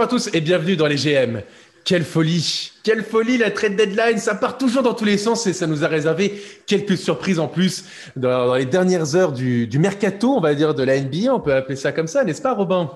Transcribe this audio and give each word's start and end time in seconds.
Bonjour 0.00 0.14
à 0.14 0.16
tous 0.16 0.30
et 0.32 0.40
bienvenue 0.40 0.76
dans 0.76 0.86
les 0.86 0.96
GM. 0.96 1.42
Quelle 1.84 2.04
folie, 2.04 2.72
quelle 2.82 3.02
folie 3.02 3.36
la 3.36 3.50
trade 3.50 3.76
deadline, 3.76 4.16
ça 4.16 4.34
part 4.34 4.56
toujours 4.56 4.82
dans 4.82 4.94
tous 4.94 5.04
les 5.04 5.18
sens 5.18 5.46
et 5.46 5.52
ça 5.52 5.66
nous 5.66 5.84
a 5.84 5.88
réservé 5.88 6.40
quelques 6.66 6.96
surprises 6.96 7.38
en 7.38 7.48
plus 7.48 7.84
dans, 8.16 8.54
les 8.54 8.64
dernières 8.64 9.14
heures 9.14 9.32
du, 9.32 9.68
mercato, 9.78 10.32
on 10.34 10.40
va 10.40 10.54
dire, 10.54 10.74
de 10.74 10.82
la 10.84 10.98
NBA, 10.98 11.34
on 11.34 11.40
peut 11.40 11.52
appeler 11.52 11.76
ça 11.76 11.92
comme 11.92 12.06
ça, 12.06 12.24
n'est-ce 12.24 12.40
pas 12.40 12.54
Robin? 12.54 12.90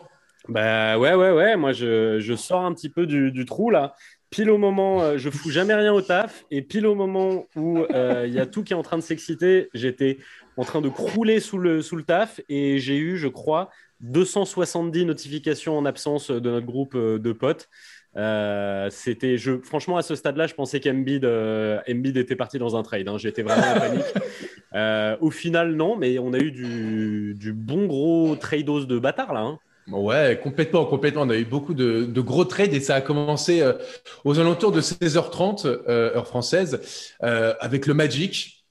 Bah 0.48 0.96
ouais, 0.96 1.12
ouais, 1.12 1.30
ouais, 1.30 1.56
moi 1.58 1.72
je, 1.72 2.34
sors 2.38 2.64
un 2.64 2.72
petit 2.72 2.88
peu 2.88 3.04
du, 3.04 3.44
trou 3.44 3.68
là. 3.68 3.92
Pile 4.30 4.48
au 4.48 4.56
moment, 4.56 5.02
euh, 5.02 5.18
je 5.18 5.28
fous 5.28 5.50
jamais 5.50 5.74
rien 5.74 5.92
au 5.92 6.00
taf 6.00 6.46
et 6.50 6.62
pile 6.62 6.86
au 6.86 6.94
moment 6.94 7.46
où 7.54 7.80
euh, 7.80 8.24
il 8.26 8.32
y 8.32 8.40
a 8.40 8.46
tout 8.46 8.64
qui 8.64 8.72
est 8.72 8.76
en 8.76 8.82
train 8.82 8.96
de 8.96 9.02
s'exciter, 9.02 9.68
j'étais 9.74 10.16
en 10.56 10.64
train 10.64 10.80
de 10.80 10.88
crouler 10.88 11.38
sous 11.38 11.58
le, 11.58 11.82
sous 11.82 11.96
le 11.96 12.02
taf 12.02 12.40
et 12.48 12.78
j'ai 12.78 12.96
eu, 12.96 13.18
je 13.18 13.28
crois, 13.28 13.68
270 14.04 15.06
notifications 15.06 15.78
en 15.78 15.84
absence 15.86 16.30
de 16.30 16.50
notre 16.50 16.66
groupe 16.66 16.94
euh, 16.94 17.18
de 17.18 17.32
potes. 17.32 17.68
Euh, 18.16 18.88
c'était, 18.90 19.38
je, 19.38 19.60
franchement, 19.62 19.96
à 19.96 20.02
ce 20.02 20.14
stade-là, 20.14 20.46
je 20.46 20.54
pensais 20.54 20.78
qu'Embiid 20.78 21.24
euh, 21.24 21.80
était 21.86 22.36
parti 22.36 22.58
dans 22.58 22.76
un 22.76 22.82
trade. 22.82 23.08
Hein. 23.08 23.18
J'étais 23.18 23.42
vraiment 23.42 23.66
en 23.66 23.80
panique. 23.80 25.20
au 25.20 25.30
final, 25.30 25.74
non, 25.74 25.96
mais 25.96 26.18
on 26.18 26.32
a 26.32 26.38
eu 26.38 26.52
du, 26.52 27.52
bon 27.52 27.86
gros 27.86 28.36
trados 28.36 28.84
de 28.84 28.98
bâtard 28.98 29.32
là. 29.32 29.40
Hein. 29.40 29.58
Ouais, 29.90 30.38
complètement, 30.42 30.84
complètement. 30.84 31.22
On 31.22 31.30
a 31.30 31.36
eu 31.36 31.44
beaucoup 31.44 31.74
de, 31.74 32.20
gros 32.20 32.44
trades 32.44 32.72
et 32.72 32.80
ça 32.80 32.94
a 32.94 33.00
commencé 33.00 33.62
aux 34.24 34.38
alentours 34.38 34.72
de 34.72 34.80
16h30 34.80 35.66
heure 35.66 36.26
française 36.26 37.12
avec 37.20 37.86
le 37.86 37.94
Magic 37.94 38.64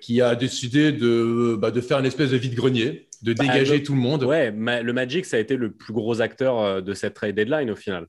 qui 0.00 0.20
a 0.20 0.34
décidé 0.34 0.92
de, 0.92 1.56
bah, 1.58 1.70
de 1.70 1.80
faire 1.80 1.98
une 1.98 2.06
espèce 2.06 2.30
de 2.30 2.36
vide-grenier 2.36 3.09
de 3.22 3.34
bah, 3.34 3.44
dégager 3.44 3.82
tout 3.82 3.94
le 3.94 4.00
monde. 4.00 4.24
Ouais, 4.24 4.50
le 4.50 4.92
Magic, 4.92 5.26
ça 5.26 5.36
a 5.36 5.40
été 5.40 5.56
le 5.56 5.70
plus 5.70 5.92
gros 5.92 6.20
acteur 6.20 6.58
euh, 6.58 6.80
de 6.80 6.94
cette 6.94 7.14
trade 7.14 7.34
deadline 7.34 7.70
au 7.70 7.76
final. 7.76 8.06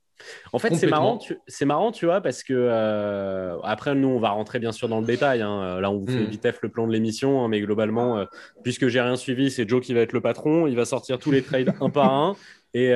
En 0.54 0.60
fait, 0.60 0.76
c'est 0.76 0.88
marrant, 0.88 1.20
c'est 1.48 1.66
marrant, 1.66 1.92
tu 1.92 2.06
vois, 2.06 2.22
parce 2.22 2.44
que 2.44 2.54
euh, 2.56 3.58
après, 3.64 3.96
nous, 3.96 4.08
on 4.08 4.20
va 4.20 4.30
rentrer 4.30 4.60
bien 4.60 4.72
sûr 4.72 4.88
dans 4.88 5.00
le 5.00 5.06
détail. 5.06 5.42
Hein. 5.42 5.82
Là, 5.82 5.90
on 5.90 5.98
vous 5.98 6.08
fait 6.08 6.20
hmm. 6.20 6.30
vite 6.30 6.48
le 6.62 6.70
plan 6.70 6.86
de 6.86 6.94
l'émission, 6.94 7.44
hein, 7.44 7.48
mais 7.48 7.60
globalement, 7.60 8.20
euh, 8.20 8.26
puisque 8.64 8.88
j'ai 8.88 9.02
rien 9.02 9.16
suivi, 9.16 9.50
c'est 9.50 9.68
Joe 9.68 9.84
qui 9.84 9.96
va 9.96 10.02
être 10.02 10.14
le 10.14 10.22
patron. 10.22 10.68
Il 10.68 10.76
va 10.76 10.86
sortir 10.86 11.18
tous 11.18 11.32
les 11.32 11.42
trades 11.42 11.74
un 11.82 11.90
par 11.90 12.14
un. 12.14 12.36
Et, 12.74 12.94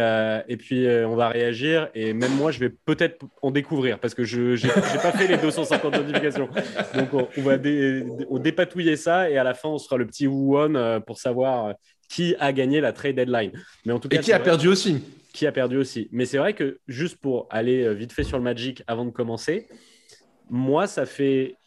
et, 0.48 0.56
puis 0.56 0.88
on 0.88 1.18
va 1.18 1.28
réagir 1.28 1.90
et 1.94 2.14
même 2.14 2.34
moi 2.38 2.50
je 2.50 2.60
vais 2.60 2.70
peut-être 2.70 3.26
en 3.42 3.52
découvrir 3.52 4.00
parce 4.00 4.14
que 4.14 4.24
je 4.24 4.54
n'ai 4.54 5.02
pas 5.02 5.12
fait 5.12 5.28
les 5.28 5.36
250 5.36 5.98
notifications 5.98 6.48
donc 6.94 7.28
on, 7.38 7.42
va 7.42 7.58
dépatouiller 7.58 8.96
ça 8.96 9.30
et 9.30 9.38
à 9.38 9.44
la 9.44 9.54
fin 9.54 9.68
on 9.68 9.78
sera 9.78 9.98
le 9.98 10.08
petit 10.08 10.28
woo 10.28 10.58
pour 11.06 11.18
savoir 11.18 11.74
qui 12.10 12.36
a 12.40 12.54
gagné 12.54 12.82
la 12.82 12.94
trade 12.94 13.16
deadline. 13.16 13.52
Mais 13.86 13.94
en 13.94 14.00
tout 14.00 14.08
cas, 14.08 14.18
Et 14.18 14.22
qui 14.22 14.34
a 14.34 14.40
perdu 14.40 14.68
aussi. 14.68 15.02
Qui 15.34 15.48
a 15.48 15.52
perdu 15.52 15.78
aussi. 15.78 16.08
Mais 16.12 16.26
c'est 16.26 16.38
vrai 16.38 16.54
que 16.54 16.80
juste 16.88 17.18
pour 17.18 17.48
aller 17.50 17.84
euh, 17.84 17.94
vite 17.94 18.14
fait 18.14 18.24
sur 18.24 18.38
le 18.38 18.44
Magic 18.44 18.84
avant 18.88 19.06
de 19.06 19.12
commencer, 19.12 19.68
moi, 20.50 20.88
ça 20.88 21.06
fait 21.06 21.58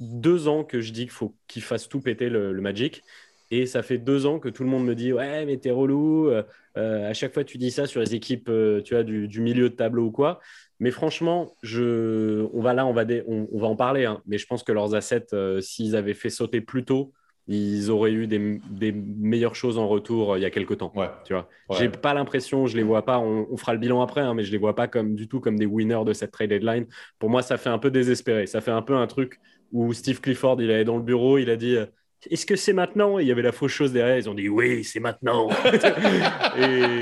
deux 0.00 0.48
ans 0.48 0.64
que 0.64 0.80
je 0.80 0.92
dis 0.92 1.02
qu'il 1.02 1.10
faut 1.10 1.34
qu'il 1.46 1.62
fasse 1.62 1.88
tout 1.88 2.00
péter 2.00 2.28
le, 2.28 2.52
Magic. 2.60 3.02
Et 3.50 3.66
ça 3.66 3.82
fait 3.82 3.98
deux 3.98 4.26
ans 4.26 4.40
que 4.40 4.48
tout 4.48 4.64
le 4.64 4.68
monde 4.68 4.84
me 4.84 4.94
dit 4.94 5.12
Ouais, 5.12 5.46
mais 5.46 5.58
t'es 5.58 5.70
relou. 5.70 6.28
Euh, 6.28 6.42
euh, 6.76 7.08
à 7.08 7.14
chaque 7.14 7.32
fois, 7.32 7.44
tu 7.44 7.56
dis 7.56 7.70
ça 7.70 7.86
sur 7.86 8.00
les 8.00 8.14
équipes 8.14 8.50
tu 8.84 8.94
vois, 8.94 9.04
du, 9.04 9.40
milieu 9.40 9.70
de 9.70 9.74
tableau 9.74 10.06
ou 10.06 10.10
quoi. 10.10 10.40
Mais 10.80 10.90
franchement, 10.90 11.54
je, 11.62 12.46
on 12.52 12.60
va 12.60 12.74
là, 12.74 12.84
on 12.84 12.92
va, 12.92 13.04
on, 13.28 13.58
va 13.58 13.68
en 13.68 13.76
parler. 13.76 14.06
Hein. 14.06 14.20
mais 14.26 14.38
je 14.38 14.46
pense 14.46 14.64
que 14.64 14.72
leurs 14.72 14.96
assets, 14.96 15.28
s'ils 15.60 15.94
avaient 15.94 16.14
fait 16.14 16.30
sauter 16.30 16.60
plus 16.60 16.84
tôt, 16.84 17.12
ils 17.46 17.90
auraient 17.90 18.12
eu 18.12 18.26
des, 18.26 18.92
meilleures 18.92 19.54
choses 19.54 19.76
en 19.76 19.86
retour 19.86 20.32
euh, 20.32 20.38
il 20.38 20.42
y 20.42 20.46
a 20.46 20.50
quelques 20.50 20.78
temps. 20.78 20.92
Ouais. 20.94 21.10
Tu 21.24 21.34
vois, 21.34 21.48
j'ai 21.78 21.88
pas 21.88 22.14
l'impression, 22.14 22.66
je 22.66 22.76
les 22.76 22.82
vois 22.82 23.04
pas. 23.04 23.18
On, 23.18 23.56
fera 23.56 23.74
le 23.74 23.78
bilan 23.78 24.00
après, 24.00 24.22
hein, 24.22 24.34
mais 24.34 24.44
je 24.44 24.52
les 24.52 24.58
vois 24.58 24.74
pas 24.74 24.88
comme 24.88 25.14
du 25.14 25.28
tout 25.28 25.40
comme 25.40 25.58
des 25.58 25.66
winners 25.66 26.04
de 26.06 26.12
cette 26.12 26.30
trade 26.30 26.50
deadline. 26.50 26.86
Pour 27.18 27.30
moi, 27.30 27.42
ça 27.42 27.56
fait 27.56 27.70
un 27.70 27.78
peu 27.78 27.90
désespéré. 27.90 28.46
Ça 28.46 28.60
fait 28.60 28.70
un 28.70 28.82
peu 28.82 28.94
un 28.94 29.06
truc 29.06 29.40
où 29.72 29.92
Steve 29.92 30.20
Clifford, 30.20 30.60
il 30.60 30.70
est 30.70 30.84
dans 30.84 30.96
le 30.96 31.02
bureau, 31.02 31.38
il 31.38 31.50
a 31.50 31.56
dit. 31.56 31.76
Euh, 31.76 31.86
est-ce 32.30 32.46
que 32.46 32.56
c'est 32.56 32.72
maintenant? 32.72 33.18
Il 33.18 33.26
y 33.26 33.32
avait 33.32 33.42
la 33.42 33.52
fausse 33.52 33.72
chose 33.72 33.92
derrière. 33.92 34.16
Ils 34.16 34.30
ont 34.30 34.34
dit 34.34 34.48
oui, 34.48 34.82
c'est 34.82 35.00
maintenant. 35.00 35.50
et 36.58 37.00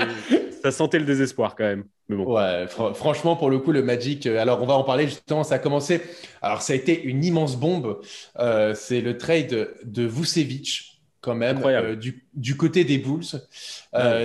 ça 0.63 0.71
sentait 0.71 0.99
le 0.99 1.05
désespoir 1.05 1.55
quand 1.55 1.65
même. 1.65 1.83
Ouais, 2.09 2.67
franchement, 2.67 3.35
pour 3.35 3.49
le 3.49 3.59
coup, 3.59 3.71
le 3.71 3.83
Magic, 3.83 4.27
euh, 4.27 4.39
alors 4.39 4.61
on 4.61 4.65
va 4.65 4.75
en 4.75 4.83
parler 4.83 5.05
justement, 5.05 5.43
ça 5.43 5.55
a 5.55 5.59
commencé. 5.59 6.01
Alors, 6.41 6.61
ça 6.61 6.73
a 6.73 6.75
été 6.75 7.01
une 7.03 7.23
immense 7.23 7.57
bombe. 7.57 7.99
Euh, 8.39 8.73
c'est 8.75 9.01
le 9.01 9.17
trade 9.17 9.69
de 9.83 10.03
Vucevic, 10.03 11.01
quand 11.21 11.35
même, 11.35 11.61
euh, 11.65 11.95
du, 11.95 12.57
côté 12.57 12.83
des 12.83 12.97
Bulls. 12.97 13.41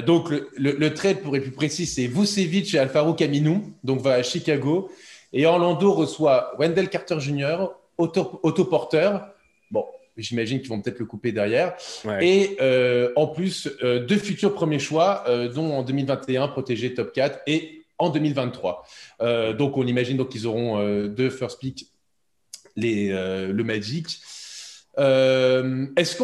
Donc, 0.07 0.31
le, 0.57 0.89
trade, 0.91 1.21
pour 1.21 1.37
être 1.37 1.43
plus 1.43 1.53
précis, 1.53 1.87
c'est 1.87 2.07
Vucevic 2.07 2.75
et 2.75 2.79
Alfaro 2.79 3.15
Camino, 3.15 3.63
donc 3.85 4.01
va 4.01 4.15
à 4.15 4.23
Chicago. 4.23 4.91
Et 5.33 5.47
Orlando 5.47 5.93
reçoit 5.93 6.53
Wendell 6.59 6.89
Carter 6.89 7.21
Jr., 7.21 7.69
autoporteur. 7.97 9.13
Bon, 9.13 9.29
J'imagine 10.19 10.61
qu'ils 10.61 10.69
vont 10.69 10.81
peut-être 10.81 10.99
le 10.99 11.07
couper 11.07 11.31
derrière. 11.33 11.75
Et 12.21 12.57
euh, 12.61 13.13
en 13.15 13.29
plus, 13.29 13.69
euh, 13.83 14.05
deux 14.05 14.17
futurs 14.17 14.53
premiers 14.53 14.81
choix, 14.81 15.25
euh, 15.29 15.49
dont 15.49 15.73
en 15.73 15.83
2021 15.85 16.49
protégé 16.49 16.93
top 16.93 17.13
4 17.13 17.41
et 17.47 17.85
en 17.99 18.11
2023. 18.11 18.85
donc 19.59 19.77
on 19.77 19.85
imagine 19.85 20.17
donc 20.17 20.29
qu'ils 20.29 20.47
auront 20.47 20.81
deux 21.09 21.31
first 21.31 21.59
pick, 21.59 21.89
les, 22.77 23.09
le 23.09 23.65
Magic. 23.65 24.21
est-ce, 24.97 26.15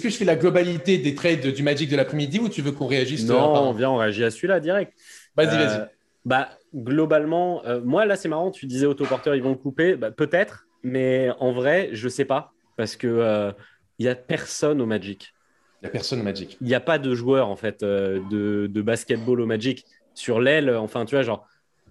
que 0.00 0.08
je 0.08 0.16
fais 0.16 0.24
la 0.24 0.36
globalité 0.36 0.98
des 0.98 1.16
trades 1.16 1.44
du 1.48 1.64
Magic 1.64 1.90
de 1.90 1.96
l'après-midi 1.96 2.38
ou 2.38 2.48
tu 2.48 2.62
veux 2.62 2.70
qu'on 2.70 2.86
réagisse 2.86 3.26
Non, 3.26 3.54
on 3.56 3.72
vient, 3.72 3.90
on 3.90 3.96
réagit 3.96 4.22
à 4.22 4.30
celui-là 4.30 4.60
direct. 4.60 4.92
Vas-y, 5.36 5.56
vas-y. 5.56 5.88
Bah, 6.24 6.50
globalement, 6.72 7.62
moi 7.84 8.06
là 8.06 8.14
c'est 8.14 8.28
marrant, 8.28 8.52
tu 8.52 8.66
disais 8.66 8.86
autoporteur, 8.86 9.34
ils 9.34 9.42
vont 9.42 9.50
le 9.50 9.56
couper. 9.56 9.96
Bah, 9.96 10.12
peut-être, 10.12 10.68
mais 10.84 11.30
en 11.40 11.52
vrai, 11.52 11.88
je 11.92 12.08
sais 12.08 12.24
pas 12.24 12.52
parce 12.76 12.96
que 12.96 13.06
il 13.06 13.20
euh, 13.20 13.52
y 13.98 14.08
a 14.08 14.14
personne 14.14 14.80
au 14.80 14.86
Magic. 14.86 15.34
Il 15.82 15.86
n'y 15.86 15.88
a 15.88 15.90
personne 15.90 16.20
au 16.20 16.22
Magic. 16.22 16.56
Il 16.60 16.66
n'y 16.66 16.74
a 16.74 16.80
pas 16.80 16.98
de 16.98 17.14
joueur 17.14 17.48
en 17.48 17.56
fait 17.56 17.82
euh, 17.82 18.20
de, 18.30 18.66
de, 18.66 18.82
basketball 18.82 19.40
au 19.40 19.46
Magic 19.46 19.84
sur 20.14 20.40
l'aile. 20.40 20.70
Enfin, 20.70 21.04
tu 21.04 21.14
vois, 21.14 21.22
genre, 21.22 21.46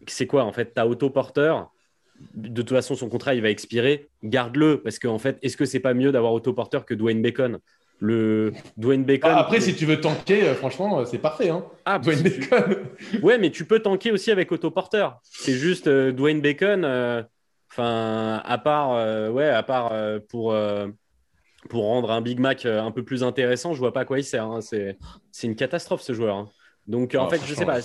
c'est 0.07 0.27
quoi 0.27 0.43
en 0.43 0.51
fait 0.51 0.73
T'as 0.73 0.85
autoporteur. 0.85 1.71
De 2.33 2.61
toute 2.61 2.69
façon, 2.69 2.95
son 2.95 3.09
contrat 3.09 3.35
il 3.35 3.41
va 3.41 3.49
expirer. 3.49 4.07
Garde-le 4.23 4.81
parce 4.81 4.99
qu'en 4.99 5.19
fait, 5.19 5.37
est-ce 5.41 5.57
que 5.57 5.65
c'est 5.65 5.81
pas 5.81 5.93
mieux 5.93 6.11
d'avoir 6.11 6.31
autoporteur 6.33 6.85
que 6.85 6.93
Dwayne 6.93 7.21
Bacon? 7.21 7.59
Le 7.99 8.53
Dwayne 8.77 9.05
Bacon. 9.05 9.31
Ah, 9.33 9.39
après, 9.39 9.61
si 9.61 9.73
tu 9.73 9.85
veux 9.85 10.01
tanker, 10.01 10.49
euh, 10.49 10.53
franchement, 10.53 11.05
c'est 11.05 11.17
parfait. 11.17 11.49
Hein. 11.49 11.65
Ah, 11.85 11.99
Dwayne 11.99 12.21
Bacon. 12.21 12.77
ouais, 13.21 13.37
mais 13.37 13.51
tu 13.51 13.65
peux 13.65 13.79
tanker 13.79 14.11
aussi 14.11 14.31
avec 14.31 14.51
autoporteur. 14.51 15.19
C'est 15.23 15.53
juste 15.53 15.89
Dwayne 15.89 16.41
Bacon. 16.41 17.25
Enfin, 17.71 18.41
à 18.45 18.57
part, 18.57 18.93
euh, 18.93 19.29
ouais, 19.29 19.49
à 19.49 19.63
part 19.63 19.91
euh, 19.91 20.19
pour, 20.29 20.53
euh, 20.53 20.87
pour 21.69 21.83
rendre 21.83 22.11
un 22.11 22.21
Big 22.21 22.39
Mac 22.39 22.65
un 22.65 22.91
peu 22.91 23.03
plus 23.03 23.23
intéressant, 23.23 23.73
je 23.73 23.79
vois 23.79 23.93
pas 23.93 24.01
à 24.01 24.05
quoi 24.05 24.19
il 24.19 24.23
sert. 24.23 24.45
Hein. 24.45 24.61
C'est, 24.61 24.97
une 25.43 25.55
catastrophe 25.55 26.01
ce 26.01 26.13
joueur. 26.13 26.37
Hein. 26.37 26.49
Donc, 26.87 27.15
en 27.15 27.25
oh, 27.25 27.29
fait, 27.29 27.41
je 27.45 27.53
sais 27.53 27.65
pas. 27.65 27.79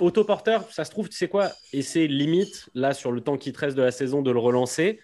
Autoporteur, 0.00 0.70
ça 0.70 0.84
se 0.84 0.90
trouve, 0.90 1.08
tu 1.08 1.16
sais 1.16 1.28
quoi? 1.28 1.50
Et 1.72 1.82
c'est 1.82 2.06
limite, 2.06 2.68
là, 2.74 2.94
sur 2.94 3.10
le 3.10 3.20
temps 3.20 3.36
qui 3.36 3.52
te 3.52 3.58
reste 3.58 3.76
de 3.76 3.82
la 3.82 3.90
saison, 3.90 4.22
de 4.22 4.30
le 4.30 4.38
relancer 4.38 5.00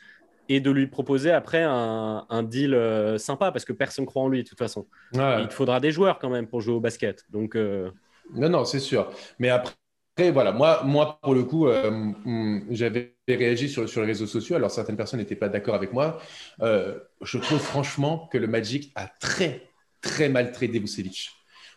et 0.48 0.60
de 0.60 0.70
lui 0.70 0.86
proposer 0.86 1.32
après 1.32 1.62
un, 1.64 2.42
deal 2.44 2.78
sympa 3.18 3.50
parce 3.50 3.64
que 3.64 3.72
personne 3.72 4.06
croit 4.06 4.22
en 4.22 4.28
lui 4.28 4.44
de 4.44 4.48
toute 4.48 4.58
façon. 4.58 4.86
Il 5.12 5.46
te 5.48 5.54
faudra 5.54 5.80
des 5.80 5.90
joueurs 5.90 6.18
quand 6.18 6.30
même 6.30 6.46
pour 6.46 6.60
jouer 6.60 6.74
au 6.74 6.80
basket. 6.80 7.24
Donc, 7.30 7.56
Non, 7.56 8.48
non, 8.48 8.64
c'est 8.64 8.78
sûr. 8.78 9.10
Mais 9.40 9.48
après, 9.48 9.74
voilà, 10.16 10.52
moi, 10.52 11.18
pour 11.22 11.34
le 11.34 11.42
coup, 11.42 11.66
euh, 11.66 11.90
mm, 11.90 12.66
j'avais 12.70 13.16
réagi 13.26 13.68
sur, 13.68 13.88
sur, 13.88 14.00
les 14.00 14.06
réseaux 14.06 14.26
sociaux. 14.26 14.56
Alors, 14.56 14.70
certaines 14.70 14.96
personnes 14.96 15.20
n'étaient 15.20 15.34
pas 15.34 15.48
d'accord 15.48 15.74
avec 15.74 15.92
moi. 15.92 16.20
Euh, 16.62 16.98
je 17.22 17.38
trouve 17.38 17.58
franchement 17.58 18.28
que 18.32 18.38
le 18.38 18.46
Magic 18.46 18.92
a 18.94 19.08
très, 19.08 19.68
très 20.00 20.28
mal 20.28 20.52
tradé 20.52 20.78
Vucevic. 20.78 21.30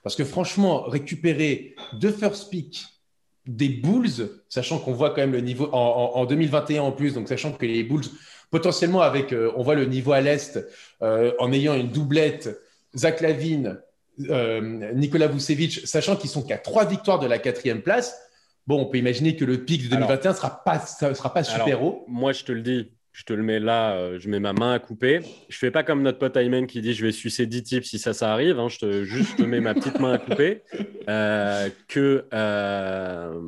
Parce 0.04 0.16
que 0.16 0.24
franchement, 0.24 0.84
récupérer 0.84 1.75
deux 1.94 2.12
first 2.12 2.50
pick 2.50 2.86
des 3.48 3.69
Bulls, 3.69 4.30
sachant 4.50 4.78
qu'on 4.78 4.94
voit 4.94 5.10
quand 5.10 5.22
même 5.22 5.31
le 5.31 5.42
niveau 5.42 5.69
en, 5.72 6.25
2021 6.25 6.81
en 6.81 6.92
plus, 6.92 7.13
donc 7.13 7.28
sachant 7.28 7.54
que 7.54 7.66
les 7.66 7.84
Bulls, 7.84 8.06
potentiellement 8.51 9.01
avec, 9.01 9.34
euh, 9.34 9.51
on 9.56 9.63
voit 9.63 9.75
le 9.75 9.86
niveau 9.86 10.12
à 10.12 10.22
l'Est, 10.22 10.60
en 11.01 11.51
ayant 11.51 11.74
une 11.74 11.89
doublette, 11.89 12.60
Zach 12.95 13.22
Lavine, 13.22 13.80
Nicolas 14.18 15.28
Vucevic, 15.28 15.88
sachant 15.88 16.16
qu'ils 16.16 16.30
sont 16.30 16.44
qu'à 16.44 16.57
trois 16.57 16.86
victoires 16.86 17.19
de 17.19 17.28
la 17.28 17.39
quatrième 17.39 17.81
place, 17.81 18.16
bon, 18.67 18.81
on 18.81 18.85
peut 18.85 18.97
imaginer 18.97 19.35
que 19.35 19.45
le 19.45 19.63
pic 19.63 19.83
de 19.83 19.89
2021 19.89 20.31
ne 20.31 20.35
sera 20.35 20.63
pas, 20.63 20.79
sera 20.79 21.33
pas 21.33 21.43
super 21.43 21.81
haut. 21.81 22.05
Moi, 22.07 22.33
je 22.33 22.43
te 22.43 22.51
le 22.51 22.61
dis, 22.61 22.91
je 23.13 23.23
te 23.23 23.33
le 23.33 23.41
mets 23.41 23.59
là, 23.59 23.93
euh, 23.93 24.19
je 24.19 24.29
mets 24.29 24.39
ma 24.39 24.53
main 24.53 24.73
à 24.73 24.79
couper. 24.79 25.21
Je 25.49 25.57
fais 25.57 25.71
pas 25.71 25.83
comme 25.83 26.03
notre 26.03 26.19
pote 26.19 26.35
Ayman 26.37 26.67
qui 26.67 26.81
dit 26.81 26.93
je 26.93 27.05
vais 27.05 27.13
sucer 27.13 27.47
10 27.47 27.63
types 27.63 27.85
si 27.85 27.97
ça, 27.97 28.13
ça 28.13 28.31
arrive. 28.31 28.59
Hein. 28.59 28.67
Je 28.67 28.77
te, 28.77 29.03
juste 29.03 29.37
te 29.37 29.43
mets 29.43 29.61
ma 29.61 29.73
petite 29.73 29.99
main 29.99 30.13
à 30.13 30.17
couper. 30.17 30.63
Euh, 31.09 31.69
que 31.87 32.25
euh, 32.33 33.41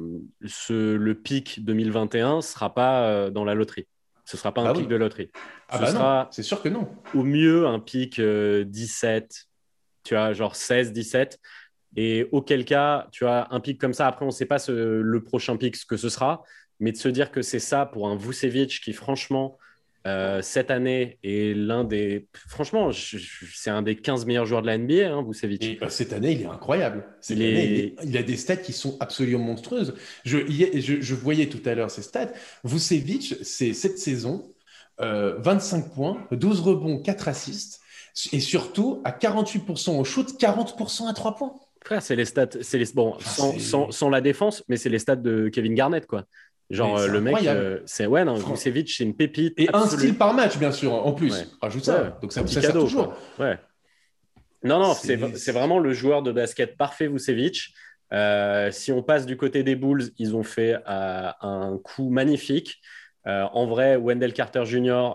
ce, 0.45 0.95
le 0.95 1.13
pic 1.13 1.63
2021 1.65 2.41
sera 2.41 2.73
pas 2.73 3.29
dans 3.29 3.43
la 3.43 3.53
loterie. 3.53 3.85
Ce 4.23 4.37
sera 4.37 4.53
pas 4.53 4.61
un 4.61 4.67
ah 4.67 4.73
pic 4.73 4.87
de 4.87 4.95
loterie. 4.95 5.29
Ah 5.67 5.77
ce 5.77 5.81
bah 5.81 5.91
sera 5.91 6.27
c'est 6.31 6.43
sûr 6.43 6.61
que 6.61 6.69
non. 6.69 6.87
Au 7.13 7.23
mieux 7.23 7.67
un 7.67 7.79
pic 7.79 8.21
17, 8.21 9.47
tu 10.03 10.13
vois, 10.15 10.33
genre 10.33 10.55
16, 10.55 10.93
17 10.93 11.39
Et 11.95 12.27
auquel 12.31 12.65
cas, 12.65 13.07
tu 13.11 13.25
as 13.25 13.47
un 13.51 13.59
pic 13.59 13.79
comme 13.79 13.93
ça. 13.93 14.07
Après, 14.07 14.23
on 14.23 14.29
ne 14.29 14.33
sait 14.33 14.45
pas 14.45 14.57
le 14.67 15.23
prochain 15.23 15.57
pic 15.57 15.75
ce 15.75 15.85
que 15.85 15.97
ce 15.97 16.09
sera, 16.09 16.43
mais 16.79 16.91
de 16.91 16.97
se 16.97 17.09
dire 17.09 17.31
que 17.31 17.41
c'est 17.41 17.59
ça 17.59 17.85
pour 17.85 18.07
un 18.07 18.15
Vucevic 18.15 18.81
qui, 18.81 18.93
franchement, 18.93 19.57
euh, 20.07 20.41
cette 20.41 20.71
année 20.71 21.19
est 21.23 21.55
l'un 21.55 21.83
des. 21.83 22.27
Franchement, 22.47 22.91
c'est 22.91 23.69
un 23.69 23.81
des 23.81 23.97
15 23.97 24.25
meilleurs 24.25 24.45
joueurs 24.45 24.61
de 24.61 24.67
la 24.67 24.77
NBA, 24.77 25.11
hein, 25.11 25.23
Vucevic. 25.27 25.79
Bah, 25.79 25.89
cette 25.89 26.13
année, 26.13 26.31
il 26.31 26.41
est 26.41 26.45
incroyable. 26.45 27.05
il, 27.29 28.17
a 28.17 28.23
des 28.23 28.37
stats 28.37 28.57
qui 28.57 28.71
sont 28.71 28.95
absolument 29.01 29.43
monstrueuses. 29.43 29.93
Je, 30.23 30.37
je, 30.47 31.15
voyais 31.15 31.47
tout 31.47 31.61
à 31.65 31.75
l'heure 31.75 31.91
ces 31.91 32.01
stats. 32.01 32.31
Vucevic, 32.63 33.35
c'est 33.41 33.73
cette 33.73 33.99
saison, 33.99 34.53
25 34.99 35.85
euh, 35.85 35.89
points, 35.89 36.27
12 36.31 36.61
rebonds, 36.61 37.01
4 37.01 37.27
assists, 37.27 37.81
et 38.31 38.39
surtout 38.39 39.01
à 39.03 39.11
48% 39.11 39.99
au 39.99 40.03
shoot, 40.05 40.39
40% 40.39 41.09
à 41.09 41.13
3 41.13 41.35
points. 41.35 41.55
Frère, 41.89 42.03
c'est 42.03 42.15
les 42.15 42.25
stats, 42.25 42.49
c'est 42.61 42.77
les 42.77 42.85
bon, 42.93 43.17
sans, 43.19 43.89
sans, 43.89 44.09
la 44.09 44.21
défense, 44.21 44.63
mais 44.67 44.77
c'est 44.77 44.89
les 44.89 44.99
stats 44.99 45.15
de 45.15 45.49
Kevin 45.49 45.73
Garnett, 45.73 46.05
quoi. 46.05 46.25
Genre, 46.69 46.99
euh, 46.99 47.07
le 47.07 47.19
mec, 47.19 47.43
euh, 47.47 47.79
c'est 47.87 48.05
ouais, 48.05 48.23
non, 48.23 48.35
Vucevic, 48.35 48.91
c'est 48.91 49.03
une 49.03 49.15
pépite. 49.15 49.55
Et 49.57 49.69
un 49.73 49.87
style 49.87 50.15
par 50.15 50.35
match, 50.35 50.59
bien 50.59 50.71
sûr, 50.71 50.93
en 50.93 51.13
plus. 51.13 51.33
Rajoute 51.59 51.83
ça. 51.83 52.19
Donc, 52.21 52.31
ça, 52.31 52.45
ça 52.45 52.61
cadeau, 52.61 52.81
toujours. 52.81 53.15
Ouais. 53.39 53.57
Non, 54.63 54.77
non, 54.77 54.93
c'est 54.93 55.15
vraiment 55.51 55.79
le 55.79 55.91
joueur 55.91 56.21
de 56.21 56.31
basket 56.31 56.77
parfait, 56.77 57.07
Vucevic. 57.07 57.73
Euh, 58.13 58.69
si 58.69 58.91
on 58.91 59.01
passe 59.01 59.25
du 59.25 59.35
côté 59.35 59.63
des 59.63 59.75
Bulls, 59.75 60.11
ils 60.19 60.35
ont 60.35 60.43
fait 60.43 60.75
un 60.85 61.79
coup 61.83 62.11
magnifique. 62.11 62.81
en 63.25 63.65
vrai, 63.65 63.95
Wendell 63.95 64.33
Carter 64.33 64.63
Jr., 64.63 65.13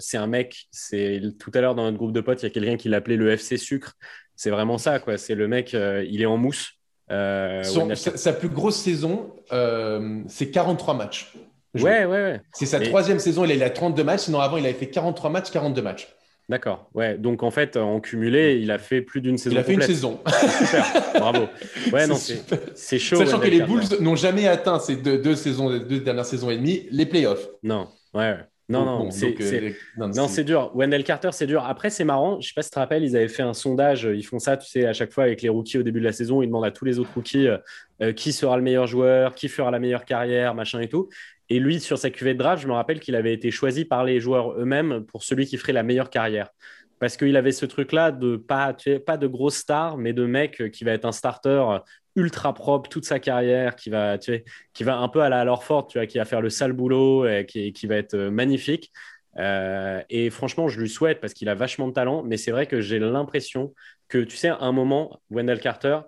c'est 0.00 0.18
un 0.18 0.26
mec, 0.26 0.66
c'est 0.70 1.22
tout 1.40 1.50
à 1.54 1.62
l'heure 1.62 1.74
dans 1.74 1.84
notre 1.84 1.96
groupe 1.96 2.12
de 2.12 2.20
potes, 2.20 2.42
il 2.42 2.44
y 2.44 2.46
a 2.46 2.50
quelqu'un 2.50 2.76
qui 2.76 2.90
l'appelait 2.90 3.16
le 3.16 3.30
FC 3.30 3.56
Sucre. 3.56 3.94
C'est 4.38 4.50
vraiment 4.50 4.78
ça, 4.78 5.00
quoi. 5.00 5.18
C'est 5.18 5.34
le 5.34 5.48
mec, 5.48 5.74
il 5.74 6.22
est 6.22 6.26
en 6.26 6.38
mousse. 6.38 6.78
Euh, 7.10 7.62
sa, 7.62 8.32
plus 8.32 8.48
grosse 8.48 8.76
saison, 8.76 9.30
euh, 9.52 10.20
c'est 10.28 10.50
43 10.50 10.94
matchs. 10.94 11.32
Ouais, 11.74 12.04
ouais, 12.04 12.06
ouais. 12.06 12.40
C'est 12.52 12.66
sa 12.66 12.80
troisième 12.80 13.18
saison, 13.18 13.44
il 13.44 13.62
a 13.62 13.70
32 13.70 14.04
matchs. 14.04 14.20
Sinon, 14.22 14.40
avant, 14.40 14.56
il 14.56 14.64
avait 14.64 14.74
fait 14.74 14.88
43 14.88 15.30
matchs, 15.30 15.50
42 15.50 15.82
matchs. 15.82 16.08
D'accord. 16.48 16.88
Ouais. 16.94 17.18
Donc 17.18 17.42
en 17.42 17.50
fait, 17.50 17.76
en 17.76 18.00
cumulé, 18.00 18.58
il 18.62 18.70
a 18.70 18.78
fait 18.78 19.02
plus 19.02 19.20
d'une 19.20 19.36
saison. 19.36 19.56
Il 19.56 19.58
a 19.58 19.64
fait 19.64 19.74
une 19.74 19.82
saison. 19.82 20.18
Super. 20.58 21.12
Bravo. 21.14 21.46
Ouais, 21.92 22.06
non, 22.06 22.16
c'est 22.16 22.98
chaud. 22.98 23.16
Sachant 23.16 23.38
que 23.38 23.48
les 23.48 23.60
Bulls 23.60 24.00
n'ont 24.00 24.16
jamais 24.16 24.48
atteint 24.48 24.78
ces 24.78 24.96
deux, 24.96 25.18
deux, 25.18 25.36
saisons, 25.36 25.78
deux 25.78 26.00
dernières 26.00 26.24
saisons 26.24 26.50
et 26.50 26.56
demie, 26.56 26.86
les 26.90 27.06
playoffs. 27.06 27.48
Non. 27.62 27.88
Ouais. 28.14 28.36
Non, 28.70 28.84
non, 28.84 29.06
euh, 29.06 30.28
c'est 30.28 30.44
dur. 30.44 30.70
Wendell 30.74 31.02
Carter, 31.02 31.30
c'est 31.32 31.46
dur. 31.46 31.64
Après, 31.64 31.88
c'est 31.88 32.04
marrant. 32.04 32.38
Je 32.38 32.48
sais 32.48 32.54
pas 32.54 32.60
si 32.60 32.68
tu 32.68 32.74
te 32.74 32.78
rappelles, 32.78 33.02
ils 33.02 33.16
avaient 33.16 33.28
fait 33.28 33.42
un 33.42 33.54
sondage. 33.54 34.04
Ils 34.04 34.22
font 34.22 34.38
ça, 34.38 34.58
tu 34.58 34.68
sais, 34.68 34.84
à 34.84 34.92
chaque 34.92 35.10
fois 35.10 35.24
avec 35.24 35.40
les 35.40 35.48
rookies 35.48 35.78
au 35.78 35.82
début 35.82 36.00
de 36.00 36.04
la 36.04 36.12
saison. 36.12 36.42
Ils 36.42 36.48
demandent 36.48 36.66
à 36.66 36.70
tous 36.70 36.84
les 36.84 36.98
autres 36.98 37.10
rookies 37.14 37.48
euh, 37.48 37.56
euh, 38.02 38.12
qui 38.12 38.30
sera 38.30 38.58
le 38.58 38.62
meilleur 38.62 38.86
joueur, 38.86 39.34
qui 39.34 39.48
fera 39.48 39.70
la 39.70 39.78
meilleure 39.78 40.04
carrière, 40.04 40.54
machin 40.54 40.80
et 40.80 40.88
tout. 40.88 41.08
Et 41.48 41.60
lui, 41.60 41.80
sur 41.80 41.96
sa 41.96 42.10
cuvée 42.10 42.34
de 42.34 42.38
draft, 42.40 42.62
je 42.62 42.68
me 42.68 42.74
rappelle 42.74 43.00
qu'il 43.00 43.14
avait 43.14 43.32
été 43.32 43.50
choisi 43.50 43.86
par 43.86 44.04
les 44.04 44.20
joueurs 44.20 44.52
eux-mêmes 44.60 45.06
pour 45.06 45.22
celui 45.22 45.46
qui 45.46 45.56
ferait 45.56 45.72
la 45.72 45.82
meilleure 45.82 46.10
carrière. 46.10 46.50
Parce 46.98 47.16
qu'il 47.16 47.36
avait 47.36 47.52
ce 47.52 47.64
truc-là 47.64 48.12
de 48.12 48.36
pas, 48.36 48.74
tu 48.74 49.00
pas 49.00 49.16
de 49.16 49.26
grosse 49.26 49.56
star, 49.56 49.96
mais 49.96 50.12
de 50.12 50.26
mec 50.26 50.70
qui 50.72 50.84
va 50.84 50.92
être 50.92 51.06
un 51.06 51.12
starter 51.12 51.78
ultra 52.18 52.52
propre 52.52 52.90
toute 52.90 53.04
sa 53.04 53.20
carrière, 53.20 53.76
qui 53.76 53.90
va, 53.90 54.18
tu 54.18 54.32
sais, 54.32 54.44
qui 54.72 54.82
va 54.82 54.98
un 54.98 55.08
peu 55.08 55.22
à 55.22 55.28
la 55.28 55.44
Lorford, 55.44 55.86
tu 55.86 55.98
vois, 55.98 56.06
qui 56.06 56.18
va 56.18 56.24
faire 56.24 56.40
le 56.40 56.50
sale 56.50 56.72
boulot 56.72 57.26
et 57.26 57.46
qui, 57.46 57.72
qui 57.72 57.86
va 57.86 57.96
être 57.96 58.14
euh, 58.14 58.30
magnifique. 58.30 58.92
Euh, 59.38 60.02
et 60.10 60.30
franchement, 60.30 60.68
je 60.68 60.80
lui 60.80 60.88
souhaite 60.88 61.20
parce 61.20 61.32
qu'il 61.32 61.48
a 61.48 61.54
vachement 61.54 61.86
de 61.86 61.92
talent, 61.92 62.24
mais 62.24 62.36
c'est 62.36 62.50
vrai 62.50 62.66
que 62.66 62.80
j'ai 62.80 62.98
l'impression 62.98 63.72
que, 64.08 64.18
tu 64.18 64.36
sais, 64.36 64.48
à 64.48 64.58
un 64.60 64.72
moment, 64.72 65.20
Wendell 65.30 65.60
Carter, 65.60 66.00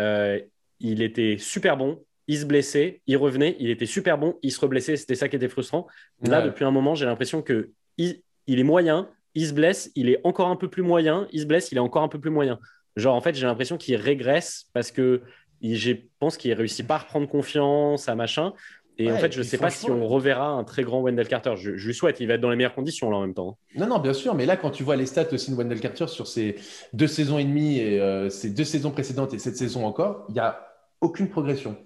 euh, 0.00 0.40
il 0.80 1.00
était 1.00 1.36
super 1.38 1.76
bon, 1.76 2.02
il 2.26 2.38
se 2.38 2.44
blessait, 2.44 3.00
il 3.06 3.16
revenait, 3.16 3.56
il 3.60 3.70
était 3.70 3.86
super 3.86 4.18
bon, 4.18 4.36
il 4.42 4.50
se 4.50 4.60
reblessait, 4.60 4.96
c'était 4.96 5.14
ça 5.14 5.28
qui 5.28 5.36
était 5.36 5.48
frustrant. 5.48 5.86
Là, 6.22 6.42
depuis 6.42 6.64
un 6.64 6.70
moment, 6.72 6.94
j'ai 6.94 7.06
l'impression 7.06 7.40
que 7.40 7.70
il, 7.98 8.22
il, 8.48 8.58
est 8.58 8.64
moyen, 8.64 9.08
il 9.34 9.46
se 9.46 9.52
blesse, 9.52 9.92
il 9.94 10.08
est 10.08 10.20
encore 10.24 10.48
un 10.48 10.56
peu 10.56 10.68
plus 10.68 10.82
moyen, 10.82 11.28
il 11.30 11.40
se 11.40 11.46
blesse, 11.46 11.70
il 11.70 11.78
est 11.78 11.80
encore 11.80 12.02
un 12.02 12.08
peu 12.08 12.18
plus 12.18 12.30
moyen. 12.30 12.58
Genre, 12.96 13.14
en 13.14 13.20
fait, 13.20 13.34
j'ai 13.34 13.46
l'impression 13.46 13.76
qu'il 13.76 13.96
régresse 13.96 14.66
parce 14.72 14.90
que 14.90 15.22
je 15.62 15.92
pense 16.18 16.36
qu'il 16.36 16.52
réussit 16.52 16.86
pas 16.86 16.96
à 16.96 16.98
reprendre 16.98 17.28
confiance, 17.28 18.08
à 18.08 18.14
machin. 18.14 18.52
Et 18.98 19.10
en 19.10 19.16
fait, 19.16 19.32
je 19.32 19.38
ne 19.38 19.42
sais 19.42 19.58
pas 19.58 19.70
si 19.70 19.90
on 19.90 20.06
reverra 20.06 20.48
un 20.48 20.64
très 20.64 20.82
grand 20.82 21.00
Wendell 21.00 21.26
Carter. 21.26 21.54
Je, 21.56 21.70
lui 21.70 21.94
souhaite, 21.94 22.20
il 22.20 22.28
va 22.28 22.34
être 22.34 22.40
dans 22.40 22.50
les 22.50 22.56
meilleures 22.56 22.74
conditions 22.74 23.10
là 23.10 23.16
en 23.16 23.22
même 23.22 23.34
temps. 23.34 23.58
Non, 23.74 23.86
non, 23.86 23.98
bien 23.98 24.12
sûr. 24.12 24.34
Mais 24.34 24.46
là, 24.46 24.56
quand 24.56 24.70
tu 24.70 24.82
vois 24.82 24.96
les 24.96 25.06
stats 25.06 25.32
aussi 25.32 25.50
de 25.50 25.56
Wendell 25.56 25.80
Carter 25.80 26.08
sur 26.08 26.26
ces 26.26 26.56
deux 26.92 27.06
saisons 27.06 27.38
et 27.38 27.44
demie 27.44 27.78
et 27.78 28.00
euh, 28.00 28.28
ces 28.28 28.50
deux 28.50 28.64
saisons 28.64 28.90
précédentes 28.90 29.32
et 29.34 29.38
cette 29.38 29.56
saison 29.56 29.86
encore, 29.86 30.26
il 30.28 30.34
n'y 30.34 30.40
a 30.40 30.66
aucune 31.00 31.28
progression. 31.28 31.76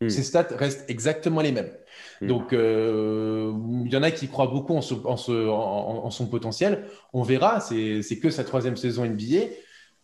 Hmm. 0.00 0.08
Ces 0.08 0.22
stats 0.22 0.48
restent 0.50 0.90
exactement 0.90 1.40
les 1.40 1.52
mêmes. 1.52 1.70
Hmm. 2.20 2.26
Donc, 2.26 2.52
euh, 2.52 3.52
il 3.84 3.92
y 3.92 3.96
en 3.96 4.02
a 4.02 4.10
qui 4.10 4.28
croient 4.28 4.48
beaucoup 4.48 4.74
en, 4.74 4.82
son 4.82 6.26
potentiel. 6.26 6.84
On 7.12 7.22
verra. 7.22 7.60
C'est 7.60 8.18
que 8.20 8.28
sa 8.28 8.44
troisième 8.44 8.76
saison 8.76 9.06
NBA. 9.06 9.46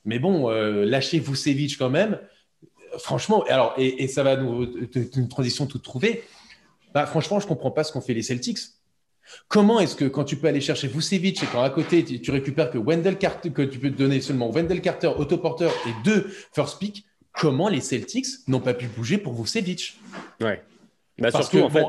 Mais 0.04 0.18
bon, 0.18 0.48
euh, 0.50 0.84
lâchez 0.84 1.18
Vucevic 1.18 1.76
quand 1.76 1.90
même 1.90 2.18
franchement, 2.98 3.44
alors, 3.48 3.74
et, 3.76 4.08
ça 4.08 4.22
va 4.22 4.36
nous 4.36 4.66
une 5.16 5.28
transition 5.28 5.66
toute 5.66 5.82
trouvée. 5.82 6.24
Bah, 6.94 7.06
franchement, 7.06 7.40
je 7.40 7.46
comprends 7.46 7.70
pas 7.70 7.84
ce 7.84 7.92
qu'ont 7.92 8.00
fait 8.00 8.14
les 8.14 8.22
Celtics. 8.22 8.58
Comment 9.48 9.80
est-ce 9.80 9.96
que 9.96 10.04
quand 10.04 10.24
tu 10.24 10.36
peux 10.36 10.48
aller 10.48 10.60
chercher 10.60 10.88
Vucevic 10.88 11.42
et 11.42 11.46
quand 11.46 11.62
à 11.62 11.70
côté 11.70 12.04
tu, 12.04 12.30
récupères 12.30 12.70
que 12.70 12.78
Wendell 12.78 13.16
Carter, 13.18 13.50
que 13.50 13.62
tu 13.62 13.78
peux 13.78 13.90
te 13.90 13.96
donner 13.96 14.20
seulement 14.20 14.50
Wendell 14.50 14.80
Carter, 14.80 15.10
autoporteur 15.16 15.72
et 15.86 16.04
deux 16.04 16.30
first 16.52 16.78
pick, 16.78 17.06
comment 17.32 17.68
les 17.68 17.80
Celtics 17.80 18.26
n'ont 18.48 18.60
pas 18.60 18.74
pu 18.74 18.88
bouger 18.88 19.18
pour 19.18 19.34
Vucevic? 19.34 19.98
Ouais. 20.40 20.62
Bah, 21.18 21.30
Parce 21.30 21.48
surtout, 21.48 21.58
que, 21.58 21.62
en 21.62 21.70
fait, 21.70 21.86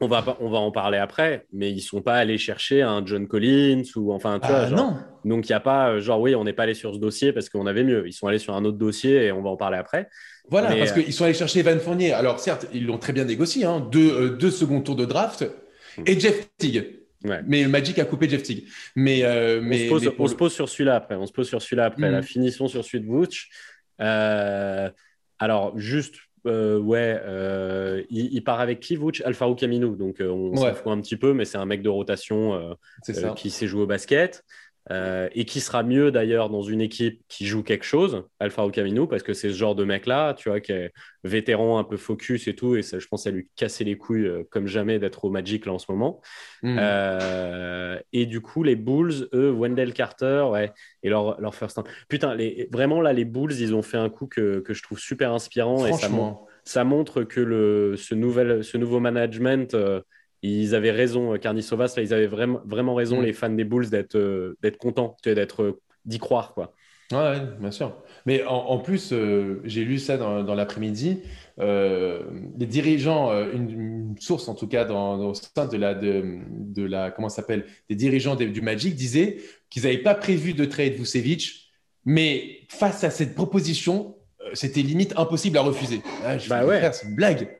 on 0.00 0.08
va, 0.08 0.36
on 0.40 0.50
va 0.50 0.58
en 0.58 0.72
parler 0.72 0.98
après, 0.98 1.46
mais 1.52 1.70
ils 1.70 1.80
sont 1.80 2.02
pas 2.02 2.14
allés 2.14 2.38
chercher 2.38 2.82
un 2.82 3.04
John 3.06 3.28
Collins 3.28 3.84
ou 3.94 4.12
enfin, 4.12 4.40
tu 4.40 4.48
vois, 4.48 4.62
ah, 4.62 4.70
non. 4.70 4.96
Donc, 5.24 5.48
il 5.48 5.52
n'y 5.52 5.56
a 5.56 5.60
pas, 5.60 5.90
euh, 5.90 6.00
genre, 6.00 6.20
oui, 6.20 6.34
on 6.34 6.44
n'est 6.44 6.52
pas 6.52 6.64
allé 6.64 6.74
sur 6.74 6.92
ce 6.94 6.98
dossier 6.98 7.32
parce 7.32 7.48
qu'on 7.48 7.66
avait 7.66 7.84
mieux. 7.84 8.04
Ils 8.06 8.12
sont 8.12 8.26
allés 8.26 8.40
sur 8.40 8.54
un 8.54 8.64
autre 8.64 8.76
dossier 8.76 9.26
et 9.26 9.32
on 9.32 9.40
va 9.40 9.50
en 9.50 9.56
parler 9.56 9.78
après. 9.78 10.08
Voilà, 10.48 10.74
parce 10.74 10.90
euh, 10.90 11.02
qu'ils 11.02 11.12
sont 11.12 11.24
allés 11.24 11.34
chercher 11.34 11.62
Van 11.62 11.78
Fournier. 11.78 12.12
Alors, 12.12 12.40
certes, 12.40 12.66
ils 12.74 12.86
l'ont 12.86 12.98
très 12.98 13.12
bien 13.12 13.24
négocié, 13.24 13.64
hein, 13.64 13.80
deux, 13.92 14.10
euh, 14.12 14.28
deux 14.30 14.50
seconds 14.50 14.80
tours 14.80 14.96
de 14.96 15.04
draft 15.04 15.44
hmm. 15.96 16.02
et 16.06 16.18
Jeff 16.18 16.48
Teague. 16.58 17.00
Mais 17.46 17.66
Magic 17.66 17.98
a 18.00 18.04
coupé 18.04 18.28
Jeff 18.28 18.42
Teague. 18.42 18.64
Mais, 18.96 19.22
mais, 19.62 19.90
on, 19.90 19.98
se 20.26 20.34
pose, 20.34 20.52
sur 20.52 20.68
celui-là 20.68 20.96
après. 20.96 21.14
On 21.14 21.24
se 21.24 21.32
pose 21.32 21.48
sur 21.48 21.62
celui-là 21.62 21.86
après. 21.86 22.10
La 22.10 22.20
hmm. 22.20 22.24
finition 22.24 22.68
sur 22.68 22.84
celui 22.84 23.00
de 23.00 23.06
Vooch. 23.06 23.48
alors, 25.38 25.78
juste 25.78 26.16
euh, 26.46 26.78
ouais, 26.78 27.20
euh, 27.24 28.02
il, 28.10 28.42
part 28.44 28.60
avec 28.60 28.80
qui, 28.80 28.96
Vouch 28.96 29.22
Alfaro 29.22 29.54
Camino. 29.54 29.94
Donc, 29.94 30.20
euh, 30.20 30.28
on 30.28 30.56
s'en 30.56 30.74
fout 30.74 30.92
un 30.92 31.00
petit 31.00 31.16
peu, 31.16 31.32
mais 31.32 31.44
c'est 31.44 31.58
un 31.58 31.64
mec 31.64 31.82
de 31.82 31.88
rotation 31.88 32.76
qui 33.36 33.50
sait 33.50 33.66
jouer 33.66 33.82
au 33.82 33.86
basket. 33.86 34.44
Et 34.90 35.44
qui 35.44 35.60
sera 35.60 35.82
mieux 35.82 36.10
d'ailleurs 36.10 36.50
dans 36.50 36.62
une 36.62 36.80
équipe 36.80 37.22
qui 37.28 37.46
joue 37.46 37.62
quelque 37.62 37.84
chose, 37.84 38.24
Alfaro 38.38 38.70
Camino, 38.70 39.06
parce 39.06 39.22
que 39.22 39.32
c'est 39.32 39.48
ce 39.48 39.54
genre 39.54 39.74
de 39.74 39.84
mec-là, 39.84 40.34
tu 40.34 40.48
vois, 40.48 40.60
qui 40.60 40.72
est 40.72 40.92
vétéran, 41.22 41.78
un 41.78 41.84
peu 41.84 41.96
focus 41.96 42.48
et 42.48 42.54
tout, 42.54 42.76
et 42.76 42.82
ça, 42.82 42.98
je 42.98 43.06
pense, 43.06 43.26
à 43.26 43.30
lui 43.30 43.48
casser 43.56 43.84
les 43.84 43.96
couilles 43.96 44.30
comme 44.50 44.66
jamais 44.66 44.98
d'être 44.98 45.24
au 45.24 45.30
Magic 45.30 45.64
là 45.66 45.72
en 45.72 45.78
ce 45.78 45.90
moment. 45.90 46.20
Hmm. 46.62 46.78
et 48.12 48.26
du 48.26 48.40
coup, 48.40 48.62
les 48.62 48.76
Bulls, 48.76 49.28
eux, 49.32 49.50
Wendell 49.50 49.92
Carter, 49.92 50.46
ouais, 50.50 50.72
et 51.02 51.08
leur, 51.08 51.40
leur 51.40 51.54
first 51.54 51.76
time. 51.76 51.84
Putain, 52.08 52.34
les, 52.34 52.68
vraiment 52.72 53.00
là, 53.00 53.12
les 53.12 53.24
Bulls, 53.24 53.54
ils 53.58 53.74
ont 53.74 53.82
fait 53.82 53.98
un 53.98 54.10
coup 54.10 54.26
que, 54.26 54.60
que 54.60 54.74
je 54.74 54.82
trouve 54.82 54.98
super 54.98 55.32
inspirant, 55.32 55.86
et 55.86 55.92
ça, 55.92 56.10
ça 56.64 56.84
montre 56.84 57.22
que 57.22 57.40
le, 57.40 57.96
ce, 57.96 58.14
nouvel, 58.14 58.64
ce 58.64 58.76
nouveau 58.76 59.00
management 59.00 59.76
ils 60.50 60.74
avaient 60.74 60.90
raison, 60.90 61.34
euh, 61.34 61.38
Carni 61.38 61.62
Sovas, 61.62 61.94
là, 61.96 62.02
ils 62.02 62.12
avaient 62.12 62.26
vraiment, 62.26 62.60
vraiment 62.64 62.94
raison, 62.94 63.20
mm. 63.20 63.24
les 63.24 63.32
fans 63.32 63.50
des 63.50 63.64
Bulls, 63.64 63.88
d'être 63.88 64.16
euh, 64.16 64.56
d'être 64.62 64.76
contents, 64.76 65.16
d'être 65.24 65.62
euh, 65.62 65.80
d'y 66.04 66.18
croire. 66.18 66.52
Quoi. 66.54 66.74
Ouais, 67.12 67.40
bien 67.60 67.70
sûr. 67.70 67.96
Mais 68.26 68.44
en, 68.44 68.78
plus, 68.78 69.12
j'ai 69.64 69.84
lu 69.84 69.98
ça 69.98 70.16
dans, 70.16 70.54
l'après-midi. 70.54 71.20
les 71.58 72.66
dirigeants, 72.66 73.30
une, 73.52 74.16
source 74.18 74.48
en 74.48 74.54
tout 74.54 74.66
cas 74.66 74.86
dans, 74.86 75.18
au 75.18 75.34
sein 75.34 75.66
de 75.66 75.76
la, 75.76 75.94
de, 75.94 76.38
de 76.48 76.82
la 76.82 77.10
comment 77.10 77.28
s'appelle, 77.28 77.66
des 77.90 77.94
dirigeants 77.94 78.36
du 78.36 78.60
Magic 78.62 78.94
disaient 78.94 79.36
qu'ils 79.68 79.82
n'avaient 79.82 79.98
pas 79.98 80.14
prévu 80.14 80.54
de 80.54 80.64
trade 80.64 80.94
Vucevic, 80.94 81.70
mais 82.06 82.60
face 82.70 83.04
à 83.04 83.10
cette 83.10 83.34
proposition, 83.34 84.16
c'était 84.54 84.82
limite 84.82 85.12
impossible 85.18 85.58
à 85.58 85.62
refuser. 85.62 86.00
Ah, 86.24 86.38
je 86.38 86.48
bah 86.48 86.64
ouais. 86.64 86.90
c'est 86.92 87.06
une 87.06 87.14
blague. 87.14 87.58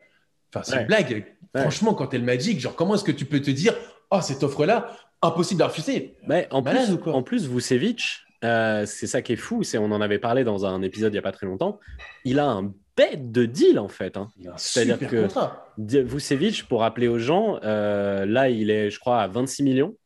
Enfin, 0.53 0.63
c'est 0.65 0.81
une 0.81 0.87
blague. 0.87 1.35
Franchement, 1.55 1.95
quand 1.95 2.13
elle 2.15 2.21
le 2.21 2.27
Magic, 2.27 2.61
genre, 2.61 2.75
comment 2.75 2.95
est-ce 2.95 3.05
que 3.05 3.13
tu 3.13 3.25
peux 3.25 3.41
te 3.41 3.51
dire, 3.51 3.75
oh, 4.11 4.21
cette 4.21 4.43
offre-là, 4.43 4.97
impossible 5.23 5.63
à 5.63 5.69
refuser 5.69 6.17
Mais 6.27 6.49
en, 6.51 6.63
plus, 6.63 6.99
en 7.07 7.23
plus, 7.23 7.49
Vucevic, 7.49 8.25
euh, 8.45 8.85
c'est 8.87 9.07
ça 9.07 9.23
qui 9.23 9.33
est 9.33 9.37
fou, 9.37 9.63
c'est 9.63 9.79
on 9.79 9.87
en 9.87 10.01
avait 10.01 10.19
parlé 10.19 10.45
dans 10.45 10.67
un 10.67 10.83
épisode 10.83 11.13
il 11.13 11.15
n'y 11.15 11.19
a 11.19 11.23
pas 11.23 11.33
très 11.33 11.47
longtemps. 11.47 11.81
Il 12.25 12.39
a 12.39 12.47
un 12.47 12.73
bête 12.97 13.33
de 13.33 13.47
deal 13.47 13.79
en 13.79 13.89
fait. 13.89 14.17
Hein. 14.17 14.29
C'est-à-dire 14.57 14.99
que 15.09 15.23
contrat. 15.23 15.73
Vucevic, 15.79 16.65
pour 16.69 16.81
rappeler 16.81 17.09
aux 17.09 17.19
gens, 17.19 17.59
euh, 17.65 18.27
là 18.27 18.51
il 18.51 18.71
est, 18.71 18.91
je 18.91 19.01
crois, 19.01 19.23
à 19.23 19.29
26 19.29 19.63
millions. 19.63 19.97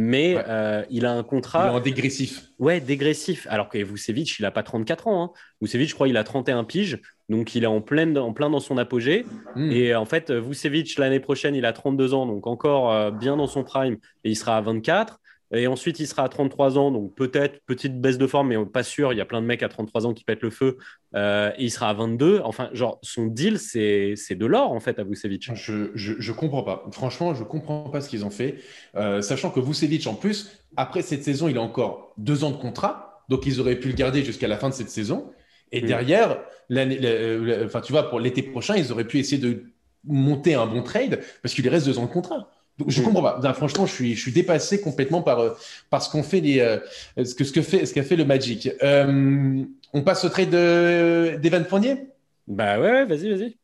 Mais 0.00 0.36
euh, 0.46 0.84
il 0.90 1.06
a 1.06 1.12
un 1.12 1.24
contrat. 1.24 1.66
Il 1.66 1.72
est 1.72 1.76
en 1.76 1.80
dégressif. 1.80 2.50
Ouais, 2.60 2.78
dégressif. 2.78 3.48
Alors 3.50 3.68
que 3.68 3.78
Vucevic, 3.78 4.38
il 4.38 4.42
n'a 4.42 4.52
pas 4.52 4.62
34 4.62 5.08
ans. 5.08 5.24
Hein. 5.24 5.30
Vucevic, 5.60 5.88
je 5.88 5.94
crois, 5.94 6.06
il 6.06 6.16
a 6.16 6.22
31 6.22 6.62
piges. 6.62 7.00
Donc, 7.28 7.56
il 7.56 7.64
est 7.64 7.66
en 7.68 7.80
plein, 7.80 8.14
en 8.14 8.32
plein 8.32 8.48
dans 8.48 8.60
son 8.60 8.78
apogée. 8.78 9.26
Hmm. 9.56 9.72
Et 9.72 9.96
en 9.96 10.04
fait, 10.04 10.30
Vucevic, 10.30 10.96
l'année 10.98 11.18
prochaine, 11.18 11.56
il 11.56 11.66
a 11.66 11.72
32 11.72 12.14
ans. 12.14 12.26
Donc, 12.26 12.46
encore 12.46 12.92
euh, 12.92 13.10
bien 13.10 13.36
dans 13.36 13.48
son 13.48 13.64
prime. 13.64 13.96
Et 14.22 14.30
il 14.30 14.36
sera 14.36 14.56
à 14.56 14.60
24. 14.60 15.18
Et 15.52 15.66
ensuite, 15.66 15.98
il 15.98 16.06
sera 16.06 16.24
à 16.24 16.28
33 16.28 16.76
ans, 16.76 16.90
donc 16.90 17.14
peut-être 17.14 17.60
petite 17.64 18.00
baisse 18.00 18.18
de 18.18 18.26
forme, 18.26 18.48
mais 18.48 18.66
pas 18.66 18.82
sûr. 18.82 19.12
Il 19.12 19.16
y 19.16 19.20
a 19.20 19.24
plein 19.24 19.40
de 19.40 19.46
mecs 19.46 19.62
à 19.62 19.68
33 19.68 20.06
ans 20.06 20.12
qui 20.12 20.24
pètent 20.24 20.42
le 20.42 20.50
feu. 20.50 20.76
Euh, 21.14 21.50
et 21.56 21.64
il 21.64 21.70
sera 21.70 21.88
à 21.88 21.94
22. 21.94 22.40
Enfin, 22.44 22.68
genre, 22.72 22.98
son 23.02 23.26
deal, 23.26 23.58
c'est 23.58 24.14
de 24.34 24.46
l'or, 24.46 24.72
en 24.72 24.80
fait, 24.80 24.98
à 24.98 25.04
Vucevic. 25.04 25.50
Je, 25.54 25.90
je, 25.94 26.32
comprends 26.32 26.62
pas. 26.62 26.84
Franchement, 26.92 27.34
je 27.34 27.44
comprends 27.44 27.88
pas 27.88 28.02
ce 28.02 28.10
qu'ils 28.10 28.26
ont 28.26 28.30
fait. 28.30 28.56
Euh, 28.94 29.22
sachant 29.22 29.50
que 29.50 29.60
Vucevic, 29.60 30.06
en 30.06 30.14
plus, 30.14 30.50
après 30.76 31.00
cette 31.00 31.24
saison, 31.24 31.48
il 31.48 31.56
a 31.56 31.62
encore 31.62 32.12
deux 32.18 32.44
ans 32.44 32.50
de 32.50 32.58
contrat. 32.58 33.24
Donc, 33.30 33.46
ils 33.46 33.60
auraient 33.60 33.76
pu 33.76 33.88
le 33.88 33.94
garder 33.94 34.22
jusqu'à 34.22 34.48
la 34.48 34.58
fin 34.58 34.68
de 34.68 34.74
cette 34.74 34.90
saison. 34.90 35.30
Et 35.72 35.80
mm. 35.80 35.86
derrière, 35.86 36.38
enfin, 37.64 37.80
tu 37.80 37.92
vois, 37.92 38.10
pour 38.10 38.20
l'été 38.20 38.42
prochain, 38.42 38.76
ils 38.76 38.92
auraient 38.92 39.06
pu 39.06 39.18
essayer 39.18 39.40
de 39.40 39.64
monter 40.04 40.54
un 40.54 40.66
bon 40.66 40.82
trade 40.82 41.20
parce 41.42 41.54
qu'il 41.54 41.66
reste 41.68 41.86
deux 41.86 41.98
ans 41.98 42.06
de 42.06 42.10
contrat. 42.10 42.50
Donc, 42.78 42.90
je 42.90 43.02
comprends 43.02 43.22
pas. 43.22 43.54
franchement, 43.54 43.86
je 43.86 43.92
suis, 43.92 44.14
je 44.14 44.20
suis 44.20 44.32
dépassé 44.32 44.80
complètement 44.80 45.20
par, 45.20 45.40
euh, 45.40 45.50
par 45.90 46.00
ce 46.00 46.10
qu'on 46.10 46.22
fait 46.22 46.40
les, 46.40 46.60
euh, 46.60 46.78
ce 47.22 47.34
que, 47.34 47.42
ce 47.42 47.52
que 47.52 47.60
fait, 47.60 47.84
ce 47.86 47.92
qu'a 47.92 48.04
fait 48.04 48.14
le 48.16 48.24
Magic. 48.24 48.70
Euh, 48.82 49.64
on 49.92 50.02
passe 50.02 50.24
au 50.24 50.28
trade 50.28 50.50
d'Evan 50.50 51.64
Fournier? 51.64 52.06
Bah 52.46 52.78
ouais, 52.78 53.04
vas-y, 53.04 53.30
vas-y. 53.30 53.56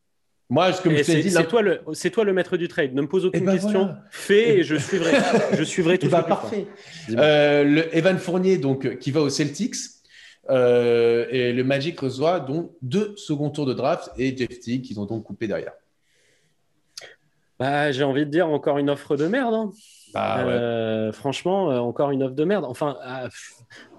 Moi, 0.50 0.73
comme 0.83 0.97
je 0.97 1.02
t'ai 1.02 1.23
dit, 1.23 1.30
c'est 1.30 1.47
toi 1.47 1.62
le, 1.62 1.80
c'est 1.92 2.11
toi 2.11 2.25
le 2.25 2.33
maître 2.33 2.56
du 2.56 2.68
trade. 2.68 2.92
Ne 2.94 3.02
me 3.02 3.09
pose 3.09 3.25
aucune 3.25 3.42
eh 3.42 3.47
ben 3.47 3.52
question. 3.52 3.94
Fais 4.11 4.59
et 4.59 4.62
je 4.62 4.76
suivrai, 4.76 5.12
je 5.56 5.62
suivrai 5.62 5.99
tout. 5.99 6.06
Eh 6.06 6.11
ben, 6.11 6.23
parfait. 6.23 6.66
le 7.09 7.97
Evan 7.97 8.18
Fournier, 8.18 8.59
donc, 8.59 8.99
qui 8.99 9.11
va 9.11 9.21
aux 9.21 9.30
Celtics. 9.30 9.76
et 10.50 11.52
le 11.52 11.62
Magic 11.62 11.99
reçoit 12.00 12.40
donc 12.40 12.73
deux 12.83 13.14
second 13.16 13.50
tours 13.50 13.66
de 13.66 13.75
draft 13.75 14.11
et 14.18 14.37
Jeff 14.37 14.59
Teague 14.59 14.83
qu'ils 14.83 14.99
ont 14.99 15.06
donc 15.06 15.23
coupé 15.25 15.47
derrière. 15.47 15.73
Bah, 17.59 17.93
j'ai 17.93 18.05
envie 18.05 18.27
de 18.27 18.31
dire 18.31 18.49
encore 18.49 18.79
une 18.79 18.91
offre 18.91 19.17
de 19.17 19.27
merde. 19.27 19.55
Hein. 19.55 19.71
Bah, 20.13 20.47
euh, 20.47 21.13
franchement, 21.13 21.71
euh, 21.71 21.79
encore 21.79 22.11
une 22.11 22.23
offre 22.23 22.35
de 22.35 22.45
merde. 22.45 22.65
Enfin, 22.65 22.97
ah, 23.03 23.29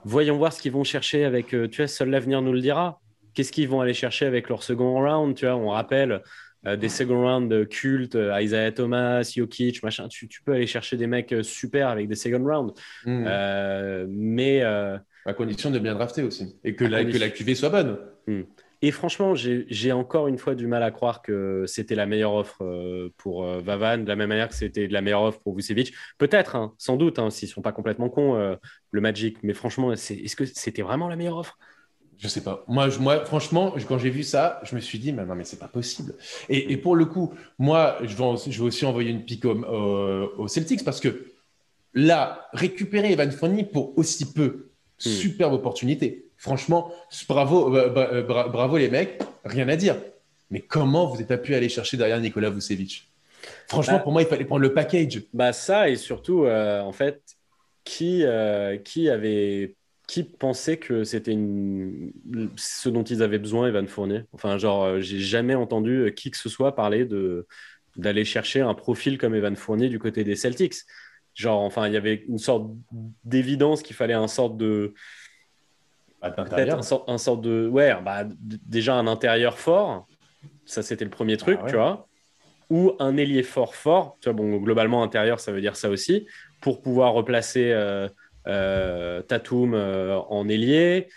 voyons 0.05 0.37
voir 0.37 0.53
ce 0.53 0.61
qu'ils 0.61 0.71
vont 0.71 0.83
chercher 0.83 1.25
avec. 1.25 1.53
Euh, 1.53 1.67
tu 1.67 1.81
vois, 1.81 1.87
seul 1.87 2.09
l'avenir 2.09 2.41
nous 2.41 2.53
le 2.53 2.61
dira. 2.61 3.01
Qu'est-ce 3.33 3.51
qu'ils 3.51 3.67
vont 3.67 3.81
aller 3.81 3.93
chercher 3.93 4.25
avec 4.25 4.47
leur 4.47 4.63
second 4.63 4.93
round 4.93 5.35
Tu 5.35 5.45
vois, 5.45 5.55
on 5.55 5.69
rappelle 5.69 6.21
des 6.65 6.89
second 6.89 7.21
round 7.21 7.51
de 7.51 7.63
culte, 7.63 8.17
Isaiah 8.17 8.71
Thomas, 8.71 9.21
Jokic, 9.35 9.83
machin. 9.83 10.07
Tu, 10.07 10.27
peux 10.43 10.53
aller 10.53 10.65
chercher 10.65 10.97
des 10.97 11.05
mecs 11.05 11.35
super 11.43 11.89
avec 11.89 12.07
des 12.07 12.15
second 12.15 12.43
round. 12.43 12.71
Hmm. 13.05 14.07
mais 14.07 14.63
à 14.63 15.33
condition 15.35 15.69
de 15.69 15.79
bien 15.79 15.93
drafter 15.95 16.23
aussi 16.23 16.55
et 16.63 16.75
que, 16.75 16.85
la, 16.85 17.03
que 17.03 17.17
la 17.17 17.29
QV 17.29 17.55
soit 17.55 17.69
bonne. 17.69 17.97
Hmm. 18.25 18.43
Et 18.85 18.91
franchement, 18.91 19.33
j'ai 19.33 19.91
encore 19.91 20.27
une 20.27 20.37
fois 20.37 20.53
du 20.53 20.67
mal 20.67 20.83
à 20.83 20.91
croire 20.91 21.23
que 21.23 21.63
c'était 21.65 21.95
la 21.95 22.05
meilleure 22.05 22.35
offre 22.35 22.63
euh, 22.63 23.11
pour 23.17 23.43
euh, 23.43 23.59
Vavan, 23.59 23.97
de 23.97 24.07
la 24.07 24.15
même 24.15 24.29
manière 24.29 24.47
que 24.47 24.53
c'était 24.53 24.85
la 24.85 25.01
meilleure 25.01 25.23
offre 25.23 25.39
pour 25.39 25.55
Vucevic. 25.55 25.91
Peut-être, 26.19 26.55
hein, 26.55 26.75
sans 26.77 26.95
doute, 26.95 27.17
hein, 27.17 27.31
s'ils 27.31 27.49
ne 27.49 27.53
sont 27.53 27.63
pas 27.63 27.71
complètement 27.71 28.09
cons, 28.09 28.35
euh, 28.35 28.55
le 28.91 29.01
Magic. 29.01 29.39
Mais 29.41 29.55
franchement, 29.55 29.91
est-ce 29.91 30.35
que 30.35 30.45
c'était 30.45 30.83
vraiment 30.83 31.07
la 31.07 31.15
meilleure 31.15 31.37
offre? 31.37 31.57
Je 32.19 32.27
sais 32.27 32.43
pas. 32.43 32.63
Moi, 32.67 32.89
moi 32.99 33.25
franchement, 33.25 33.73
quand 33.87 33.97
j'ai 33.97 34.11
vu 34.11 34.21
ça, 34.21 34.61
je 34.61 34.75
me 34.75 34.79
suis 34.79 34.99
dit, 34.99 35.13
mais 35.13 35.25
non, 35.25 35.33
mais 35.33 35.45
c'est 35.45 35.57
pas 35.57 35.67
possible. 35.67 36.13
Et, 36.49 36.77
pour 36.77 36.95
le 36.95 37.05
coup, 37.05 37.33
moi, 37.57 37.97
je 38.03 38.15
vais, 38.15 38.51
je 38.51 38.59
vais, 38.59 38.67
aussi 38.67 38.85
envoyer 38.85 39.09
une 39.09 39.25
pique 39.25 39.45
au, 39.45 40.47
Celtics 40.47 40.85
parce 40.85 40.99
que 40.99 41.25
là, 41.95 42.49
récupérer 42.53 43.13
Evan 43.13 43.31
Fournier 43.31 43.63
pour 43.63 43.97
aussi 43.97 44.31
peu, 44.31 44.69
hmm. 45.03 45.09
superbe 45.09 45.53
opportunité. 45.53 46.25
Franchement, 46.37 46.91
bravo, 47.27 47.75
euh, 47.75 47.93
euh, 47.95 48.23
bravo 48.23 48.77
les 48.77 48.89
mecs, 48.89 49.21
rien 49.43 49.67
à 49.69 49.75
dire. 49.75 49.95
Mais 50.51 50.61
comment 50.61 51.07
vous 51.07 51.17
n'êtes 51.17 51.27
pas 51.27 51.37
pu 51.37 51.55
aller 51.55 51.69
chercher 51.69 51.97
derrière 51.97 52.19
Nicolas 52.19 52.49
Vucevic? 52.49 53.09
Franchement, 53.67 53.97
bah, 53.97 53.99
pour 53.99 54.11
moi, 54.11 54.21
il 54.21 54.27
fallait 54.27 54.45
prendre 54.45 54.61
le 54.61 54.73
package. 54.73 55.23
Bah 55.33 55.53
ça 55.53 55.89
et 55.89 55.95
surtout, 55.95 56.45
euh, 56.45 56.81
en 56.81 56.91
fait, 56.91 57.21
qui, 57.83 58.23
qui 58.83 59.09
avait 59.09 59.75
qui 60.07 60.23
pensait 60.23 60.77
que 60.77 61.03
c'était 61.03 61.31
une... 61.31 62.11
ce 62.57 62.89
dont 62.89 63.03
ils 63.03 63.23
avaient 63.23 63.39
besoin, 63.39 63.67
Evan 63.67 63.87
Fournier? 63.87 64.21
Enfin, 64.33 64.59
genre, 64.59 64.99
j'ai 64.99 65.19
jamais 65.19 65.55
entendu 65.55 66.13
qui 66.15 66.29
que 66.29 66.37
ce 66.37 66.49
soit 66.49 66.75
parler 66.75 67.05
de 67.05 67.47
d'aller 67.95 68.25
chercher 68.25 68.61
un 68.61 68.73
profil 68.73 69.17
comme 69.17 69.35
Evan 69.35 69.55
Fournier 69.55 69.89
du 69.89 69.99
côté 69.99 70.23
des 70.23 70.35
Celtics. 70.35 70.75
Genre, 71.33 71.61
enfin, 71.61 71.87
il 71.87 71.93
y 71.93 71.97
avait 71.97 72.23
une 72.27 72.37
sorte 72.37 72.71
d'évidence 73.23 73.81
qu'il 73.81 73.95
fallait 73.95 74.13
un 74.13 74.27
sorte 74.27 74.57
de 74.57 74.93
Peut-être 76.31 76.77
un, 77.07 77.17
sort, 77.17 77.37
de. 77.37 77.67
Ouais, 77.67 77.95
bah, 78.03 78.23
déjà 78.39 78.95
un 78.95 79.07
intérieur 79.07 79.57
fort. 79.57 80.07
Ça, 80.65 80.81
c'était 80.81 81.05
le 81.05 81.11
premier 81.11 81.37
truc, 81.37 81.59
ah 81.63 81.65
tu 81.67 81.75
vois. 81.75 82.07
Ou 82.69 82.93
un 82.99 83.17
ailier 83.17 83.43
fort, 83.43 83.75
fort. 83.75 84.17
Tu 84.21 84.29
vois, 84.29 84.33
bon, 84.33 84.57
globalement, 84.57 85.03
intérieur, 85.03 85.39
ça 85.39 85.51
veut 85.51 85.61
dire 85.61 85.75
ça 85.75 85.89
aussi. 85.89 86.27
Pour 86.61 86.81
pouvoir 86.81 87.13
replacer 87.13 87.71
euh, 87.71 88.07
euh, 88.47 89.21
Tatum 89.21 89.73
euh, 89.73 90.17
en 90.29 90.49
ailier. 90.49 91.07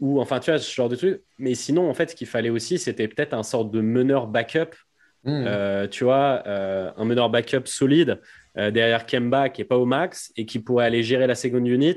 ou 0.00 0.20
enfin, 0.20 0.40
tu 0.40 0.50
vois, 0.50 0.58
ce 0.58 0.74
genre 0.74 0.88
de 0.88 0.96
truc. 0.96 1.22
Mais 1.38 1.54
sinon, 1.54 1.88
en 1.88 1.94
fait, 1.94 2.10
ce 2.10 2.16
qu'il 2.16 2.26
fallait 2.26 2.50
aussi, 2.50 2.78
c'était 2.78 3.08
peut-être 3.08 3.34
un 3.34 3.42
sort 3.42 3.66
de 3.66 3.80
meneur 3.80 4.26
backup. 4.26 4.74
Hmm. 5.26 5.88
tu 5.90 6.04
vois, 6.04 6.46
un 6.46 7.04
meneur 7.06 7.30
backup 7.30 7.62
solide 7.64 8.20
derrière 8.56 9.06
Kemba 9.06 9.48
qui 9.48 9.62
est 9.62 9.64
pas 9.64 9.78
au 9.78 9.86
max 9.86 10.30
et 10.36 10.44
qui 10.44 10.58
pourrait 10.58 10.84
aller 10.84 11.02
gérer 11.02 11.26
la 11.26 11.34
seconde 11.34 11.66
unit 11.66 11.96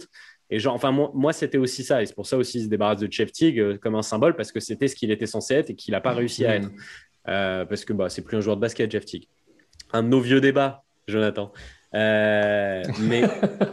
et 0.50 0.60
genre, 0.60 0.74
enfin, 0.74 0.92
moi, 0.92 1.34
c'était 1.34 1.58
aussi 1.58 1.84
ça. 1.84 2.02
Et 2.02 2.06
c'est 2.06 2.16
pour 2.16 2.26
ça 2.26 2.38
aussi, 2.38 2.60
il 2.60 2.64
se 2.64 2.70
débarrasse 2.70 3.00
de 3.00 3.12
Chef 3.12 3.32
Tig 3.32 3.60
euh, 3.60 3.78
comme 3.78 3.96
un 3.96 4.02
symbole 4.02 4.36
parce 4.36 4.52
que 4.52 4.60
c'était 4.60 4.88
ce 4.88 4.96
qu'il 4.96 5.12
était 5.12 5.26
censé 5.26 5.56
être 5.56 5.70
et 5.72 5.76
qu'il 5.76 5.92
n'a 5.92 6.02
pas 6.02 6.14
réussi 6.14 6.46
à 6.46 6.56
être. 6.56 6.70
Euh, 7.28 7.66
parce 7.66 7.84
que 7.84 7.92
bah, 7.92 8.08
c'est 8.10 8.22
plus 8.22 8.38
un 8.38 8.42
joueur 8.42 8.56
de 8.56 8.62
basket, 8.62 8.90
Jeff 8.90 9.04
Tig. 9.04 9.28
Un 9.92 10.04
de 10.04 10.08
nos 10.08 10.22
vieux 10.22 10.40
débats, 10.40 10.84
Jonathan. 11.08 11.52
Euh, 11.94 12.82
mais, 13.02 13.24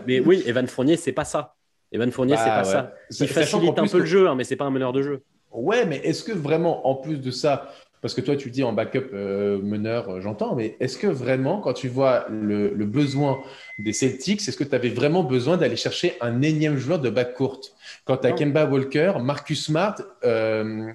mais 0.07 0.19
oui, 0.19 0.43
Evan 0.47 0.66
Fournier, 0.66 0.97
c'est 0.97 1.12
pas 1.12 1.25
ça. 1.25 1.54
Evan 1.93 2.11
Fournier, 2.11 2.37
c'est 2.37 2.47
bah, 2.47 2.57
pas 2.57 2.64
ça. 2.64 2.93
Il 3.21 3.28
facilite 3.28 3.78
un 3.78 3.87
peu 3.87 4.00
le 4.00 4.07
jeu, 4.07 4.28
hein, 4.28 4.35
mais 4.35 4.43
c'est 4.43 4.57
pas 4.57 4.64
un 4.64 4.71
meneur 4.71 4.93
de 4.93 5.02
jeu. 5.02 5.23
Ouais, 5.52 5.87
mais 5.87 5.99
est-ce 5.99 6.25
que 6.25 6.33
vraiment, 6.33 6.88
en 6.88 6.97
plus 6.97 7.19
de 7.19 7.31
ça, 7.31 7.73
parce 8.04 8.12
que 8.12 8.20
toi, 8.20 8.37
tu 8.37 8.50
dis 8.50 8.62
en 8.62 8.75
backup 8.75 9.14
euh, 9.14 9.58
meneur, 9.62 10.11
euh, 10.11 10.20
j'entends, 10.20 10.54
mais 10.54 10.76
est-ce 10.78 10.99
que 10.99 11.06
vraiment, 11.06 11.62
quand 11.62 11.73
tu 11.73 11.88
vois 11.88 12.26
le, 12.28 12.68
besoin 12.84 13.40
des 13.78 13.94
Celtics, 13.94 14.46
est-ce 14.46 14.58
que 14.58 14.64
tu 14.64 14.75
avais 14.75 14.90
vraiment 14.90 15.23
besoin 15.23 15.56
d'aller 15.56 15.76
chercher 15.76 16.18
un 16.20 16.42
énième 16.42 16.76
joueur 16.76 16.99
de 16.99 17.08
backcourt 17.08 17.62
Quand 18.04 18.18
tu 18.18 18.26
as 18.26 18.32
Kemba 18.32 18.66
Walker, 18.66 19.14
Marcus 19.23 19.64
Smart, 19.64 19.96
euh, 20.23 20.92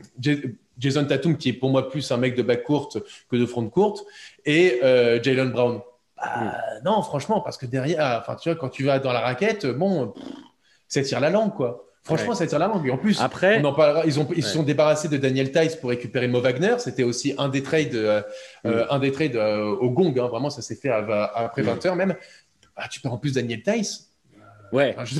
Jason 0.78 1.04
Tatum, 1.04 1.36
qui 1.36 1.50
est 1.50 1.54
pour 1.54 1.72
moi 1.72 1.90
plus 1.90 2.12
un 2.12 2.18
mec 2.18 2.36
de 2.36 2.44
backcourt 2.44 2.96
que 3.28 3.36
de 3.36 3.46
front 3.48 3.68
court, 3.70 4.06
et 4.46 4.80
Jalen 4.80 5.50
Brown. 5.50 5.82
Bah, 6.16 6.58
non, 6.86 7.02
franchement, 7.02 7.42
parce 7.42 7.58
que 7.58 7.66
derrière, 7.66 8.20
enfin, 8.22 8.36
tu 8.36 8.50
vois, 8.50 8.56
quand 8.56 8.70
tu 8.70 8.84
vas 8.84 9.00
dans 9.00 9.14
la 9.14 9.22
raquette, 9.22 9.66
bon, 9.66 10.14
ça 10.88 11.02
tire 11.02 11.22
la 11.22 11.32
langue, 11.32 11.56
quoi. 11.56 11.89
Franchement, 12.04 12.34
ça 12.34 12.48
tire 12.48 12.60
la 12.60 12.68
langue. 12.68 12.88
Et 12.88 12.92
en 12.92 12.98
plus, 12.98 13.20
Après, 13.22 13.60
on 13.62 13.66
en 13.66 13.74
parlera, 13.74 14.06
ils, 14.06 14.20
ont, 14.20 14.28
ils 14.36 14.44
se 14.44 14.54
sont 14.54 14.64
débarrassés 14.64 15.10
de 15.10 15.18
Daniel 15.18 15.52
Tice 15.52 15.76
pour 15.76 15.90
récupérer 15.90 16.28
Mo 16.28 16.42
Wagner. 16.42 16.76
C'était 16.80 17.04
aussi 17.04 17.34
un 17.38 17.50
des 17.50 17.62
trades, 17.62 17.96
euh, 17.96 18.22
euh, 18.66 18.86
un 18.90 19.00
des 19.00 19.12
trades 19.12 19.36
euh, 19.36 19.66
au 19.66 19.90
gong. 19.92 20.14
Hein. 20.18 20.28
Vraiment, 20.28 20.50
ça 20.50 20.62
s'est 20.62 20.76
fait 20.76 20.90
après 20.90 21.62
20 21.62 21.86
heures 21.86 21.96
même. 21.96 22.16
Ah, 22.76 22.88
tu 22.88 23.02
perds 23.02 23.14
en 23.14 23.18
plus 23.18 23.34
Daniel 23.34 23.62
Tice. 23.62 24.14
Ouais. 24.72 24.96
je 25.04 25.14
sais 25.16 25.20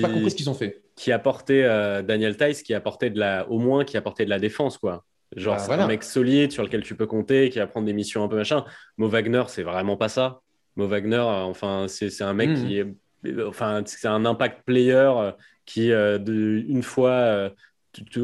pas, 0.00 0.08
pas 0.08 0.14
compris 0.14 0.30
ce 0.30 0.36
qu'ils 0.36 0.50
ont 0.50 0.54
fait. 0.54 0.82
Qui 0.96 1.12
apportait 1.12 1.62
Daniel 2.02 2.36
Tice, 2.36 2.62
qui 2.62 2.74
apportait 2.74 3.10
de 3.10 3.18
la, 3.18 3.48
au 3.48 3.58
moins, 3.58 3.84
qui 3.84 3.96
apportait 3.96 4.24
de 4.24 4.30
la 4.30 4.38
défense, 4.38 4.78
quoi. 4.78 5.04
Genre, 5.36 5.56
bah, 5.56 5.62
c'est 5.64 5.72
un 5.72 5.86
mec 5.86 6.02
solide 6.02 6.50
sur 6.50 6.64
lequel 6.64 6.82
tu 6.82 6.96
peux 6.96 7.06
compter, 7.06 7.50
qui 7.50 7.60
va 7.60 7.66
prendre 7.68 7.86
des 7.86 7.92
missions 7.92 8.24
un 8.24 8.28
peu 8.28 8.36
machin. 8.36 8.64
Mo 8.98 9.08
Wagner, 9.08 9.44
c'est 9.46 9.62
vraiment 9.62 9.96
pas 9.96 10.08
ça. 10.08 10.40
Mo 10.74 10.88
Wagner, 10.88 11.18
enfin, 11.18 11.86
c'est 11.88 12.22
un 12.22 12.34
mec 12.34 12.50
hmm. 12.50 12.66
qui 12.66 12.78
est, 12.78 12.86
enfin, 13.46 13.82
c'est 13.86 14.08
un 14.08 14.24
impact 14.24 14.64
player 14.64 15.32
qui 15.70 15.92
euh, 15.92 16.18
une 16.26 16.82
fois 16.82 17.10
euh, 17.10 17.50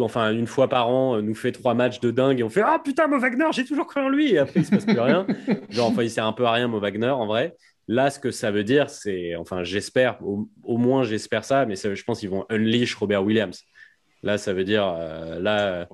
enfin 0.00 0.32
une 0.32 0.48
fois 0.48 0.68
par 0.68 0.88
an, 0.88 1.16
euh, 1.16 1.22
nous 1.22 1.34
fait 1.34 1.52
trois 1.52 1.74
matchs 1.74 2.00
de 2.00 2.10
dingue 2.10 2.40
et 2.40 2.42
on 2.42 2.48
fait 2.48 2.62
Ah 2.64 2.80
putain, 2.84 3.06
Mo 3.06 3.18
Wagner, 3.18 3.46
j'ai 3.52 3.64
toujours 3.64 3.86
cru 3.86 4.00
en 4.00 4.08
lui. 4.08 4.32
Et 4.32 4.38
après, 4.38 4.60
il 4.60 4.66
se 4.66 4.70
passe 4.70 4.84
plus 4.84 4.98
rien. 4.98 5.26
Genre, 5.70 5.88
enfin, 5.88 6.02
il 6.02 6.10
sert 6.10 6.26
un 6.26 6.32
peu 6.32 6.44
à 6.44 6.52
rien, 6.52 6.66
Mo 6.66 6.80
Wagner, 6.80 7.10
en 7.10 7.26
vrai. 7.26 7.54
Là, 7.86 8.10
ce 8.10 8.18
que 8.18 8.32
ça 8.32 8.50
veut 8.50 8.64
dire, 8.64 8.90
c'est, 8.90 9.36
enfin, 9.36 9.62
j'espère, 9.62 10.18
au, 10.24 10.76
moins 10.76 11.04
j'espère 11.04 11.44
ça, 11.44 11.66
mais 11.66 11.76
je 11.76 12.02
pense 12.02 12.18
qu'ils 12.18 12.30
vont 12.30 12.44
unleash 12.50 12.96
Robert 12.96 13.22
Williams. 13.22 13.62
Là, 14.24 14.38
ça 14.38 14.52
veut 14.52 14.64
dire, 14.64 14.84
là, 15.38 15.86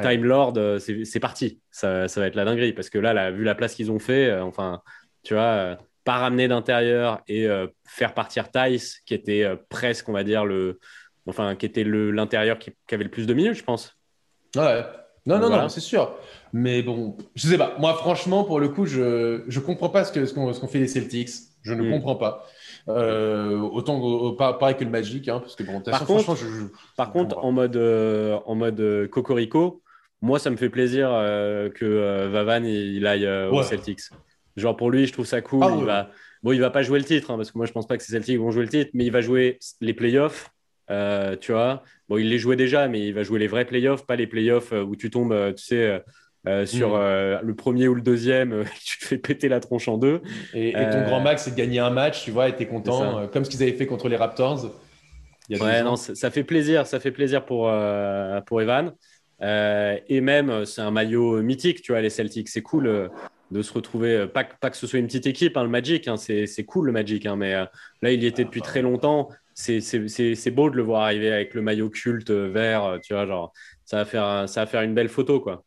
Time 0.00 0.24
Lord, 0.24 0.54
c'est 0.78 1.20
parti. 1.20 1.60
Ça, 1.70 2.08
ça, 2.08 2.20
va 2.20 2.26
être 2.26 2.36
la 2.36 2.46
dinguerie 2.46 2.72
parce 2.72 2.88
que 2.88 2.98
là, 2.98 3.12
là 3.12 3.30
vu 3.30 3.44
la 3.44 3.54
place 3.54 3.74
qu'ils 3.74 3.92
ont 3.92 3.98
fait, 3.98 4.32
enfin, 4.40 4.80
tu 5.24 5.34
vois, 5.34 5.76
pas 6.06 6.18
ramener 6.18 6.46
d'intérieur 6.46 7.20
et 7.26 7.46
euh, 7.46 7.66
faire 7.84 8.14
partir 8.14 8.48
Tice, 8.50 9.00
qui 9.04 9.12
était 9.12 9.42
euh, 9.42 9.56
presque, 9.68 10.08
on 10.08 10.12
va 10.12 10.22
dire, 10.22 10.46
le, 10.46 10.78
enfin, 11.26 11.56
qui 11.56 11.66
était 11.66 11.82
l'intérieur 11.82 12.60
qui, 12.60 12.70
avait 12.92 13.02
le 13.02 13.10
plus 13.10 13.26
de 13.26 13.34
minutes, 13.34 13.54
je 13.54 13.64
pense. 13.64 13.96
Ouais. 14.54 14.84
Non, 15.26 15.40
non, 15.40 15.50
non, 15.50 15.68
c'est 15.68 15.80
sûr. 15.80 16.16
Mais 16.52 16.82
bon, 16.82 17.16
je 17.34 17.48
sais 17.48 17.58
pas. 17.58 17.74
Moi, 17.80 17.92
franchement, 17.94 18.44
pour 18.44 18.60
le 18.60 18.68
coup, 18.68 18.86
je 18.86 19.42
ne 19.44 19.60
comprends 19.60 19.88
pas 19.88 20.04
ce 20.04 20.12
qu'ont 20.12 20.52
ce 20.52 20.60
qu'on 20.60 20.68
fait 20.68 20.78
les 20.78 20.86
Celtics. 20.86 21.30
Je 21.62 21.74
ne 21.74 21.82
mm. 21.82 21.90
comprends 21.90 22.14
pas. 22.14 22.46
autant 22.86 24.36
pareil 24.36 24.76
que 24.76 24.84
le 24.84 24.90
Magic, 24.90 25.28
hein, 25.28 25.40
parce 25.40 25.56
que 25.56 25.64
bon, 25.64 25.80
par 25.80 26.06
contre, 26.06 26.36
par 26.96 27.10
contre 27.10 27.38
en 27.38 27.50
mode 27.50 27.76
en 27.76 28.54
mode 28.54 29.08
cocorico, 29.10 29.82
moi 30.22 30.38
ça 30.38 30.50
me 30.50 30.56
fait 30.56 30.70
plaisir 30.70 31.08
que 31.74 32.28
Vavan 32.28 32.62
il, 32.62 33.04
aille 33.08 33.26
au 33.50 33.64
Celtics. 33.64 34.02
Genre 34.56 34.76
pour 34.76 34.90
lui, 34.90 35.06
je 35.06 35.12
trouve 35.12 35.26
ça 35.26 35.40
cool. 35.40 35.62
Ah 35.62 35.74
il 35.78 35.84
va 35.84 36.10
bon, 36.42 36.52
il 36.52 36.60
va 36.60 36.70
pas 36.70 36.82
jouer 36.82 36.98
le 36.98 37.04
titre 37.04 37.30
hein, 37.30 37.36
parce 37.36 37.50
que 37.50 37.58
moi 37.58 37.66
je 37.66 37.72
pense 37.72 37.86
pas 37.86 37.96
que 37.96 38.02
c'est 38.02 38.12
Celtics 38.12 38.38
vont 38.38 38.50
jouer 38.50 38.62
le 38.62 38.68
titre, 38.68 38.90
mais 38.94 39.04
il 39.04 39.12
va 39.12 39.20
jouer 39.20 39.58
les 39.80 39.94
playoffs. 39.94 40.50
tu 40.88 41.52
vois, 41.52 41.82
bon, 42.08 42.18
il 42.18 42.28
les 42.30 42.38
jouait 42.38 42.56
déjà, 42.56 42.88
mais 42.88 43.08
il 43.08 43.14
va 43.14 43.22
jouer 43.22 43.38
les 43.38 43.48
vrais 43.48 43.64
playoffs, 43.64 44.06
pas 44.06 44.16
les 44.16 44.26
playoffs 44.26 44.72
où 44.72 44.96
tu 44.96 45.10
tombes, 45.10 45.54
tu 45.54 45.64
sais 45.64 46.02
euh, 46.46 46.64
sur 46.64 46.90
mm. 46.90 46.96
euh, 46.96 47.40
le 47.42 47.54
premier 47.54 47.88
ou 47.88 47.94
le 47.94 48.02
deuxième, 48.02 48.52
euh, 48.52 48.64
tu 48.84 48.98
te 48.98 49.04
fais 49.04 49.18
péter 49.18 49.48
la 49.48 49.58
tronche 49.58 49.88
en 49.88 49.98
deux. 49.98 50.20
Et, 50.54 50.72
ton 50.72 51.02
grand 51.04 51.20
max, 51.20 51.42
c'est 51.42 51.50
de 51.50 51.56
gagner 51.56 51.80
un 51.80 51.90
match, 51.90 52.22
tu 52.22 52.30
vois, 52.30 52.48
et 52.48 52.54
t'es 52.54 52.66
content, 52.66 53.26
comme 53.28 53.44
ce 53.44 53.50
qu'ils 53.50 53.62
avaient 53.62 53.72
fait 53.72 53.86
contre 53.86 54.08
les 54.08 54.16
Raptors. 54.16 54.72
ouais, 55.50 55.82
non, 55.82 55.96
ça 55.96 56.30
fait 56.30 56.44
plaisir, 56.44 56.86
ça 56.86 57.00
fait 57.00 57.10
plaisir 57.10 57.44
pour, 57.44 57.72
pour 58.46 58.62
Evan. 58.62 58.92
et 59.40 60.20
même, 60.20 60.64
c'est 60.64 60.82
un 60.82 60.90
maillot 60.90 61.42
mythique, 61.42 61.82
tu 61.82 61.92
vois, 61.92 62.00
les 62.00 62.10
Celtics. 62.10 62.48
C'est 62.48 62.62
cool 62.62 63.10
de 63.50 63.62
se 63.62 63.72
retrouver, 63.72 64.26
pas, 64.26 64.44
pas, 64.44 64.70
que 64.70 64.76
ce 64.76 64.86
soit 64.86 64.98
une 64.98 65.06
petite 65.06 65.26
équipe, 65.26 65.56
hein, 65.56 65.62
le 65.62 65.68
Magic, 65.68 66.08
hein, 66.08 66.16
c'est 66.16 66.64
cool 66.66 66.86
le 66.86 66.92
Magic, 66.92 67.26
hein, 67.26 67.36
mais 67.36 67.52
là, 67.52 68.10
il 68.12 68.22
y 68.22 68.26
était 68.26 68.44
depuis 68.44 68.62
très 68.62 68.82
longtemps. 68.82 69.28
C'est 69.54 70.50
beau 70.50 70.70
de 70.70 70.76
le 70.76 70.82
voir 70.82 71.02
arriver 71.02 71.32
avec 71.32 71.54
le 71.54 71.62
maillot 71.62 71.88
culte 71.90 72.30
vert, 72.30 72.98
tu 73.02 73.14
vois, 73.14 73.26
genre, 73.26 73.52
ça 73.84 73.98
va 73.98 74.04
faire, 74.04 74.48
ça 74.48 74.60
va 74.62 74.66
faire 74.66 74.82
une 74.82 74.94
belle 74.94 75.08
photo, 75.08 75.40
quoi. 75.40 75.64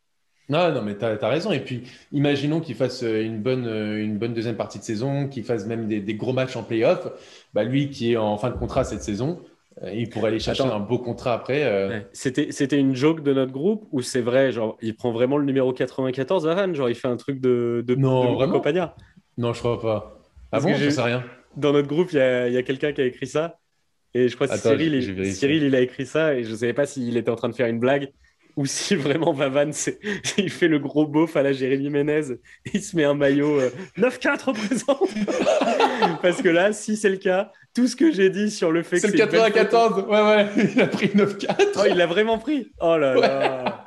Non, 0.50 0.72
non, 0.72 0.82
mais 0.82 0.98
tu 0.98 1.04
as, 1.04 1.28
raison. 1.28 1.52
Et 1.52 1.60
puis, 1.60 1.84
imaginons 2.10 2.60
qu'il 2.60 2.74
fasse 2.74 3.04
euh, 3.04 3.22
une 3.22 3.40
bonne, 3.40 3.66
euh, 3.68 4.02
une 4.02 4.18
bonne 4.18 4.34
deuxième 4.34 4.56
partie 4.56 4.80
de 4.80 4.84
saison, 4.84 5.28
qu'il 5.28 5.44
fasse 5.44 5.64
même 5.64 5.86
des, 5.86 6.14
gros 6.14 6.32
matchs 6.32 6.56
en 6.56 6.64
playoff. 6.64 7.06
Bah, 7.54 7.62
lui 7.62 7.88
qui 7.88 8.12
est 8.12 8.16
en 8.16 8.36
fin 8.36 8.50
de 8.50 8.56
contrat 8.56 8.82
cette 8.82 9.02
saison, 9.02 9.38
euh, 9.38 9.49
il 9.92 10.08
pourrait 10.08 10.28
aller 10.28 10.40
chercher 10.40 10.64
un 10.64 10.80
beau 10.80 10.98
contrat 10.98 11.34
après. 11.34 12.08
C'était 12.12 12.78
une 12.78 12.94
joke 12.94 13.22
de 13.22 13.32
notre 13.32 13.52
groupe 13.52 13.86
ou 13.92 14.02
c'est 14.02 14.20
vrai 14.20 14.52
Genre, 14.52 14.76
il 14.82 14.94
prend 14.94 15.12
vraiment 15.12 15.38
le 15.38 15.44
numéro 15.44 15.72
94 15.72 16.46
à 16.46 16.72
Genre, 16.72 16.88
il 16.88 16.94
fait 16.94 17.08
un 17.08 17.16
truc 17.16 17.40
de, 17.40 17.82
de, 17.86 17.94
non, 17.94 18.34
vraiment 18.34 18.62
Non, 19.38 19.52
je 19.52 19.58
crois 19.58 19.80
pas. 19.80 20.20
Ah 20.52 20.60
bon 20.60 20.74
Je 20.74 20.90
sais 20.90 21.02
rien. 21.02 21.24
Dans 21.56 21.72
notre 21.72 21.88
groupe, 21.88 22.12
il 22.12 22.16
y 22.16 22.20
a, 22.20 22.44
a 22.44 22.62
quelqu'un 22.62 22.92
qui 22.92 23.00
a 23.00 23.04
écrit 23.04 23.26
ça. 23.26 23.58
Et 24.14 24.28
je 24.28 24.34
crois 24.34 24.48
que 24.48 24.56
Cyril, 24.56 24.94
il, 24.94 25.34
Cyril, 25.34 25.62
il 25.62 25.74
a 25.74 25.80
écrit 25.80 26.06
ça 26.06 26.34
et 26.34 26.42
je 26.42 26.50
ne 26.50 26.56
savais 26.56 26.72
pas 26.72 26.86
s'il 26.86 27.16
était 27.16 27.30
en 27.30 27.36
train 27.36 27.48
de 27.48 27.54
faire 27.54 27.68
une 27.68 27.78
blague 27.78 28.12
ou 28.56 28.66
si 28.66 28.96
vraiment 28.96 29.32
Vavan, 29.32 29.70
il 30.38 30.50
fait 30.50 30.68
le 30.68 30.78
gros 30.78 31.06
beauf 31.06 31.36
à 31.36 31.42
la 31.42 31.52
Jérémy 31.52 31.90
Ménez, 31.90 32.36
il 32.72 32.82
se 32.82 32.96
met 32.96 33.04
un 33.04 33.14
maillot 33.14 33.60
9-4 33.98 34.28
euh, 34.28 34.36
représente. 34.46 35.10
Parce 36.22 36.42
que 36.42 36.48
là, 36.48 36.72
si 36.72 36.96
c'est 36.96 37.08
le 37.08 37.16
cas, 37.16 37.52
tout 37.74 37.86
ce 37.86 37.96
que 37.96 38.10
j'ai 38.10 38.30
dit 38.30 38.50
sur 38.50 38.72
le 38.72 38.82
fait 38.82 38.96
que 38.96 39.02
c'est. 39.02 39.12
le 39.12 39.18
94, 39.18 40.04
ouais, 40.08 40.20
ouais, 40.20 40.46
il 40.74 40.80
a 40.80 40.86
pris 40.86 41.08
9-4. 41.08 41.46
Oh, 41.76 41.80
il 41.88 41.96
l'a 41.96 42.06
vraiment 42.06 42.38
pris? 42.38 42.70
Oh 42.80 42.96
là 42.96 43.14
là. 43.14 43.84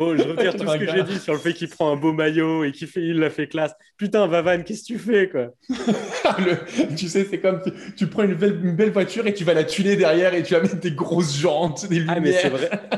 Bon, 0.00 0.16
je 0.16 0.22
retire 0.22 0.56
tout 0.56 0.66
ce 0.66 0.78
que 0.78 0.90
j'ai 0.90 1.02
dit 1.02 1.18
sur 1.18 1.34
le 1.34 1.38
fait 1.38 1.52
qu'il 1.52 1.68
prend 1.68 1.92
un 1.92 1.96
beau 1.96 2.14
maillot 2.14 2.64
et 2.64 2.72
qu'il 2.72 2.88
fait, 2.88 3.02
il 3.02 3.18
l'a 3.18 3.28
fait 3.28 3.48
classe. 3.48 3.74
Putain, 3.98 4.26
Vavan, 4.26 4.62
qu'est-ce 4.62 4.80
que 4.80 4.94
tu 4.94 4.98
fais, 4.98 5.28
quoi? 5.28 5.48
Tu 6.96 7.06
sais, 7.06 7.26
c'est 7.28 7.38
comme 7.38 7.60
tu, 7.98 8.06
prends 8.06 8.22
une 8.22 8.32
belle, 8.32 8.92
voiture 8.92 9.26
et 9.26 9.34
tu 9.34 9.44
vas 9.44 9.52
la 9.52 9.64
tuner 9.64 9.96
derrière 9.96 10.32
et 10.32 10.42
tu 10.42 10.54
vas 10.54 10.62
mettre 10.62 10.80
des 10.80 10.92
grosses 10.92 11.38
jantes, 11.38 11.86
des 11.86 11.98
lumières. 11.98 12.16
Ah, 12.16 12.20
mais 12.20 12.32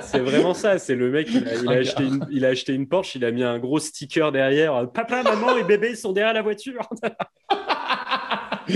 c'est, 0.00 0.20
vraiment 0.20 0.54
ça. 0.54 0.78
C'est 0.78 0.94
le 0.94 1.10
mec, 1.10 1.26
il 1.28 1.68
a, 1.68 1.72
acheté 1.72 2.04
une, 2.04 2.24
il 2.30 2.44
a 2.44 2.50
acheté 2.50 2.72
une 2.72 2.86
Porsche, 2.86 3.16
il 3.16 3.24
a 3.24 3.32
mis 3.32 3.42
un 3.42 3.58
gros 3.58 3.80
sticker 3.80 4.30
derrière. 4.30 4.88
Papa, 4.92 5.24
maman 5.24 5.56
et 5.56 5.64
bébé, 5.64 5.90
ils 5.90 5.96
sont 5.96 6.12
derrière 6.12 6.34
la 6.34 6.42
voiture. 6.42 6.88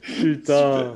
Putain. 0.00 0.94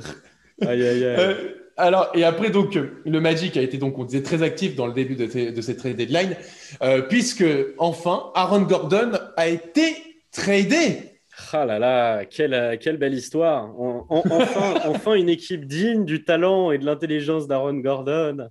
Aïe, 0.61 0.81
aïe, 0.81 1.05
aïe. 1.05 1.15
Euh, 1.19 1.60
alors, 1.77 2.11
et 2.13 2.23
après, 2.23 2.49
donc, 2.49 2.75
le 2.75 3.19
Magic 3.19 3.57
a 3.57 3.61
été, 3.61 3.77
donc, 3.77 3.97
on 3.97 4.03
disait, 4.03 4.23
très 4.23 4.43
actif 4.43 4.75
dans 4.75 4.87
le 4.87 4.93
début 4.93 5.15
de, 5.15 5.61
cette 5.61 5.77
trade 5.77 5.95
deadline, 5.95 6.35
euh, 6.81 7.01
puisque, 7.01 7.45
enfin, 7.77 8.31
Aaron 8.35 8.61
Gordon 8.61 9.11
a 9.37 9.47
été 9.47 9.95
tradé. 10.31 11.11
Ah 11.53 11.65
là 11.65 11.79
là, 11.79 12.25
quelle, 12.25 12.77
quelle 12.79 12.97
belle 12.97 13.13
histoire. 13.13 13.73
enfin, 14.09 14.73
enfin, 14.85 15.13
une 15.13 15.29
équipe 15.29 15.65
digne 15.65 16.05
du 16.05 16.23
talent 16.23 16.71
et 16.71 16.77
de 16.77 16.85
l'intelligence 16.85 17.47
d'Aaron 17.47 17.75
Gordon. 17.75 18.49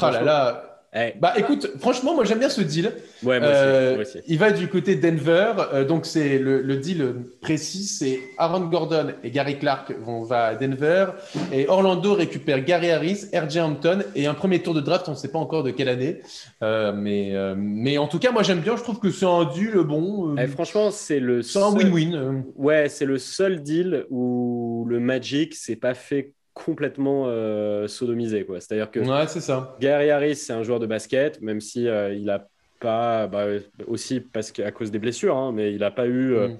Ah 0.00 0.10
là 0.10 0.22
là, 0.22 0.75
eh. 0.94 1.14
Bah 1.20 1.34
écoute, 1.36 1.68
franchement, 1.78 2.14
moi 2.14 2.24
j'aime 2.24 2.38
bien 2.38 2.48
ce 2.48 2.60
deal. 2.60 2.92
Ouais, 3.22 3.38
moi, 3.40 3.48
euh, 3.48 4.00
aussi, 4.00 4.18
Il 4.26 4.38
va 4.38 4.50
du 4.50 4.68
côté 4.68 4.94
Denver. 4.96 5.52
Euh, 5.72 5.84
donc 5.84 6.06
c'est 6.06 6.38
le, 6.38 6.76
deal 6.76 7.14
précis, 7.40 7.84
c'est 7.84 8.20
Aaron 8.38 8.66
Gordon 8.66 9.08
et 9.22 9.30
Gary 9.30 9.58
Clark 9.58 9.92
vont 10.00 10.22
va 10.22 10.46
à 10.46 10.54
Denver 10.54 11.06
et 11.52 11.68
Orlando 11.68 12.14
récupère 12.14 12.64
Gary 12.64 12.90
Harris, 12.90 13.26
RJ 13.34 13.58
Hampton 13.58 14.04
et 14.14 14.26
un 14.26 14.34
premier 14.34 14.62
tour 14.62 14.74
de 14.74 14.80
draft. 14.80 15.08
On 15.08 15.12
ne 15.12 15.16
sait 15.16 15.30
pas 15.30 15.38
encore 15.38 15.62
de 15.62 15.70
quelle 15.70 15.88
année, 15.88 16.20
euh, 16.62 16.92
mais 16.94 17.34
mais 17.56 17.98
en 17.98 18.06
tout 18.06 18.18
cas, 18.18 18.30
moi 18.30 18.42
j'aime 18.42 18.60
bien. 18.60 18.76
Je 18.76 18.82
trouve 18.82 18.98
que 18.98 19.10
c'est 19.10 19.26
un 19.26 19.44
deal 19.44 19.74
bon. 19.86 20.36
Eh, 20.36 20.46
franchement, 20.46 20.90
c'est 20.90 21.20
le. 21.20 21.42
C'est 21.42 21.58
un 21.58 21.72
win-win. 21.72 22.44
Ouais, 22.54 22.88
c'est 22.88 23.06
le 23.06 23.18
seul 23.18 23.62
deal 23.62 24.06
où 24.10 24.86
le 24.88 25.00
Magic 25.00 25.54
s'est 25.54 25.76
pas 25.76 25.94
fait 25.94 26.35
complètement 26.56 27.24
euh, 27.26 27.86
sodomisé. 27.86 28.46
Quoi. 28.46 28.60
C'est-à-dire 28.60 28.90
que 28.90 28.98
ouais, 29.00 29.28
c'est 29.28 29.42
ça. 29.42 29.76
Gary 29.78 30.10
Harris, 30.10 30.36
c'est 30.36 30.54
un 30.54 30.62
joueur 30.62 30.80
de 30.80 30.86
basket, 30.86 31.42
même 31.42 31.60
si 31.60 31.86
euh, 31.86 32.14
il 32.14 32.30
a 32.30 32.48
pas, 32.80 33.26
bah, 33.26 33.46
aussi 33.86 34.20
parce 34.20 34.50
qu'à 34.52 34.72
cause 34.72 34.90
des 34.90 34.98
blessures, 34.98 35.36
hein, 35.36 35.52
mais 35.52 35.72
il 35.72 35.80
n'a 35.80 35.90
pas 35.90 36.06
eu 36.06 36.32
euh, 36.32 36.48
mm. 36.48 36.56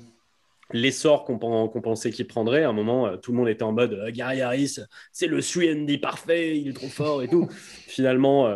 l'essor 0.75 1.25
qu'on 1.25 1.39
pensait 1.39 2.11
qu'il 2.11 2.27
prendrait. 2.27 2.65
À 2.65 2.69
un 2.69 2.75
moment, 2.75 3.17
tout 3.17 3.33
le 3.33 3.39
monde 3.39 3.49
était 3.49 3.63
en 3.63 3.73
mode 3.73 3.99
Gary 4.11 4.43
Harris, 4.43 4.81
c'est 5.13 5.29
le 5.29 5.41
3 5.41 5.99
parfait, 5.99 6.59
il 6.59 6.69
est 6.69 6.75
trop 6.75 6.89
fort 6.89 7.23
et 7.23 7.29
tout. 7.29 7.49
Finalement, 7.51 8.55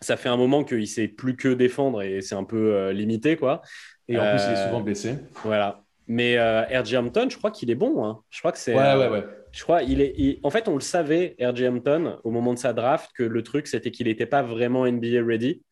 ça 0.00 0.16
fait 0.16 0.30
un 0.30 0.38
moment 0.38 0.64
qu'il 0.64 0.88
sait 0.88 1.08
plus 1.08 1.36
que 1.36 1.52
défendre 1.52 2.00
et 2.00 2.22
c'est 2.22 2.36
un 2.36 2.44
peu 2.44 2.90
limité. 2.90 3.36
quoi. 3.36 3.60
Et 4.08 4.18
en 4.18 4.30
plus, 4.30 4.42
il 4.46 4.52
est 4.52 4.66
souvent 4.66 4.80
blessé. 4.80 5.16
Voilà. 5.44 5.82
Mais 6.08 6.38
R.J. 6.38 6.96
Hampton, 6.96 7.28
je 7.28 7.36
crois 7.36 7.50
qu'il 7.50 7.70
est 7.70 7.76
bon. 7.76 8.04
Hein. 8.04 8.20
Je 8.30 8.38
crois 8.38 8.52
que 8.52 8.58
c'est. 8.58 8.74
Ouais, 8.74 8.96
ouais, 8.96 9.08
ouais 9.08 9.24
je 9.52 9.62
crois, 9.62 9.82
il 9.82 10.00
est, 10.00 10.40
en 10.42 10.50
fait, 10.50 10.68
on 10.68 10.74
le 10.74 10.80
savait, 10.80 11.36
R.J. 11.40 11.68
Hampton, 11.68 12.18
au 12.24 12.30
moment 12.30 12.54
de 12.54 12.58
sa 12.58 12.72
draft, 12.72 13.10
que 13.14 13.22
le 13.22 13.42
truc, 13.42 13.66
c'était 13.66 13.90
qu'il 13.90 14.06
n'était 14.06 14.26
pas 14.26 14.42
vraiment 14.42 14.86
NBA 14.86 15.24
ready. 15.24 15.62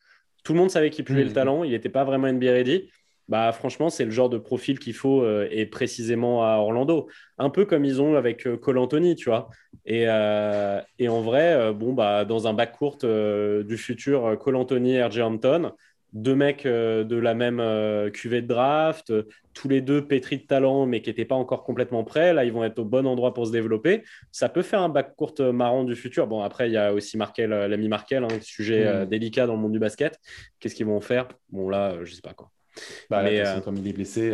Tout 0.45 0.53
le 0.53 0.59
monde 0.59 0.71
savait 0.71 0.91
qu'il 0.91 1.05
pouvait 1.05 1.25
le 1.25 1.31
mmh. 1.31 1.35
talent, 1.35 1.65
il 1.65 1.71
n'était 1.71 1.89
pas 1.89 2.05
vraiment 2.05 2.31
NBA 2.31 2.53
ready. 2.53 2.91
Bah, 3.31 3.53
franchement, 3.53 3.91
c'est 3.91 4.05
le 4.05 4.11
genre 4.11 4.29
de 4.29 4.39
profil 4.39 4.81
qu'il 4.81 4.93
faut, 4.93 5.23
euh, 5.23 5.47
et 5.53 5.65
précisément 5.65 6.45
à 6.45 6.57
Orlando. 6.57 7.09
Un 7.39 7.49
peu 7.49 7.65
comme 7.65 7.85
ils 7.85 8.03
ont 8.03 8.17
avec 8.17 8.45
euh, 8.45 8.57
Cole 8.57 8.77
Anthony, 8.77 9.15
tu 9.15 9.29
vois. 9.29 9.49
Et, 9.87 10.07
euh, 10.09 10.81
et 10.99 11.09
en 11.09 11.21
vrai, 11.21 11.73
bon, 11.73 11.93
bah, 11.93 12.25
dans 12.25 12.49
un 12.49 12.55
backcourt 12.55 12.99
du 12.99 13.77
futur, 13.77 14.37
Cole 14.41 14.57
Anthony, 14.57 15.01
R.J. 15.01 15.23
Hampton, 15.23 15.73
deux 16.13 16.35
mecs 16.35 16.67
euh, 16.67 17.05
de 17.05 17.17
la 17.17 17.35
même 17.35 17.61
euh, 17.61 18.11
cuvée 18.11 18.43
de 18.43 18.47
draft, 18.47 19.13
tous 19.55 19.69
les 19.69 19.81
deux 19.81 20.07
pétris 20.07 20.39
de 20.39 20.47
talent, 20.47 20.87
mais 20.87 21.03
qui 21.03 21.11
n'étaient 21.11 21.25
pas 21.25 21.35
encore 21.35 21.65
complètement 21.65 22.05
prêts. 22.05 22.33
Là, 22.35 22.45
ils 22.45 22.53
vont 22.53 22.65
être 22.65 22.79
au 22.79 22.85
bon 22.85 23.07
endroit 23.07 23.35
pour 23.35 23.47
se 23.47 23.53
développer. 23.53 24.03
Ça 24.33 24.49
peut 24.49 24.63
faire 24.63 24.81
un 24.81 24.89
bac 24.89 25.15
court 25.17 25.35
marrant 25.53 25.85
du 25.85 25.95
futur. 25.95 26.27
Bon, 26.27 26.43
après, 26.43 26.69
il 26.69 26.73
y 26.73 26.77
a 26.77 26.93
aussi 26.93 27.17
Markel, 27.17 27.53
euh, 27.53 27.69
l'ami 27.69 27.89
Markel, 27.89 28.25
un 28.25 28.29
hein, 28.29 28.39
sujet 28.41 29.05
hmm. 29.05 29.09
délicat 29.09 29.47
dans 29.47 29.55
le 29.55 29.61
monde 29.61 29.73
du 29.73 29.79
basket. 29.79 30.19
Qu'est-ce 30.59 30.75
qu'ils 30.75 30.87
vont 30.87 31.01
faire? 31.01 31.29
Bon, 31.51 31.69
là, 31.69 31.95
je 32.05 32.11
ne 32.11 32.15
sais 32.15 32.23
pas 32.23 32.35
quoi. 32.35 32.51
Bah, 33.09 33.23
mais, 33.23 33.43
comme 33.65 33.77
il 33.77 33.89
est 33.89 33.93
blessé, 33.93 34.33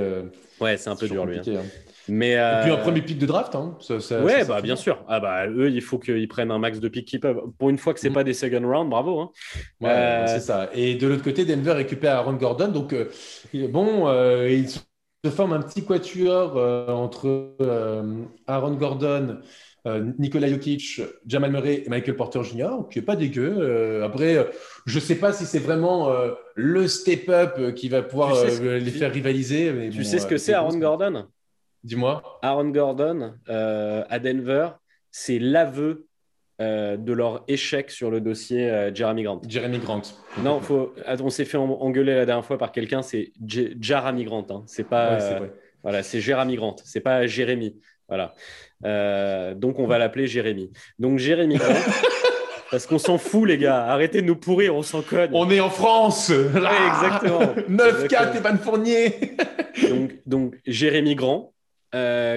ouais, 0.61 0.77
c'est 0.77 0.91
un 0.91 0.97
peu 0.97 1.09
dur 1.09 1.27
lui. 1.27 1.39
Hein. 1.39 1.43
Hein. 1.47 1.63
Mais 2.09 2.33
Et 2.33 2.61
puis 2.63 2.71
un 2.71 2.77
premier 2.77 3.03
pic 3.03 3.19
de 3.19 3.27
draft. 3.27 3.55
Hein. 3.55 3.77
Ça, 3.81 4.23
ouais, 4.23 4.45
bah, 4.45 4.61
bien 4.61 4.77
sûr. 4.77 5.03
Ah, 5.09 5.21
bah, 5.21 5.47
eux, 5.47 5.71
il 5.71 5.83
faut 5.83 5.99
qu'ils 5.99 6.29
prennent 6.29 6.51
un 6.51 6.59
max 6.59 6.81
de 6.81 6.89
pics 6.89 7.07
qu'ils 7.07 7.21
peuvent. 7.21 7.41
Pour 7.59 7.71
une 7.71 7.79
fois 7.79 7.95
que 7.95 8.01
ce 8.01 8.07
n'est 8.07 8.11
mm. 8.11 8.15
pas 8.15 8.25
des 8.25 8.35
second 8.35 8.67
round, 8.67 8.91
bravo. 8.91 9.21
Hein. 9.21 9.31
Ouais, 9.81 9.91
euh, 9.91 10.27
c'est 10.27 10.41
ça. 10.41 10.71
Et 10.73 10.95
de 10.95 11.07
l'autre 11.07 11.25
côté, 11.25 11.45
Denver 11.45 11.73
récupère 11.73 12.17
Aaron 12.17 12.35
Gordon. 12.35 12.69
Donc, 12.69 12.93
euh, 12.93 13.11
bon, 13.53 14.09
euh, 14.09 14.51
il 14.51 14.69
se 14.69 14.81
forme 15.31 15.53
un 15.53 15.63
petit 15.63 15.85
quatuor 15.85 16.57
entre 16.89 17.57
Aaron 18.47 18.75
Gordon, 18.75 19.39
Nikola 20.19 20.49
Jokic, 20.49 21.01
Jamal 21.27 21.53
Murray 21.53 21.85
et 21.87 21.89
Michael 21.89 22.17
Porter 22.17 22.43
Jr., 22.43 22.89
qui 22.91 22.99
n'est 22.99 23.05
pas 23.05 23.17
dégueu. 23.17 24.03
après, 24.03 24.49
je 24.85 24.97
ne 24.97 25.01
sais 25.01 25.15
pas 25.15 25.33
si 25.33 25.45
c'est 25.45 25.61
vraiment 25.61 26.11
le 26.55 26.89
step-up 26.89 27.75
qui 27.75 27.89
va 27.89 28.03
pouvoir 28.03 28.45
les 28.45 28.91
faire 28.91 29.13
rivaliser. 29.13 29.73
Mais 29.73 29.91
tu 29.91 30.05
sais 30.05 30.19
ce 30.19 30.27
que 30.27 30.39
c'est 30.39 30.55
Aaron 30.55 30.79
Gordon? 30.79 31.27
Dis-moi. 31.87 32.41
Aaron 32.43 32.71
Gordon 32.71 33.35
euh, 33.49 34.05
à 34.11 34.19
Denver, 34.19 34.71
c'est 35.13 35.39
l'aveu 35.39 36.09
euh, 36.61 36.97
de 36.97 37.13
leur 37.13 37.45
échec 37.47 37.93
sur 37.93 38.11
le 38.11 38.21
dossier 38.21 38.69
euh, 38.69 38.93
Jeremy 38.93 39.23
Grant. 39.23 39.41
Jeremy 39.47 39.79
Grant. 39.79 40.03
Non, 40.43 40.61
faut... 40.61 40.95
on 41.07 41.31
s'est 41.31 41.45
fait 41.45 41.59
engueuler 41.59 42.17
la 42.17 42.27
dernière 42.27 42.45
fois 42.45 42.59
par 42.59 42.73
quelqu'un, 42.73 43.03
c'est 43.03 43.33
Jeremy 43.47 44.25
Grant. 44.25 44.47
Hein. 44.51 44.65
C'est 44.67 44.89
pas. 44.89 45.19
voilà, 45.85 46.03
c'est 46.03 46.21
Jeremy 46.21 46.57
Grant. 46.57 46.75
C'est 46.83 47.01
pas 47.01 47.29
Jérémy. 47.29 47.77
Voilà. 48.09 48.35
donc 49.55 49.79
on 49.79 49.87
va 49.87 49.99
l'appeler 49.99 50.27
Jérémy. 50.27 50.73
Donc 50.99 51.19
Jérémy 51.19 51.57
Grant. 51.57 51.75
Parce 52.71 52.87
qu'on 52.87 52.99
s'en 52.99 53.17
fout, 53.17 53.49
les 53.49 53.59
gars. 53.59 53.85
Arrêtez 53.87 54.23
de 54.23 54.27
nous 54.27 54.37
pourrir, 54.37 54.75
on 54.75 54.83
s'en 54.83 55.03
code. 55.03 55.31
On 55.33 55.49
est 55.51 55.61
en 55.61 55.71
France. 55.71 56.31
exactement. 56.31 57.41
9-4 57.71 58.37
Evan 58.37 58.59
Fournier. 58.59 59.37
donc, 59.89 60.13
donc, 60.27 60.55
Jérémy 60.67 61.15
Grand, 61.15 61.53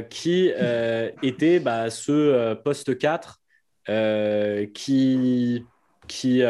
qui 0.10 0.52
était 1.24 1.60
bah, 1.60 1.90
ce 1.90 2.54
poste 2.56 2.98
4 2.98 3.42
qui, 4.74 5.66
qui, 6.08 6.44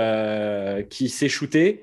qui 0.89 1.10
sait 1.10 1.29
shooter, 1.29 1.82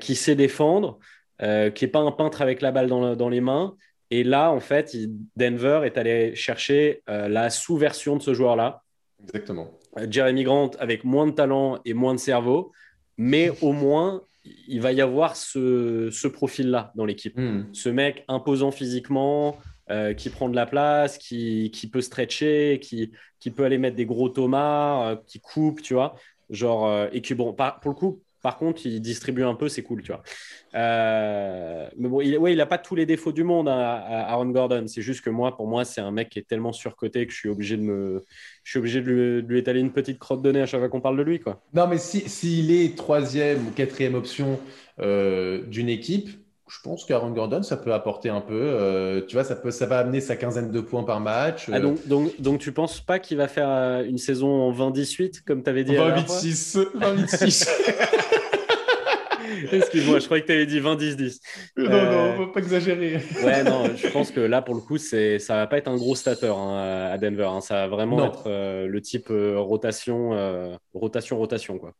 qui 0.00 0.16
sait 0.16 0.34
défendre, 0.34 0.98
qui 1.38 1.84
n'est 1.84 1.90
pas 1.90 2.00
un 2.00 2.12
peintre 2.12 2.42
avec 2.42 2.60
la 2.62 2.72
balle 2.72 2.88
dans, 2.88 3.14
dans, 3.14 3.28
les 3.28 3.40
mains. 3.40 3.76
Et 4.12 4.24
là, 4.24 4.50
en 4.52 4.60
fait, 4.60 4.94
Denver 5.36 5.80
est 5.84 5.96
allé 5.96 6.34
chercher 6.34 7.02
la 7.06 7.48
sous-version 7.48 8.16
de 8.16 8.22
ce 8.22 8.34
joueur-là. 8.34 8.82
Exactement. 9.22 9.70
Jeremy 10.08 10.44
Grant 10.44 10.70
avec 10.78 11.04
moins 11.04 11.26
de 11.26 11.32
talent 11.32 11.80
et 11.84 11.94
moins 11.94 12.14
de 12.14 12.20
cerveau, 12.20 12.72
mais 13.16 13.50
au 13.62 13.72
moins 13.72 14.22
il 14.66 14.80
va 14.80 14.92
y 14.92 15.00
avoir 15.00 15.36
ce, 15.36 16.26
profil-là 16.28 16.92
dans 16.96 17.04
l'équipe. 17.04 17.38
Hmm. 17.38 17.66
Ce 17.72 17.88
mec 17.88 18.24
imposant 18.28 18.70
physiquement, 18.70 19.58
euh, 19.90 20.14
qui 20.14 20.30
prend 20.30 20.48
de 20.48 20.56
la 20.56 20.66
place, 20.66 21.18
qui, 21.18 21.70
peut 21.92 22.00
stretcher, 22.00 22.80
qui, 22.80 23.12
qui, 23.40 23.50
peut 23.50 23.64
aller 23.64 23.78
mettre 23.78 23.96
des 23.96 24.06
gros 24.06 24.28
tomates, 24.28 25.18
euh, 25.18 25.20
qui 25.26 25.40
coupe, 25.40 25.82
tu 25.82 25.94
vois. 25.94 26.14
Genre, 26.50 26.86
euh, 26.86 27.08
et 27.12 27.20
qui, 27.20 27.34
bon, 27.34 27.54
pour 27.54 27.90
le 27.90 27.96
coup, 27.96 28.21
par 28.42 28.58
contre, 28.58 28.84
il 28.86 29.00
distribue 29.00 29.44
un 29.44 29.54
peu, 29.54 29.68
c'est 29.68 29.82
cool, 29.82 30.02
tu 30.02 30.10
vois. 30.10 30.22
Euh, 30.74 31.88
mais 31.96 32.08
bon, 32.08 32.20
il, 32.20 32.36
ouais, 32.38 32.52
il 32.52 32.56
n'a 32.56 32.66
pas 32.66 32.78
tous 32.78 32.96
les 32.96 33.06
défauts 33.06 33.30
du 33.30 33.44
monde, 33.44 33.68
hein, 33.68 34.02
Aaron 34.08 34.46
Gordon. 34.46 34.84
C'est 34.88 35.00
juste 35.00 35.20
que 35.20 35.30
moi, 35.30 35.56
pour 35.56 35.68
moi, 35.68 35.84
c'est 35.84 36.00
un 36.00 36.10
mec 36.10 36.28
qui 36.28 36.40
est 36.40 36.46
tellement 36.46 36.72
surcoté 36.72 37.24
que 37.26 37.32
je 37.32 37.38
suis 37.38 37.48
obligé 37.48 37.76
de 37.76 37.82
me, 37.82 38.24
je 38.64 38.70
suis 38.70 38.78
obligé 38.80 39.00
de 39.00 39.44
lui, 39.46 39.58
étaler 39.58 39.78
une 39.78 39.92
petite 39.92 40.18
crotte 40.18 40.42
de 40.42 40.50
nez 40.50 40.60
à 40.60 40.66
chaque 40.66 40.80
fois 40.80 40.88
qu'on 40.88 41.00
parle 41.00 41.16
de 41.16 41.22
lui, 41.22 41.38
quoi. 41.38 41.62
Non, 41.72 41.86
mais 41.86 41.98
s'il 41.98 42.28
si, 42.28 42.84
est 42.84 42.96
troisième 42.96 43.68
ou 43.68 43.70
quatrième 43.70 44.16
option 44.16 44.58
euh, 44.98 45.62
d'une 45.66 45.88
équipe, 45.88 46.30
je 46.68 46.80
pense 46.82 47.04
qu'Aaron 47.04 47.30
Gordon, 47.30 47.62
ça 47.62 47.76
peut 47.76 47.92
apporter 47.92 48.30
un 48.30 48.40
peu. 48.40 48.54
Euh, 48.54 49.20
tu 49.26 49.36
vois, 49.36 49.44
ça, 49.44 49.54
peut, 49.54 49.70
ça 49.70 49.84
va 49.84 49.98
amener 49.98 50.20
sa 50.20 50.36
quinzaine 50.36 50.70
de 50.70 50.80
points 50.80 51.04
par 51.04 51.20
match. 51.20 51.68
Ah, 51.70 51.78
donc, 51.78 52.08
donc, 52.08 52.40
donc, 52.40 52.60
tu 52.60 52.72
penses 52.72 53.00
pas 53.00 53.18
qu'il 53.18 53.36
va 53.36 53.46
faire 53.46 54.02
une 54.04 54.18
saison 54.18 54.48
en 54.48 54.72
20-18, 54.72 55.42
comme 55.46 55.62
tu 55.62 55.68
avais 55.68 55.84
dit 55.84 55.92
20-8-6. 55.92 56.86
20-8-6. 56.96 57.68
Excuse-moi, 59.72 60.18
je 60.18 60.24
croyais 60.24 60.42
que 60.42 60.46
tu 60.46 60.52
avais 60.52 60.66
dit 60.66 60.80
20-10-10. 60.80 61.40
Non, 61.76 61.84
non, 61.84 61.92
euh, 61.92 62.36
faut 62.36 62.46
pas 62.48 62.60
exagérer. 62.60 63.20
ouais, 63.44 63.64
non, 63.64 63.84
je 63.96 64.08
pense 64.08 64.30
que 64.30 64.40
là, 64.40 64.62
pour 64.62 64.74
le 64.74 64.80
coup, 64.80 64.98
c'est, 64.98 65.38
ça 65.38 65.56
va 65.56 65.66
pas 65.66 65.78
être 65.78 65.88
un 65.88 65.96
gros 65.96 66.14
starter 66.14 66.52
hein, 66.54 67.10
à 67.12 67.18
Denver. 67.18 67.48
Hein. 67.50 67.60
Ça 67.60 67.74
va 67.74 67.88
vraiment 67.88 68.26
être 68.26 68.44
euh, 68.46 68.86
le 68.86 69.00
type 69.00 69.28
euh, 69.30 69.58
rotation, 69.58 70.78
rotation, 70.94 71.38
rotation, 71.38 71.78
quoi. 71.78 71.92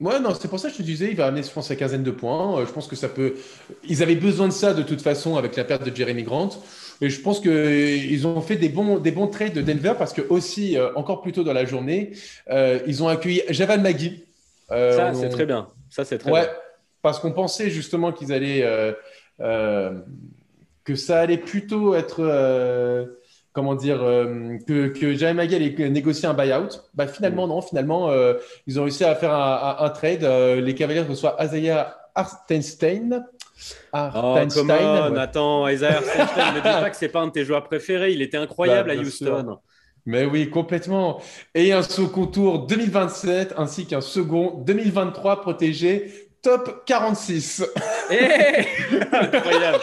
Ouais, 0.00 0.18
non, 0.18 0.32
c'est 0.32 0.48
pour 0.48 0.58
ça 0.58 0.68
que 0.68 0.74
je 0.74 0.78
te 0.78 0.82
disais, 0.82 1.08
il 1.10 1.16
va 1.16 1.26
amener, 1.26 1.42
je 1.42 1.50
pense, 1.50 1.68
sa 1.68 1.76
quinzaine 1.76 2.02
de 2.02 2.10
points. 2.10 2.64
Je 2.64 2.72
pense 2.72 2.86
que 2.86 2.96
ça 2.96 3.08
peut. 3.08 3.34
Ils 3.86 4.02
avaient 4.02 4.14
besoin 4.14 4.48
de 4.48 4.52
ça 4.52 4.72
de 4.72 4.82
toute 4.82 5.02
façon 5.02 5.36
avec 5.36 5.56
la 5.56 5.64
perte 5.64 5.84
de 5.84 5.94
Jeremy 5.94 6.22
Grant. 6.22 6.48
Et 7.02 7.10
je 7.10 7.20
pense 7.20 7.38
qu'ils 7.38 8.26
ont 8.26 8.40
fait 8.40 8.56
des 8.56 8.70
bons, 8.70 8.98
des 8.98 9.10
bons 9.10 9.26
trades 9.26 9.52
de 9.52 9.60
Denver 9.60 9.92
parce 9.98 10.14
que 10.14 10.22
aussi, 10.30 10.78
encore 10.94 11.20
plus 11.20 11.32
tôt 11.32 11.44
dans 11.44 11.52
la 11.52 11.66
journée, 11.66 12.12
ils 12.86 13.02
ont 13.02 13.08
accueilli 13.08 13.42
Javal 13.50 13.82
Magui. 13.82 14.24
ça, 14.70 15.12
c'est 15.12 15.28
très 15.28 15.44
bien. 15.44 15.68
Ça, 15.90 16.06
c'est 16.06 16.16
très 16.16 16.30
ouais. 16.30 16.40
bien 16.40 16.50
parce 17.02 17.18
qu'on 17.18 17.32
pensait 17.32 17.70
justement 17.70 18.12
qu'ils 18.12 18.32
allaient 18.32 18.62
euh, 18.62 18.92
euh, 19.40 19.98
que 20.84 20.94
ça 20.94 21.20
allait 21.20 21.38
plutôt 21.38 21.94
être 21.94 22.20
euh, 22.20 23.06
comment 23.52 23.74
dire 23.74 23.98
que, 23.98 24.88
que 24.88 25.32
Magui 25.32 25.54
allait 25.54 25.90
négocier 25.90 26.28
un 26.28 26.34
buyout. 26.34 26.80
Bah 26.94 27.06
finalement 27.06 27.46
non, 27.46 27.62
finalement 27.62 28.12
ils 28.66 28.78
ont 28.78 28.84
réussi 28.84 29.04
à 29.04 29.14
faire 29.14 29.34
un, 29.34 29.90
trade. 29.90 30.22
les 30.22 30.74
Cavaliers 30.74 31.00
reçoivent 31.00 31.36
Isaiah 31.40 31.96
Artenstein. 32.14 33.26
Artenstein. 33.92 35.06
Oh, 35.08 35.10
Nathan, 35.10 35.68
Isaiah 35.68 35.98
Artenstein, 35.98 36.54
ne 36.54 36.56
dis 36.56 36.62
pas 36.62 36.90
que 36.90 36.96
c'est 36.96 37.08
pas 37.08 37.20
un 37.20 37.26
de 37.26 37.32
tes 37.32 37.44
joueurs 37.44 37.64
préférés. 37.64 38.12
Il 38.12 38.22
était 38.22 38.36
incroyable 38.36 38.88
bah, 38.88 38.94
à 38.94 39.02
Houston. 39.02 39.58
Mais 40.06 40.24
oui, 40.24 40.48
complètement. 40.48 41.20
Et 41.54 41.72
un 41.72 41.82
second 41.82 42.26
tour 42.26 42.66
2027 42.66 43.54
ainsi 43.56 43.86
qu'un 43.86 44.00
second 44.00 44.62
2023 44.64 45.40
protégé 45.42 46.29
top 46.42 46.84
46. 46.86 47.64
Eh 48.10 48.66
Incroyable. 49.12 49.78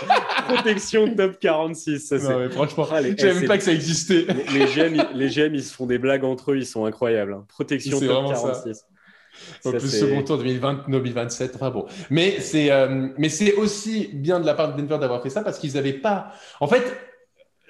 Protection 0.47 1.15
top 1.15 1.39
46. 1.39 1.99
Ça, 1.99 2.17
non, 2.17 2.39
mais 2.39 2.49
franchement, 2.49 2.85
je 2.85 3.07
ne 3.07 3.17
savais 3.17 3.33
même 3.33 3.47
pas 3.47 3.57
que 3.57 3.63
ça 3.63 3.71
existait. 3.71 4.25
Les, 4.51 4.65
les, 5.13 5.29
GM, 5.29 5.55
ils, 5.55 5.63
se 5.63 5.73
font 5.73 5.85
des 5.85 5.97
blagues 5.97 6.23
entre 6.23 6.51
eux, 6.51 6.57
ils 6.57 6.65
sont 6.65 6.85
incroyables. 6.85 7.33
Hein. 7.33 7.45
Protection 7.47 7.99
top 7.99 8.29
46. 8.29 8.85
En 9.65 9.71
plus, 9.71 9.99
second 9.99 10.23
tour 10.23 10.43
2020-2027. 10.43 11.51
Enfin 11.55 11.69
bon. 11.69 11.85
Mais 12.09 12.39
c'est, 12.39 12.71
euh, 12.71 13.09
mais 13.17 13.29
c'est 13.29 13.53
aussi 13.53 14.09
bien 14.13 14.39
de 14.39 14.45
la 14.45 14.53
part 14.53 14.73
de 14.73 14.81
Denver 14.81 14.97
d'avoir 14.99 15.21
fait 15.21 15.29
ça 15.29 15.43
parce 15.43 15.59
qu'ils 15.59 15.73
n'avaient 15.73 15.93
pas. 15.93 16.31
En 16.59 16.67
fait, 16.67 16.83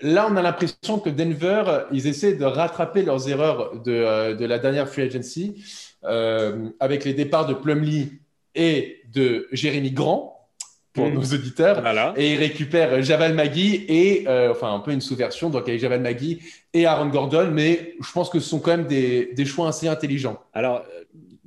là, 0.02 0.28
on 0.30 0.36
a 0.38 0.41
l'impression 0.41 1.00
que 1.00 1.10
Denver, 1.10 1.86
ils 1.91 2.08
essaient 2.08 2.36
de 2.36 2.45
rattraper 2.45 3.04
leurs 3.04 3.30
erreurs 3.30 3.82
de, 3.82 3.91
euh, 3.91 4.36
de 4.36 4.45
la 4.45 4.60
dernière 4.60 4.88
free 4.88 5.04
agency 5.04 5.63
euh, 6.04 6.69
avec 6.80 7.06
les 7.06 7.13
départs 7.13 7.47
de 7.47 7.54
Plumlee 7.54 8.21
et 8.58 9.02
de 9.13 9.48
Jérémy 9.54 9.91
Grand 9.91 10.50
pour 10.93 11.08
mm. 11.08 11.13
nos 11.13 11.24
auditeurs. 11.24 12.13
Et 12.17 12.34
il 12.34 12.39
récupère 12.39 13.02
Javal 13.02 13.34
Magui 13.34 13.86
et, 13.88 14.26
euh, 14.28 14.52
enfin, 14.52 14.74
un 14.74 14.80
peu 14.80 14.91
une 14.91 15.02
sous-version, 15.02 15.50
donc 15.50 15.70
avec 15.70 15.80
Javal 15.80 16.02
Magui 16.02 16.41
et 16.74 16.86
Aaron 16.86 17.08
Gordon, 17.08 17.50
mais 17.54 17.96
je 18.02 18.12
pense 18.12 18.30
que 18.30 18.39
ce 18.39 18.50
sont 18.50 18.60
quand 18.60 18.72
même 18.72 18.88
des, 18.88 19.34
des 19.34 19.46
choix 19.46 19.70
assez 19.70 19.88
intelligents. 19.88 20.39
Alors, 20.54 20.84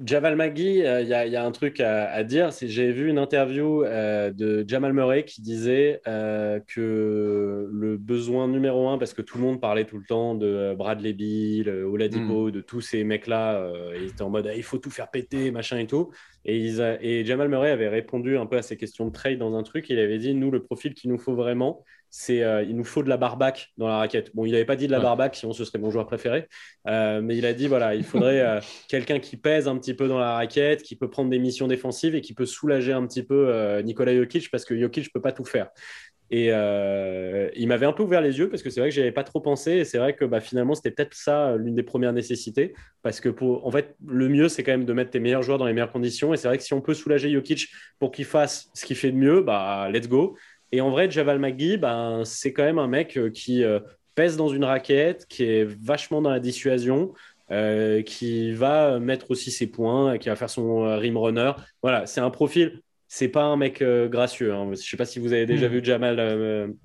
Javal 0.02 0.34
Magui, 0.34 0.78
il 0.78 0.86
euh, 0.86 1.02
y, 1.02 1.36
a 1.36 1.44
un 1.44 1.50
truc 1.52 1.78
à, 1.80 2.24
dire. 2.24 2.50
J'ai 2.62 2.90
vu 2.90 3.10
une 3.10 3.18
interview 3.18 3.84
euh, 3.84 4.30
de 4.30 4.64
Jamal 4.66 4.94
Murray 4.94 5.24
qui 5.24 5.42
disait 5.42 6.00
euh, 6.06 6.58
que 6.66 7.68
le 7.70 7.96
besoin 7.98 8.48
numéro 8.48 8.88
un, 8.88 8.96
parce 8.96 9.12
que 9.12 9.20
tout 9.20 9.36
le 9.36 9.44
monde 9.44 9.60
parlait 9.60 9.84
tout 9.84 9.98
le 9.98 10.04
temps 10.04 10.34
de 10.34 10.74
Bradley 10.74 11.12
Bill, 11.12 11.68
Oladipo, 11.68 12.48
mm. 12.48 12.50
de 12.50 12.60
tous 12.62 12.80
ces 12.80 13.04
mecs-là, 13.04 13.70
ils 13.96 14.08
étaient 14.08 14.22
en 14.22 14.30
mode 14.30 14.46
ah, 14.46 14.54
il 14.54 14.62
faut 14.62 14.78
tout 14.78 14.90
faire 14.90 15.10
péter, 15.10 15.50
machin 15.50 15.78
et 15.78 15.86
tout. 15.86 16.10
Et, 16.46 16.68
et, 17.02 17.24
Jamal 17.26 17.48
Murray 17.48 17.70
avait 17.70 17.88
répondu 17.88 18.38
un 18.38 18.46
peu 18.46 18.56
à 18.56 18.62
ces 18.62 18.78
questions 18.78 19.06
de 19.06 19.12
trade 19.12 19.38
dans 19.38 19.54
un 19.54 19.62
truc. 19.62 19.90
Il 19.90 19.98
avait 19.98 20.18
dit 20.18 20.34
nous, 20.34 20.50
le 20.50 20.62
profil 20.62 20.94
qu'il 20.94 21.10
nous 21.10 21.18
faut 21.18 21.34
vraiment, 21.34 21.84
c'est 22.10 22.42
euh, 22.42 22.62
il 22.64 22.76
nous 22.76 22.84
faut 22.84 23.04
de 23.04 23.08
la 23.08 23.16
barbac 23.16 23.72
dans 23.78 23.86
la 23.86 23.98
raquette. 23.98 24.34
Bon, 24.34 24.44
il 24.44 24.52
n'avait 24.52 24.64
pas 24.64 24.76
dit 24.76 24.88
de 24.88 24.92
la 24.92 24.98
barbac, 24.98 25.36
sinon 25.36 25.52
ce 25.52 25.64
serait 25.64 25.78
mon 25.78 25.90
joueur 25.90 26.06
préféré. 26.06 26.48
Euh, 26.88 27.20
mais 27.22 27.36
il 27.36 27.46
a 27.46 27.52
dit 27.52 27.68
voilà, 27.68 27.94
il 27.94 28.02
faudrait 28.02 28.40
euh, 28.40 28.60
quelqu'un 28.88 29.20
qui 29.20 29.36
pèse 29.36 29.68
un 29.68 29.78
petit 29.78 29.94
peu 29.94 30.08
dans 30.08 30.18
la 30.18 30.34
raquette, 30.34 30.82
qui 30.82 30.96
peut 30.96 31.08
prendre 31.08 31.30
des 31.30 31.38
missions 31.38 31.68
défensives 31.68 32.16
et 32.16 32.20
qui 32.20 32.34
peut 32.34 32.46
soulager 32.46 32.92
un 32.92 33.06
petit 33.06 33.22
peu 33.22 33.80
Nikola 33.82 34.14
Jokic 34.14 34.50
parce 34.50 34.64
que 34.64 34.78
Jokic 34.78 35.04
ne 35.04 35.10
peut 35.10 35.22
pas 35.22 35.32
tout 35.32 35.44
faire. 35.44 35.70
Et 36.32 36.46
il 36.46 37.68
m'avait 37.68 37.86
un 37.86 37.92
peu 37.92 38.02
ouvert 38.02 38.20
les 38.20 38.38
yeux 38.38 38.48
parce 38.48 38.62
que 38.62 38.70
c'est 38.70 38.80
vrai 38.80 38.88
que 38.88 38.94
j'avais 38.94 39.12
pas 39.12 39.24
trop 39.24 39.40
pensé. 39.40 39.72
Et 39.72 39.84
c'est 39.84 39.98
vrai 39.98 40.14
que 40.14 40.24
bah, 40.24 40.40
finalement, 40.40 40.74
c'était 40.74 40.90
peut-être 40.90 41.14
ça 41.14 41.56
l'une 41.56 41.74
des 41.74 41.82
premières 41.82 42.12
nécessités. 42.12 42.74
Parce 43.02 43.20
que 43.20 43.28
pour, 43.28 43.66
en 43.66 43.70
fait, 43.70 43.94
le 44.04 44.28
mieux, 44.28 44.48
c'est 44.48 44.62
quand 44.62 44.72
même 44.72 44.84
de 44.84 44.92
mettre 44.92 45.10
tes 45.10 45.20
meilleurs 45.20 45.42
joueurs 45.42 45.58
dans 45.58 45.66
les 45.66 45.72
meilleures 45.72 45.92
conditions. 45.92 46.34
Et 46.34 46.36
c'est 46.36 46.48
vrai 46.48 46.58
que 46.58 46.64
si 46.64 46.74
on 46.74 46.80
peut 46.80 46.94
soulager 46.94 47.30
Jokic 47.30 47.68
pour 47.98 48.10
qu'il 48.10 48.24
fasse 48.24 48.70
ce 48.74 48.84
qu'il 48.84 48.96
fait 48.96 49.10
de 49.10 49.16
mieux, 49.16 49.42
bah, 49.42 49.88
let's 49.92 50.08
go. 50.08 50.36
Et 50.72 50.80
en 50.80 50.90
vrai, 50.90 51.10
Javal 51.10 51.38
McGee, 51.38 51.76
ben, 51.76 52.22
c'est 52.24 52.52
quand 52.52 52.62
même 52.62 52.78
un 52.78 52.86
mec 52.86 53.16
euh, 53.16 53.30
qui 53.30 53.64
euh, 53.64 53.80
pèse 54.14 54.36
dans 54.36 54.48
une 54.48 54.64
raquette, 54.64 55.26
qui 55.26 55.44
est 55.44 55.64
vachement 55.64 56.22
dans 56.22 56.30
la 56.30 56.40
dissuasion, 56.40 57.12
euh, 57.50 58.02
qui 58.02 58.52
va 58.52 59.00
mettre 59.00 59.30
aussi 59.30 59.50
ses 59.50 59.66
points, 59.66 60.18
qui 60.18 60.28
va 60.28 60.36
faire 60.36 60.50
son 60.50 60.98
rim 60.98 61.16
runner. 61.16 61.52
Voilà, 61.82 62.06
c'est 62.06 62.20
un 62.20 62.30
profil. 62.30 62.80
C'est 63.08 63.28
pas 63.28 63.42
un 63.42 63.56
mec 63.56 63.82
gracieux. 63.82 64.54
Hein. 64.54 64.66
Je 64.66 64.70
ne 64.70 64.74
sais 64.76 64.96
pas 64.96 65.04
si 65.04 65.18
vous 65.18 65.32
avez 65.32 65.46
déjà 65.46 65.68
hmm. 65.68 65.72
vu 65.72 65.84
Jamal, 65.84 66.76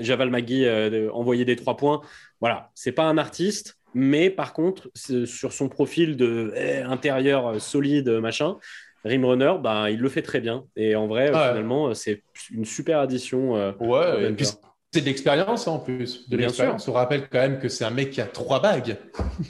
Javal 0.00 0.30
McGee 0.30 0.66
envoyer 1.12 1.44
des 1.44 1.56
trois 1.56 1.76
points. 1.76 2.00
Voilà, 2.40 2.70
c'est 2.74 2.92
pas 2.92 3.04
un 3.04 3.18
artiste. 3.18 3.78
Mais 3.94 4.30
par 4.30 4.54
contre, 4.54 4.90
sur 4.94 5.52
son 5.52 5.68
profil 5.68 6.16
de 6.16 6.54
eh, 6.56 6.78
intérieur 6.78 7.60
solide, 7.60 8.08
machin, 8.08 8.56
Rimrunner, 9.04 9.54
bah, 9.60 9.90
il 9.90 9.98
le 9.98 10.08
fait 10.08 10.22
très 10.22 10.40
bien. 10.40 10.64
Et 10.76 10.94
en 10.94 11.06
vrai, 11.06 11.30
ah 11.34 11.50
finalement, 11.50 11.92
c'est 11.94 12.22
une 12.52 12.64
super 12.64 13.00
addition. 13.00 13.56
Euh, 13.56 13.72
ouais, 13.80 14.30
et 14.30 14.32
puis 14.32 14.46
c'est 14.92 15.00
de 15.00 15.06
l'expérience 15.06 15.66
en 15.66 15.78
plus. 15.78 16.28
De 16.28 16.36
l'expérience. 16.36 16.86
On 16.86 16.92
rappelle 16.92 17.28
quand 17.28 17.38
même 17.38 17.58
que 17.58 17.68
c'est 17.68 17.84
un 17.84 17.90
mec 17.90 18.10
qui 18.10 18.20
a 18.20 18.26
trois 18.26 18.60
bagues. 18.60 18.96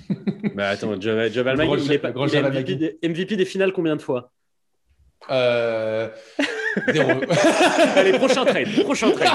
bah 0.55 0.69
attends, 0.69 0.99
Javal 1.01 1.57
Mag, 1.57 1.69
il 1.81 1.93
est, 1.93 1.99
pas, 1.99 2.13
MVP, 2.13 2.75
des, 2.77 2.99
MVP, 3.03 3.37
des, 3.37 3.45
finales 3.45 3.73
combien 3.73 3.97
de 3.97 4.03
fois? 4.03 4.31
Euh... 5.31 6.09
Allez, 7.97 8.13
prochain 8.19 8.45
trade. 8.45 8.83
Prochain 8.83 9.11
trade. 9.11 9.29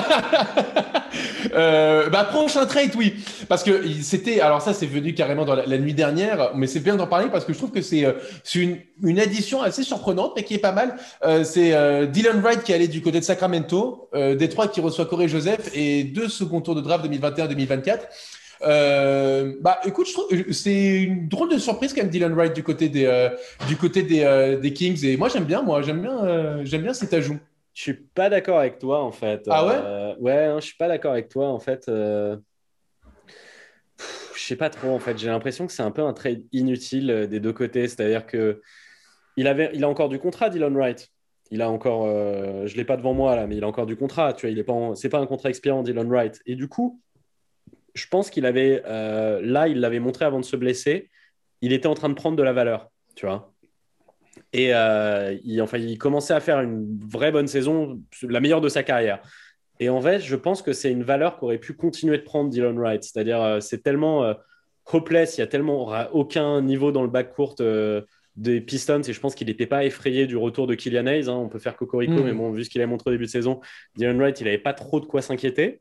Euh, 1.53 2.09
bah, 2.09 2.25
prochain 2.25 2.65
trade, 2.65 2.91
oui. 2.95 3.15
Parce 3.47 3.63
que 3.63 3.81
c'était. 4.01 4.41
Alors, 4.41 4.61
ça, 4.61 4.73
c'est 4.73 4.85
venu 4.85 5.13
carrément 5.13 5.45
dans 5.45 5.55
la, 5.55 5.77
nuit 5.77 5.93
dernière, 5.93 6.51
mais 6.55 6.67
c'est 6.67 6.79
bien 6.79 6.95
d'en 6.95 7.07
parler 7.07 7.27
parce 7.31 7.45
que 7.45 7.53
je 7.53 7.57
trouve 7.57 7.71
que 7.71 7.81
c'est 7.81 8.05
euh, 8.05 8.13
une, 8.55 8.77
une 9.03 9.19
addition 9.19 9.61
assez 9.61 9.83
surprenante, 9.83 10.33
mais 10.35 10.43
qui 10.43 10.55
est 10.55 10.59
pas 10.59 10.71
mal. 10.71 10.97
Euh, 11.23 11.43
c'est 11.43 11.71
Dylan 12.07 12.41
Wright 12.41 12.63
qui 12.63 12.71
est 12.71 12.75
allé 12.75 12.87
du 12.87 13.01
côté 13.01 13.19
de 13.19 13.25
Sacramento, 13.25 14.09
Détroit 14.13 14.67
qui 14.67 14.81
reçoit 14.81 15.05
Corey 15.05 15.27
Joseph 15.27 15.69
et 15.73 16.03
deux 16.03 16.27
second 16.27 16.61
tours 16.61 16.75
de 16.75 16.81
draft 16.81 17.05
2021-2024. 17.05 17.99
Euh, 18.61 19.55
bah, 19.61 19.79
écoute, 19.85 20.07
je 20.07 20.13
trouve 20.13 20.51
c'est 20.51 21.01
une 21.01 21.27
drôle 21.27 21.51
de 21.51 21.57
surprise 21.57 21.93
quand 21.93 22.01
même 22.01 22.09
Dylan 22.09 22.33
Wright 22.33 22.53
du 22.53 22.63
côté 22.63 22.89
des 22.89 23.29
du 23.67 23.75
côté 23.75 24.03
des, 24.03 24.57
des, 24.61 24.73
Kings 24.73 25.05
et 25.05 25.17
moi 25.17 25.29
j'aime 25.29 25.45
bien, 25.45 25.61
moi 25.61 25.81
j'aime 25.81 26.01
bien, 26.01 26.63
j'aime 26.63 26.83
bien 26.83 26.93
cet 26.93 27.13
ajout. 27.13 27.39
Je 27.73 27.81
suis 27.83 27.93
pas 27.93 28.29
d'accord 28.29 28.59
avec 28.59 28.79
toi 28.79 29.03
en 29.03 29.11
fait. 29.11 29.43
Ah 29.47 29.65
ouais? 29.65 30.15
Ouais, 30.19 30.45
hein, 30.45 30.59
je 30.59 30.65
suis 30.65 30.77
pas 30.77 30.87
d'accord 30.87 31.11
avec 31.11 31.29
toi 31.29 31.49
en 31.49 31.59
fait. 31.59 31.83
je 31.87 32.39
sais 34.35 34.55
pas 34.55 34.69
trop 34.69 34.89
en 34.89 34.99
fait. 34.99 35.17
J'ai 35.17 35.29
l'impression 35.29 35.67
que 35.67 35.73
c'est 35.73 35.83
un 35.83 35.91
peu 35.91 36.01
un 36.01 36.13
trade 36.13 36.43
inutile 36.51 37.27
des 37.29 37.39
deux 37.39 37.53
côtés. 37.53 37.87
C'est-à-dire 37.87 38.25
que 38.25 38.61
il, 39.35 39.47
avait, 39.47 39.69
il 39.73 39.83
a 39.83 39.89
encore 39.89 40.09
du 40.09 40.17
contrat, 40.17 40.49
Dylan 40.49 40.75
Wright 40.75 41.11
il 41.51 41.61
a 41.61 41.69
encore, 41.69 42.05
euh, 42.05 42.65
je 42.67 42.75
l'ai 42.75 42.85
pas 42.85 42.97
devant 42.97 43.13
moi 43.13 43.35
là, 43.35 43.47
mais 43.47 43.57
il 43.57 43.63
a 43.63 43.67
encore 43.67 43.85
du 43.85 43.95
contrat. 43.95 44.33
Tu 44.33 44.45
vois, 44.45 44.51
il 44.51 44.59
est 44.59 44.63
pas, 44.63 44.73
c'est 44.95 45.09
pas 45.09 45.19
un 45.19 45.25
contrat 45.25 45.49
expirant, 45.49 45.83
Dylan 45.83 46.09
Wright. 46.09 46.41
Et 46.45 46.55
du 46.55 46.67
coup, 46.67 47.01
je 47.97 48.07
pense 48.07 48.29
qu'il 48.29 48.45
avait, 48.45 48.83
euh, 48.85 49.41
là, 49.43 49.67
il 49.67 49.79
l'avait 49.79 49.99
montré 49.99 50.25
avant 50.25 50.39
de 50.39 50.45
se 50.45 50.55
blesser. 50.55 51.09
Il 51.61 51.73
était 51.73 51.87
en 51.87 51.95
train 51.95 52.09
de 52.09 52.13
prendre 52.13 52.37
de 52.37 52.43
la 52.43 52.53
valeur, 52.53 52.89
tu 53.15 53.25
vois. 53.25 53.51
Et 54.53 54.73
euh, 54.73 55.35
il, 55.43 55.61
enfin, 55.61 55.77
il 55.77 55.97
commençait 55.97 56.33
à 56.33 56.39
faire 56.39 56.61
une 56.61 56.99
vraie 57.07 57.31
bonne 57.31 57.47
saison, 57.47 57.99
la 58.21 58.39
meilleure 58.39 58.61
de 58.61 58.69
sa 58.69 58.83
carrière. 58.83 59.19
Et 59.79 59.89
en 59.89 60.01
fait, 60.01 60.19
je 60.19 60.35
pense 60.35 60.61
que 60.61 60.73
c'est 60.73 60.91
une 60.91 61.03
valeur 61.03 61.37
qu'aurait 61.37 61.57
pu 61.57 61.73
continuer 61.73 62.17
de 62.17 62.23
prendre 62.23 62.49
Dylan 62.49 62.77
Wright. 62.77 63.03
C'est-à-dire, 63.03 63.57
c'est 63.61 63.83
tellement 63.83 64.33
hopeless, 64.91 65.37
il 65.37 65.41
y 65.41 65.43
a 65.43 65.47
tellement 65.47 65.91
aucun 66.13 66.61
niveau 66.61 66.91
dans 66.91 67.03
le 67.03 67.09
backcourt 67.09 67.55
des 68.37 68.61
Pistons 68.61 69.01
et 69.01 69.13
je 69.13 69.19
pense 69.19 69.33
qu'il 69.33 69.47
n'était 69.47 69.65
pas 69.65 69.83
effrayé 69.83 70.27
du 70.27 70.37
retour 70.37 70.67
de 70.67 70.75
Kylian 70.75 71.07
Hayes. 71.07 71.27
Hein. 71.27 71.33
On 71.33 71.49
peut 71.49 71.59
faire 71.59 71.75
Cocorico, 71.75 72.13
mm. 72.13 72.23
mais 72.23 72.33
bon, 72.33 72.51
vu 72.51 72.63
ce 72.63 72.69
qu'il 72.69 72.81
a 72.81 72.87
montré 72.87 73.09
au 73.09 73.13
début 73.13 73.25
de 73.25 73.29
saison, 73.29 73.59
Dylan 73.95 74.17
Wright, 74.17 74.39
il 74.39 74.45
n'avait 74.45 74.57
pas 74.59 74.73
trop 74.73 74.99
de 74.99 75.05
quoi 75.05 75.21
s'inquiéter. 75.21 75.79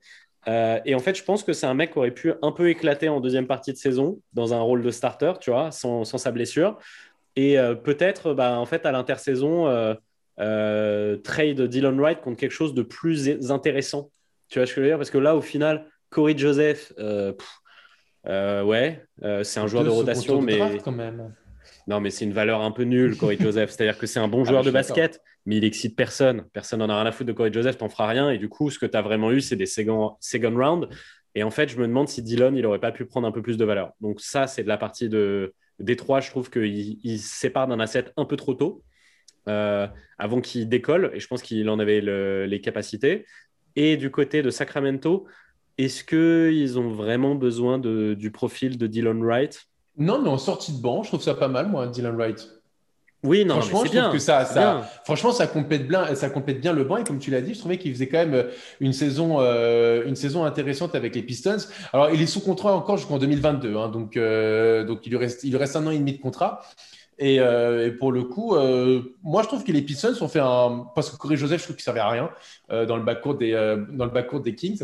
Euh, 0.48 0.78
et 0.84 0.94
en 0.94 1.00
fait, 1.00 1.16
je 1.16 1.24
pense 1.24 1.42
que 1.42 1.52
c'est 1.52 1.66
un 1.66 1.74
mec 1.74 1.92
qui 1.92 1.98
aurait 1.98 2.12
pu 2.12 2.32
un 2.42 2.52
peu 2.52 2.70
éclater 2.70 3.08
en 3.08 3.20
deuxième 3.20 3.46
partie 3.46 3.72
de 3.72 3.78
saison 3.78 4.20
dans 4.32 4.54
un 4.54 4.60
rôle 4.60 4.82
de 4.82 4.90
starter, 4.90 5.32
tu 5.40 5.50
vois, 5.50 5.72
sans, 5.72 6.04
sa 6.04 6.30
blessure. 6.30 6.78
Et 7.34 7.58
euh, 7.58 7.74
peut-être, 7.74 8.32
bah, 8.32 8.58
en 8.58 8.66
fait, 8.66 8.86
à 8.86 8.92
l'intersaison, 8.92 9.66
euh, 10.38 11.16
trade 11.16 11.60
Dylan 11.62 12.00
Wright 12.00 12.20
contre 12.20 12.38
quelque 12.38 12.52
chose 12.52 12.74
de 12.74 12.82
plus 12.82 13.50
intéressant. 13.50 14.10
Tu 14.48 14.58
vois 14.58 14.66
ce 14.66 14.72
que 14.72 14.76
je 14.76 14.82
veux 14.82 14.90
dire? 14.90 14.98
Parce 14.98 15.10
que 15.10 15.18
là, 15.18 15.34
au 15.34 15.40
final, 15.40 15.86
Corey 16.10 16.38
Joseph, 16.38 16.92
ouais, 16.96 19.02
c'est 19.42 19.60
un 19.60 19.66
joueur 19.66 19.84
de 19.84 19.90
rotation, 19.90 20.40
mais. 20.40 20.78
quand 20.84 20.92
même. 20.92 21.34
Non, 21.88 22.00
mais 22.00 22.10
c'est 22.10 22.24
une 22.24 22.32
valeur 22.32 22.62
un 22.62 22.70
peu 22.70 22.82
nulle, 22.82 23.16
Corey 23.16 23.36
Joseph. 23.40 23.70
C'est-à-dire 23.70 23.98
que 23.98 24.06
c'est 24.06 24.20
un 24.20 24.28
bon 24.28 24.42
ah, 24.42 24.48
joueur 24.48 24.62
de 24.62 24.70
basket, 24.70 25.20
mais 25.46 25.56
il 25.56 25.64
excite 25.64 25.96
personne. 25.96 26.44
Personne 26.52 26.80
n'en 26.80 26.88
a 26.88 26.96
rien 26.96 27.06
à 27.06 27.12
foutre 27.12 27.28
de 27.28 27.32
Corey 27.32 27.52
Joseph, 27.52 27.78
t'en 27.78 27.88
feras 27.88 28.08
rien. 28.08 28.30
Et 28.30 28.38
du 28.38 28.48
coup, 28.48 28.68
ce 28.70 28.78
que 28.78 28.86
tu 28.86 28.96
as 28.96 29.02
vraiment 29.02 29.30
eu, 29.30 29.40
c'est 29.40 29.56
des 29.56 29.66
second, 29.66 30.16
second 30.20 30.54
round. 30.54 30.88
Et 31.36 31.42
en 31.42 31.50
fait, 31.50 31.68
je 31.68 31.78
me 31.78 31.86
demande 31.86 32.08
si 32.08 32.22
Dylan, 32.22 32.56
il 32.56 32.62
n'aurait 32.62 32.80
pas 32.80 32.92
pu 32.92 33.06
prendre 33.06 33.26
un 33.28 33.32
peu 33.32 33.42
plus 33.42 33.56
de 33.56 33.64
valeur. 33.64 33.92
Donc, 34.00 34.20
ça, 34.20 34.46
c'est 34.46 34.64
de 34.64 34.68
la 34.68 34.76
partie 34.76 35.08
de 35.08 35.54
Détroit. 35.78 36.20
Je 36.20 36.30
trouve 36.30 36.50
qu'il 36.50 36.98
il 37.02 37.18
sépare 37.18 37.68
d'un 37.68 37.78
asset 37.78 38.06
un 38.16 38.24
peu 38.24 38.36
trop 38.36 38.54
tôt 38.54 38.82
euh, 39.48 39.86
avant 40.18 40.40
qu'il 40.40 40.68
décolle. 40.68 41.12
Et 41.14 41.20
je 41.20 41.28
pense 41.28 41.42
qu'il 41.42 41.68
en 41.70 41.78
avait 41.78 42.00
les 42.46 42.60
capacités. 42.60 43.24
Et 43.76 43.96
du 43.96 44.10
côté 44.10 44.42
de 44.42 44.50
Sacramento, 44.50 45.26
est-ce 45.78 46.02
qu'ils 46.02 46.78
ont 46.78 46.88
vraiment 46.88 47.34
besoin 47.34 47.78
du 47.78 48.30
profil 48.32 48.78
de 48.78 48.86
Dylan 48.86 49.22
Wright? 49.22 49.66
Non, 49.98 50.20
mais 50.20 50.28
en 50.28 50.38
sortie 50.38 50.76
de 50.76 50.82
banc, 50.82 51.02
je 51.02 51.08
trouve 51.08 51.22
ça 51.22 51.34
pas 51.34 51.48
mal, 51.48 51.68
moi, 51.68 51.86
Dylan 51.86 52.16
Wright. 52.16 52.55
Oui, 53.26 53.44
non, 53.44 53.60
franchement, 53.60 53.84
je 53.84 53.90
bien, 53.90 54.10
que 54.10 54.18
ça, 54.18 54.44
ça 54.44 54.88
franchement, 55.04 55.32
ça 55.32 55.46
complète 55.46 55.88
bien, 55.88 56.14
ça 56.14 56.30
complète 56.30 56.60
bien 56.60 56.72
le 56.72 56.84
banc. 56.84 56.98
Et 56.98 57.04
comme 57.04 57.18
tu 57.18 57.30
l'as 57.30 57.40
dit, 57.40 57.54
je 57.54 57.58
trouvais 57.58 57.76
qu'il 57.76 57.92
faisait 57.92 58.06
quand 58.06 58.18
même 58.18 58.34
euh, 58.34 58.50
une 58.80 58.92
saison, 58.92 59.38
euh, 59.40 60.06
une 60.06 60.16
saison 60.16 60.44
intéressante 60.44 60.94
avec 60.94 61.14
les 61.14 61.22
Pistons. 61.22 61.56
Alors, 61.92 62.10
il 62.10 62.22
est 62.22 62.26
sous 62.26 62.40
contrat 62.40 62.74
encore 62.74 62.96
jusqu'en 62.96 63.18
2022, 63.18 63.76
hein, 63.76 63.88
donc, 63.88 64.16
euh, 64.16 64.84
donc 64.84 65.06
il 65.06 65.10
lui 65.10 65.18
reste, 65.18 65.42
il 65.42 65.50
lui 65.50 65.56
reste 65.56 65.76
un 65.76 65.86
an 65.86 65.90
et 65.90 65.98
demi 65.98 66.12
de 66.12 66.20
contrat. 66.22 66.62
Et, 67.18 67.40
pour 67.98 68.12
le 68.12 68.24
coup, 68.24 68.54
moi, 69.22 69.42
je 69.42 69.48
trouve 69.48 69.64
que 69.64 69.72
les 69.72 69.82
Pistons 69.82 70.14
ont 70.20 70.28
fait 70.28 70.40
un, 70.40 70.86
parce 70.94 71.10
que 71.10 71.16
Corey 71.16 71.36
Joseph, 71.36 71.60
je 71.60 71.64
trouve 71.64 71.76
qu'il 71.76 71.82
servait 71.82 72.00
à 72.00 72.10
rien 72.10 72.30
dans 72.68 72.96
le 72.96 73.02
backcourt 73.02 73.36
des, 73.36 73.52
dans 73.90 74.04
le 74.04 74.10
backcourt 74.10 74.40
des 74.40 74.54
Kings. 74.54 74.82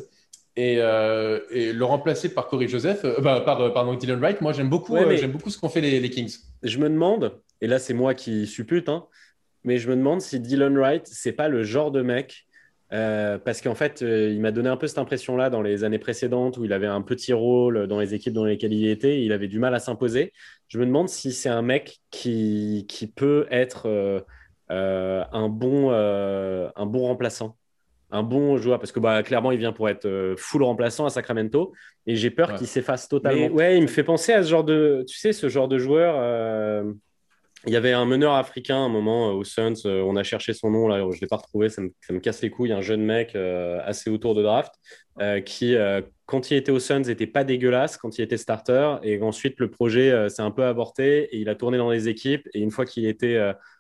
Et, 0.57 0.77
le 0.77 1.83
remplacer 1.83 2.31
par 2.31 2.49
Corey 2.49 2.69
Joseph, 2.69 3.05
bah, 3.21 3.43
par 3.43 3.71
pardon, 3.75 3.95
Dylan 3.95 4.19
Wright, 4.19 4.41
moi 4.41 4.55
j'aime 4.55 4.71
beaucoup, 4.71 4.97
j'aime 5.15 5.33
beaucoup 5.33 5.51
ce 5.51 5.59
qu'ont 5.59 5.69
fait 5.69 5.83
les, 5.83 6.09
Kings. 6.09 6.39
Je 6.63 6.79
me 6.79 6.89
demande, 6.89 7.33
et 7.63 7.67
là 7.67 7.79
c'est 7.79 7.95
moi 7.95 8.13
qui 8.13 8.47
suppute, 8.47 8.91
hein, 8.91 9.07
mais 9.65 9.79
je 9.79 9.89
me 9.89 9.97
demande 9.97 10.21
si 10.21 10.39
Dylan 10.39 10.77
Wright, 10.77 11.07
c'est 11.07 11.33
pas 11.33 11.49
le 11.49 11.63
genre 11.63 11.91
de 11.91 12.03
mec, 12.03 12.47
parce 12.91 13.63
qu'en 13.63 13.75
fait, 13.75 14.03
il 14.03 14.39
m'a 14.43 14.51
donné 14.51 14.69
un 14.69 14.77
peu 14.77 14.87
cette 14.87 14.99
impression-là 14.99 15.49
dans 15.49 15.63
les 15.63 15.83
années 15.83 15.99
précédentes 15.99 16.59
où 16.59 16.67
il 16.67 16.75
avait 16.75 16.87
un 16.87 17.01
petit 17.01 17.33
rôle 17.33 17.87
dans 17.87 17.99
les 17.99 18.13
équipes 18.13 18.35
dans 18.35 18.45
lesquelles 18.45 18.75
il 18.75 18.87
était, 18.87 19.25
il 19.25 19.33
avait 19.33 19.49
du 19.49 19.59
mal 19.59 19.75
à 19.75 19.79
s'imposer. 19.79 20.35
Je 20.69 20.79
me 20.79 20.85
demande 20.85 21.09
si 21.09 21.33
c'est 21.33 21.49
un 21.49 21.63
mec 21.63 22.01
qui, 22.11 22.85
qui 22.91 23.07
peut 23.07 23.47
être 23.51 23.89
un, 24.69 25.49
bon, 25.49 25.91
un 25.91 26.87
bon 26.87 27.07
remplaçant 27.07 27.57
un 28.13 28.23
bon 28.23 28.59
joueur 28.59 28.79
parce 28.79 28.93
que 28.93 29.01
bah, 29.01 29.23
clairement 29.23 29.51
il 29.53 29.59
vient 29.59 29.73
pour 29.73 29.89
être 29.89 30.05
euh, 30.05 30.35
full 30.37 30.63
remplaçant 30.63 31.07
à 31.07 31.11
Sacramento 31.11 31.73
et 32.07 32.15
j'ai 32.15 32.31
peur 32.31 32.55
qu'il 32.55 32.67
s'efface 32.67 33.09
totalement. 33.09 33.49
ouais, 33.49 33.79
il 33.79 33.83
me 33.83 33.87
fait 33.89 34.05
penser 34.05 34.33
à 34.35 34.43
ce 34.43 34.51
genre 34.51 34.65
de, 34.65 35.05
tu 35.09 35.19
sais, 35.19 35.33
ce 35.33 35.49
genre 35.49 35.67
de 35.67 35.79
joueur. 35.79 36.17
Euh, 36.19 36.93
il 37.67 37.73
y 37.73 37.77
avait 37.77 37.93
un 37.93 38.05
meneur 38.05 38.35
africain 38.35 38.77
à 38.77 38.81
un 38.81 38.89
moment 38.89 39.31
euh, 39.31 39.33
au 39.33 39.45
Suns, 39.45 39.75
on 39.85 40.17
a 40.17 40.23
cherché 40.23 40.53
son 40.53 40.71
nom 40.71 40.89
là, 40.89 41.05
je 41.13 41.21
l'ai 41.21 41.27
pas 41.27 41.37
retrouvé, 41.37 41.69
ça 41.69 41.83
me, 41.83 42.19
casse 42.19 42.43
les 42.43 42.51
couilles, 42.51 42.73
un 42.73 42.81
jeune 42.81 43.03
mec 43.03 43.35
assez 43.35 44.11
autour 44.11 44.35
de 44.35 44.43
draft 44.43 44.73
qui, 45.45 45.77
quand 46.27 46.51
il 46.51 46.57
était 46.57 46.73
au 46.73 46.79
Suns, 46.79 47.03
n'était 47.03 47.27
pas 47.27 47.45
dégueulasse 47.45 47.97
quand 47.97 48.19
il 48.19 48.23
était 48.23 48.37
starter 48.37 48.97
et 49.03 49.21
ensuite 49.23 49.59
le 49.59 49.71
projet 49.71 50.29
s'est 50.29 50.43
un 50.43 50.51
peu 50.51 50.65
avorté 50.65 51.25
et 51.25 51.39
il 51.39 51.49
a 51.49 51.55
tourné 51.55 51.79
dans 51.79 51.91
les 51.91 52.09
équipes 52.09 52.49
et 52.55 52.61
une 52.61 52.71
fois 52.71 52.85
qu'il 52.85 53.07
était 53.07 53.39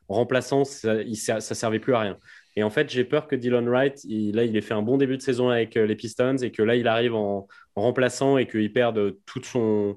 remplaçant, 0.09 0.65
ça, 0.65 1.03
ça 1.41 1.55
servait 1.55 1.81
plus 1.81 1.95
à 1.95 2.01
rien. 2.01 2.19
Et 2.57 2.63
en 2.63 2.71
fait, 2.71 2.91
j'ai 2.91 3.05
peur 3.05 3.29
que 3.29 3.37
Dylan 3.37 3.69
Wright, 3.69 4.05
là, 4.05 4.45
il 4.45 4.57
ait 4.57 4.61
fait 4.61 4.75
un 4.75 4.83
bon 4.83 4.99
début 4.99 5.17
de 5.17 5.23
saison 5.23 5.49
avec 5.49 5.77
euh, 5.77 5.87
les 5.87 5.97
Pistons 5.97 6.37
et 6.39 6.53
que 6.53 6.63
là, 6.63 6.77
il 6.77 6.87
arrive 6.87 7.15
en, 7.15 7.49
remplaçant 7.75 8.37
et 8.37 8.47
qu'il 8.47 8.71
perde 8.73 9.17
tout 9.25 9.43
son, 9.43 9.97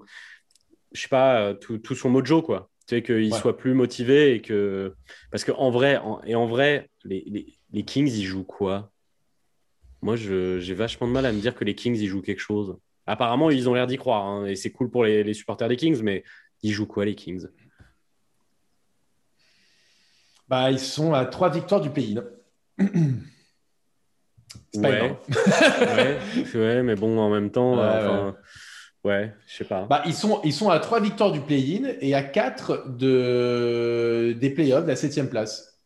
je 0.93 1.53
tout 1.53 1.95
son 1.95 2.09
mojo, 2.09 2.41
quoi. 2.41 2.69
Tu 2.87 2.95
sais, 2.95 3.03
qu'il 3.03 3.33
soit 3.33 3.57
plus 3.57 3.73
motivé 3.73 4.35
et 4.35 4.41
que. 4.41 4.93
Parce 5.31 5.43
qu'en 5.43 5.71
vrai, 5.71 5.99
et 6.25 6.35
en 6.35 6.45
vrai, 6.45 6.89
les, 7.03 7.55
les, 7.71 7.83
Kings, 7.83 8.11
ils 8.11 8.25
jouent 8.25 8.43
quoi? 8.43 8.91
Moi, 10.01 10.15
j'ai 10.15 10.73
vachement 10.73 11.07
de 11.07 11.11
mal 11.11 11.25
à 11.25 11.31
me 11.31 11.39
dire 11.39 11.55
que 11.55 11.63
les 11.63 11.73
Kings, 11.73 11.97
ils 11.97 12.07
jouent 12.07 12.21
quelque 12.21 12.39
chose. 12.39 12.77
Apparemment, 13.07 13.49
ils 13.49 13.69
ont 13.69 13.73
l'air 13.73 13.87
d'y 13.87 13.97
croire 13.97 14.25
hein, 14.25 14.45
et 14.45 14.55
c'est 14.55 14.71
cool 14.71 14.89
pour 14.89 15.03
les, 15.03 15.23
les 15.23 15.33
supporters 15.33 15.67
des 15.67 15.75
Kings, 15.75 16.01
mais 16.01 16.23
ils 16.63 16.71
jouent 16.71 16.87
quoi, 16.87 17.05
les 17.05 17.15
Kings? 17.15 17.47
Bah, 20.47 20.71
ils 20.71 20.79
sont 20.79 21.13
à 21.13 21.25
trois 21.25 21.49
victoires 21.49 21.81
du 21.81 21.89
pays. 21.89 22.19
C'est 24.73 24.81
pas 24.81 24.89
ouais. 24.89 26.19
ouais. 26.55 26.83
mais 26.83 26.95
bon, 26.95 27.17
en 27.17 27.29
même 27.29 27.49
temps, 27.49 27.77
ouais, 27.77 28.33
je 29.05 29.57
sais 29.57 29.63
pas. 29.63 29.85
Bah, 29.89 30.03
ils, 30.05 30.13
sont, 30.13 30.41
ils 30.43 30.53
sont 30.53 30.69
à 30.69 30.79
3 30.79 30.99
victoires 30.99 31.31
du 31.31 31.39
play-in 31.39 31.93
et 32.01 32.15
à 32.15 32.23
4 32.23 32.89
de... 32.89 34.35
des 34.39 34.49
playoffs, 34.49 34.83
de 34.83 34.89
la 34.89 34.95
7 34.95 35.29
place. 35.29 35.79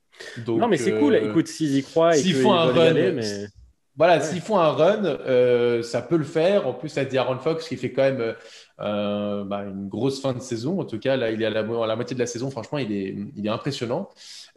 Donc, 0.45 0.59
non, 0.59 0.67
mais 0.67 0.77
c'est 0.77 0.97
cool. 0.97 1.15
Euh, 1.15 1.29
Écoute, 1.29 1.47
s'ils 1.47 1.77
y 1.77 1.83
croient 1.83 2.15
et 2.15 2.19
s'ils 2.19 2.35
font 2.35 2.53
un 2.53 2.65
run, 2.65 2.93
mais... 2.93 3.47
Voilà, 3.97 4.21
s'ils 4.21 4.41
font 4.41 4.57
un 4.57 4.71
run, 4.71 5.03
euh, 5.03 5.83
ça 5.83 6.01
peut 6.01 6.15
le 6.15 6.23
faire. 6.23 6.67
En 6.67 6.73
plus, 6.73 6.87
ça 6.87 7.03
dit 7.03 7.17
Aaron 7.17 7.37
Fox 7.39 7.67
qui 7.67 7.75
fait 7.75 7.91
quand 7.91 8.03
même 8.03 8.33
euh, 8.79 9.43
bah, 9.43 9.63
une 9.63 9.89
grosse 9.89 10.21
fin 10.21 10.31
de 10.31 10.39
saison. 10.39 10.79
En 10.79 10.85
tout 10.85 10.99
cas, 10.99 11.17
là, 11.17 11.31
il 11.31 11.41
est 11.41 11.45
à 11.45 11.49
la, 11.49 11.59
à 11.59 11.87
la 11.87 11.95
moitié 11.97 12.13
de 12.13 12.19
la 12.19 12.25
saison. 12.25 12.49
Franchement, 12.49 12.77
il 12.77 12.93
est, 12.93 13.15
il 13.35 13.45
est 13.45 13.49
impressionnant. 13.49 14.07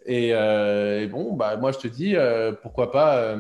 Euh, 0.09 1.01
et, 1.01 1.07
bon, 1.09 1.35
bah, 1.35 1.57
moi, 1.57 1.73
je 1.73 1.79
te 1.79 1.89
dis, 1.89 2.15
euh, 2.15 2.53
pourquoi 2.53 2.93
pas 2.93 3.37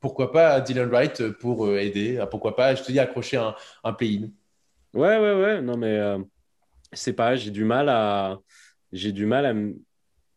pourquoi 0.00 0.32
pas 0.32 0.60
Dylan 0.60 0.88
Wright 0.88 1.28
pour 1.28 1.70
aider 1.70 2.22
Pourquoi 2.30 2.56
pas, 2.56 2.74
je 2.74 2.82
te 2.82 2.92
dis, 2.92 2.98
accrocher 2.98 3.36
un, 3.36 3.54
un 3.84 3.92
play-in 3.92 4.28
Ouais, 4.94 5.18
ouais, 5.18 5.34
ouais. 5.34 5.62
Non, 5.62 5.76
mais 5.76 6.00
c'est 6.92 7.12
pas, 7.12 7.36
j'ai 7.36 7.50
du 7.50 7.64
mal 7.64 7.88
à. 7.88 8.38
J'ai 8.92 9.12
du 9.12 9.26
mal 9.26 9.46
à 9.46 9.54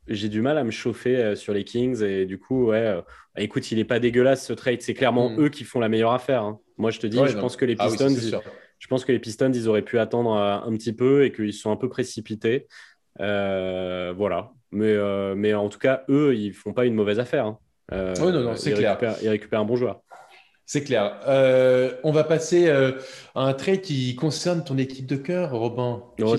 j'ai 0.09 0.29
du 0.29 0.41
mal 0.41 0.57
à 0.57 0.63
me 0.63 0.71
chauffer 0.71 1.35
sur 1.35 1.53
les 1.53 1.65
Kings 1.65 2.01
et 2.01 2.25
du 2.25 2.39
coup, 2.39 2.67
ouais, 2.67 2.95
bah, 3.35 3.41
écoute, 3.41 3.69
il 3.71 3.79
est 3.79 3.83
pas 3.83 3.99
dégueulasse 3.99 4.47
ce 4.47 4.53
trade. 4.53 4.81
C'est 4.81 4.93
clairement 4.93 5.29
mm. 5.29 5.41
eux 5.41 5.49
qui 5.49 5.65
font 5.65 5.81
la 5.81 5.89
meilleure 5.89 6.13
affaire. 6.13 6.43
Hein. 6.43 6.59
Moi, 6.77 6.91
je 6.91 6.99
te 6.99 7.07
dis, 7.07 7.17
je 7.17 7.37
pense 7.37 7.57
que 7.57 7.65
les 7.65 7.75
ah 7.77 7.87
Pistons, 7.87 8.15
je 8.79 8.87
pense 8.87 9.03
que 9.03 9.11
les 9.11 9.19
Pistons, 9.19 9.51
ils 9.51 9.67
auraient 9.67 9.81
pu 9.81 9.99
attendre 9.99 10.33
un 10.33 10.71
petit 10.77 10.93
peu 10.93 11.25
et 11.25 11.31
qu'ils 11.31 11.53
sont 11.53 11.71
un 11.71 11.75
peu 11.75 11.89
précipités. 11.89 12.67
voilà. 13.17 14.53
Mais, 14.71 14.91
euh, 14.91 15.35
mais 15.35 15.53
en 15.53 15.69
tout 15.69 15.79
cas, 15.79 16.03
eux, 16.09 16.35
ils 16.35 16.53
font 16.53 16.73
pas 16.73 16.85
une 16.85 16.93
mauvaise 16.93 17.19
affaire. 17.19 17.45
Hein. 17.45 17.59
Euh, 17.93 18.13
oui, 18.19 18.31
non, 18.31 18.41
non, 18.41 18.55
c'est 18.55 18.73
clair. 18.73 18.97
ils 19.21 19.29
récupèrent 19.29 19.61
un 19.61 19.65
bon 19.65 19.75
joueur. 19.75 20.01
C'est 20.67 20.83
clair. 20.83 21.19
Euh, 21.27 21.93
on 22.03 22.11
va 22.11 22.23
passer 22.23 22.69
à 22.69 22.93
un 23.35 23.53
trait 23.53 23.81
qui 23.81 24.15
concerne 24.15 24.63
ton 24.63 24.77
équipe 24.77 25.05
de 25.05 25.15
cœur, 25.15 25.51
Robin. 25.51 26.03
Oh, 26.21 26.35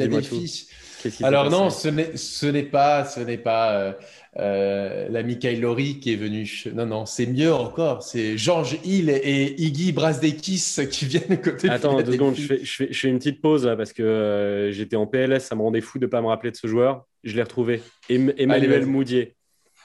Alors 1.23 1.51
non, 1.51 1.71
ce 1.71 2.47
n'est 2.47 2.63
pas, 2.63 3.05
ce 3.05 3.21
n'est 3.21 3.39
pas 3.39 3.97
l'ami 4.37 5.39
Kylori 5.39 5.99
qui 5.99 6.13
est 6.13 6.17
venu. 6.17 6.47
Non, 6.75 6.85
non, 6.85 7.07
c'est 7.07 7.27
mieux 7.27 7.55
encore. 7.55 8.03
C'est 8.03 8.37
Georges 8.37 8.79
Hill 8.85 9.09
et 9.09 9.61
Iggy 9.61 9.93
Brasdekis 9.93 10.77
qui 10.91 11.07
viennent 11.07 11.41
côté. 11.41 11.71
Attends 11.71 12.01
deux 12.03 12.13
secondes, 12.13 12.37
je 12.37 12.43
fais, 12.43 12.61
je, 12.63 12.93
fais, 12.93 13.09
une 13.09 13.19
petite 13.19 13.41
pause 13.41 13.65
là 13.65 13.77
parce 13.77 13.95
que 13.95 14.69
j'étais 14.73 14.97
en 14.97 15.07
PLS, 15.07 15.41
ça 15.41 15.55
me 15.55 15.63
rendait 15.63 15.81
fou 15.81 15.99
de 15.99 16.05
ne 16.05 16.11
pas 16.11 16.21
me 16.21 16.27
rappeler 16.27 16.51
de 16.51 16.57
ce 16.57 16.67
joueur 16.67 17.07
je 17.25 17.37
l'ai 17.37 17.43
retrouvé. 17.43 17.83
Emmanuel 18.09 18.87
Moudier. 18.87 19.37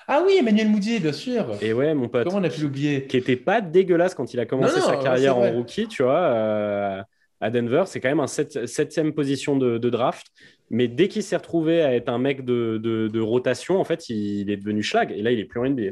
Ah 0.07 0.23
oui, 0.25 0.37
Emmanuel 0.39 0.69
Moudier, 0.69 0.99
bien 0.99 1.13
sûr. 1.13 1.45
Et 1.61 1.73
ouais, 1.73 1.93
mon 1.93 2.09
pote. 2.09 2.25
Comment 2.25 2.39
on 2.39 2.43
a 2.43 2.49
pu 2.49 2.61
l'oublier 2.61 3.05
Qui 3.05 3.17
était 3.17 3.35
pas 3.35 3.61
dégueulasse 3.61 4.13
quand 4.15 4.33
il 4.33 4.39
a 4.39 4.45
commencé 4.45 4.79
sa 4.81 4.97
carrière 4.97 5.37
en 5.37 5.51
rookie, 5.51 5.87
tu 5.87 6.03
vois, 6.03 6.19
euh, 6.19 7.01
à 7.39 7.49
Denver. 7.49 7.83
C'est 7.85 7.99
quand 7.99 8.09
même 8.09 8.19
un 8.19 8.27
septième 8.27 9.13
position 9.13 9.57
de, 9.57 9.89
draft. 9.89 10.27
Mais 10.69 10.87
dès 10.87 11.07
qu'il 11.07 11.23
s'est 11.23 11.37
retrouvé 11.37 11.81
à 11.81 11.93
être 11.95 12.09
un 12.09 12.17
mec 12.17 12.43
de, 12.45 13.19
rotation, 13.19 13.79
en 13.79 13.83
fait, 13.83 14.09
il, 14.09 14.49
est 14.49 14.57
devenu 14.57 14.83
schlag. 14.83 15.11
Et 15.11 15.21
là, 15.21 15.31
il 15.31 15.39
est 15.39 15.45
plus 15.45 15.59
en 15.59 15.65
NBA. 15.65 15.91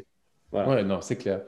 Voilà. 0.52 0.70
Ouais, 0.70 0.84
non, 0.84 1.00
c'est 1.02 1.16
clair. 1.16 1.42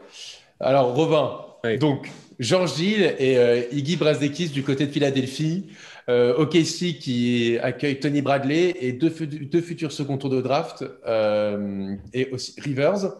Alors, 0.59 0.95
Robin, 0.95 1.41
donc, 1.79 2.09
Georges 2.39 2.75
Gilles 2.75 3.15
et 3.19 3.37
euh, 3.37 3.61
Iggy 3.71 3.95
Brazdekis 3.95 4.49
du 4.49 4.63
côté 4.63 4.85
de 4.85 4.91
Philadelphie. 4.91 5.65
Euh, 6.09 6.35
OKC 6.35 6.99
qui 6.99 7.57
accueille 7.61 7.97
Tony 7.97 8.21
Bradley 8.21 8.75
et 8.81 8.91
deux, 8.91 9.09
deux 9.09 9.61
futurs 9.61 9.93
second 9.93 10.17
tours 10.17 10.29
de 10.29 10.41
draft 10.41 10.83
euh, 11.07 11.95
et 12.13 12.29
aussi 12.31 12.59
Rivers. 12.59 13.13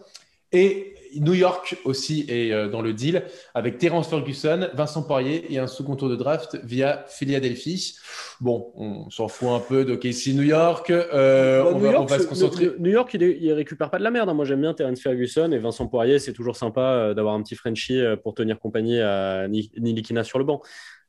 Et 0.52 0.93
New 1.20 1.34
York 1.34 1.76
aussi 1.84 2.24
est 2.28 2.52
euh, 2.52 2.68
dans 2.68 2.82
le 2.82 2.92
deal 2.92 3.24
avec 3.54 3.78
Terence 3.78 4.08
Ferguson, 4.08 4.68
Vincent 4.74 5.02
Poirier 5.02 5.52
et 5.52 5.58
un 5.58 5.66
second 5.66 5.96
tour 5.96 6.08
de 6.08 6.16
draft 6.16 6.58
via 6.64 7.04
Philadelphie. 7.08 7.96
Bon, 8.40 8.72
on 8.76 9.10
s'en 9.10 9.28
fout 9.28 9.48
un 9.48 9.60
peu 9.60 9.84
d'OKC 9.84 10.34
New 10.34 10.42
York. 10.42 10.90
Bah, 10.90 11.64
on, 11.72 12.04
va, 12.04 12.18
se 12.18 12.26
concentrer. 12.26 12.72
New 12.78 12.90
York, 12.90 13.12
il, 13.14 13.22
il, 13.22 13.52
récupère 13.52 13.90
pas 13.90 13.98
de 13.98 14.04
la 14.04 14.10
merde. 14.10 14.28
Hein. 14.28 14.34
Moi, 14.34 14.44
j'aime 14.44 14.60
bien 14.60 14.74
Terence 14.74 15.00
Ferguson 15.00 15.50
et 15.52 15.58
Vincent 15.58 15.86
Poirier. 15.86 16.18
C'est 16.18 16.32
toujours 16.32 16.56
sympa 16.56 17.14
d'avoir 17.14 17.34
un 17.34 17.42
petit 17.42 17.54
Frenchie 17.54 18.02
pour 18.22 18.34
tenir 18.34 18.58
compagnie 18.58 19.00
à 19.00 19.46
Nilikina 19.48 20.24
sur 20.24 20.38
le 20.38 20.44
banc. 20.44 20.62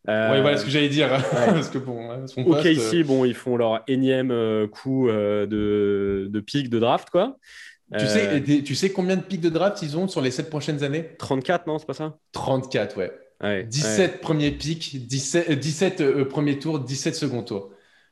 Euh, 0.07 0.33
oui, 0.33 0.41
voilà 0.41 0.57
ce 0.57 0.65
que 0.65 0.71
j'allais 0.71 0.89
dire. 0.89 1.09
Parce 1.31 1.69
que 1.69 1.77
bon, 1.77 2.09
ok, 2.45 2.65
ici, 2.65 3.03
bon, 3.03 3.25
ils 3.25 3.33
font 3.33 3.57
leur 3.57 3.83
énième 3.87 4.31
euh, 4.31 4.67
coup 4.67 5.09
euh, 5.09 5.45
de, 5.45 6.27
de 6.29 6.39
pic 6.39 6.69
de 6.69 6.79
draft, 6.79 7.09
quoi. 7.09 7.37
Tu, 7.93 8.07
sais, 8.07 8.41
tu 8.63 8.75
sais 8.75 8.91
combien 8.91 9.15
de 9.15 9.21
pics 9.21 9.41
de 9.41 9.49
draft 9.49 9.81
ils 9.81 9.97
ont 9.97 10.07
sur 10.07 10.21
les 10.21 10.31
7 10.31 10.49
prochaines 10.49 10.83
années? 10.83 11.15
34, 11.19 11.67
non, 11.67 11.77
c'est 11.77 11.85
pas 11.85 11.93
ça? 11.93 12.17
34, 12.31 12.97
ouais. 12.97 13.63
17 13.65 14.21
premiers 14.21 14.51
pics, 14.51 15.05
17, 15.07 15.51
17 15.51 16.23
premiers 16.23 16.57
tours, 16.57 16.79
17 16.79 17.15
second 17.15 17.43
tours. 17.43 17.71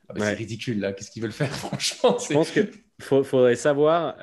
Ah 0.10 0.14
bah, 0.14 0.26
c'est 0.26 0.34
ridicule, 0.34 0.80
là. 0.80 0.94
Qu'est-ce 0.94 1.10
qu'ils 1.10 1.24
veulent 1.24 1.32
faire, 1.32 1.52
franchement 1.56 2.18
Je 2.20 2.34
pense 2.34 2.52
qu'il 2.52 2.70
faudrait 3.00 3.56
savoir 3.56 4.16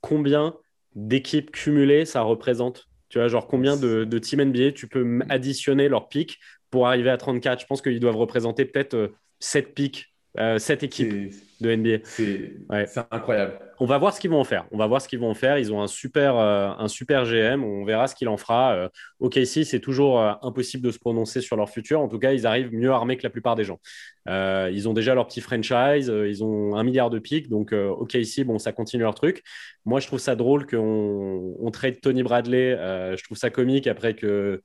combien 0.00 0.54
d'équipes 0.94 1.50
cumulées 1.50 2.04
ça 2.04 2.22
représente. 2.22 2.88
Tu 3.08 3.18
vois, 3.18 3.28
genre 3.28 3.46
combien 3.46 3.76
de, 3.76 4.04
de 4.04 4.18
team 4.18 4.42
NBA 4.42 4.72
tu 4.72 4.86
peux 4.88 5.20
additionner 5.28 5.88
leurs 5.88 6.08
pics 6.08 6.38
pour 6.70 6.86
arriver 6.86 7.10
à 7.10 7.18
34 7.18 7.60
Je 7.60 7.66
pense 7.66 7.82
qu'ils 7.82 8.00
doivent 8.00 8.16
représenter 8.16 8.64
peut-être 8.64 9.12
7 9.40 9.66
euh, 9.66 9.72
pics, 9.74 10.14
7 10.36 10.82
euh, 10.82 10.86
équipes 10.86 11.34
de 11.62 11.74
NBA. 11.74 12.04
C'est 12.04 13.00
incroyable. 13.10 13.58
On 13.80 13.86
va 13.86 13.98
voir 13.98 14.14
ce 14.14 14.20
qu'ils 14.20 14.30
vont 14.30 14.40
en 14.40 14.44
faire. 14.44 14.66
On 14.70 14.78
va 14.78 14.86
voir 14.86 15.00
ce 15.00 15.08
qu'ils 15.08 15.18
vont 15.18 15.30
en 15.30 15.34
faire. 15.34 15.58
Ils 15.58 15.72
ont 15.72 15.82
un 15.82 15.88
super, 15.88 16.36
euh, 16.36 16.68
un 16.78 16.88
super 16.88 17.24
GM. 17.24 17.64
On 17.64 17.84
verra 17.84 18.06
ce 18.06 18.14
qu'il 18.14 18.28
en 18.28 18.36
fera. 18.36 18.90
OK, 19.18 19.36
ici, 19.36 19.64
c'est 19.64 19.80
toujours 19.80 20.20
impossible 20.42 20.84
de 20.84 20.90
se 20.90 20.98
prononcer 20.98 21.40
sur 21.40 21.56
leur 21.56 21.70
futur. 21.70 22.00
En 22.00 22.08
tout 22.08 22.18
cas, 22.18 22.32
ils 22.32 22.46
arrivent 22.46 22.72
mieux 22.72 22.90
armés 22.90 23.16
que 23.16 23.24
la 23.24 23.30
plupart 23.30 23.56
des 23.56 23.64
gens. 23.64 23.80
ils 24.28 24.88
ont 24.88 24.92
déjà 24.92 25.14
leur 25.14 25.26
petit 25.26 25.40
franchise. 25.40 26.06
ils 26.08 26.44
ont 26.44 26.76
un 26.76 26.84
milliard 26.84 27.10
de 27.10 27.18
pics. 27.18 27.48
Donc, 27.48 27.72
OK, 27.72 28.14
ici, 28.14 28.44
bon, 28.44 28.58
ça 28.58 28.72
continue 28.72 29.02
leur 29.02 29.14
truc. 29.14 29.42
Moi, 29.84 29.98
je 29.98 30.06
trouve 30.06 30.20
ça 30.20 30.36
drôle 30.36 30.66
qu'on 30.66 31.56
on 31.58 31.70
trade 31.70 32.00
Tony 32.00 32.22
Bradley. 32.22 32.76
je 33.16 33.24
trouve 33.24 33.38
ça 33.38 33.50
comique 33.50 33.86
après 33.86 34.14
que 34.14 34.42
euh, 34.42 34.62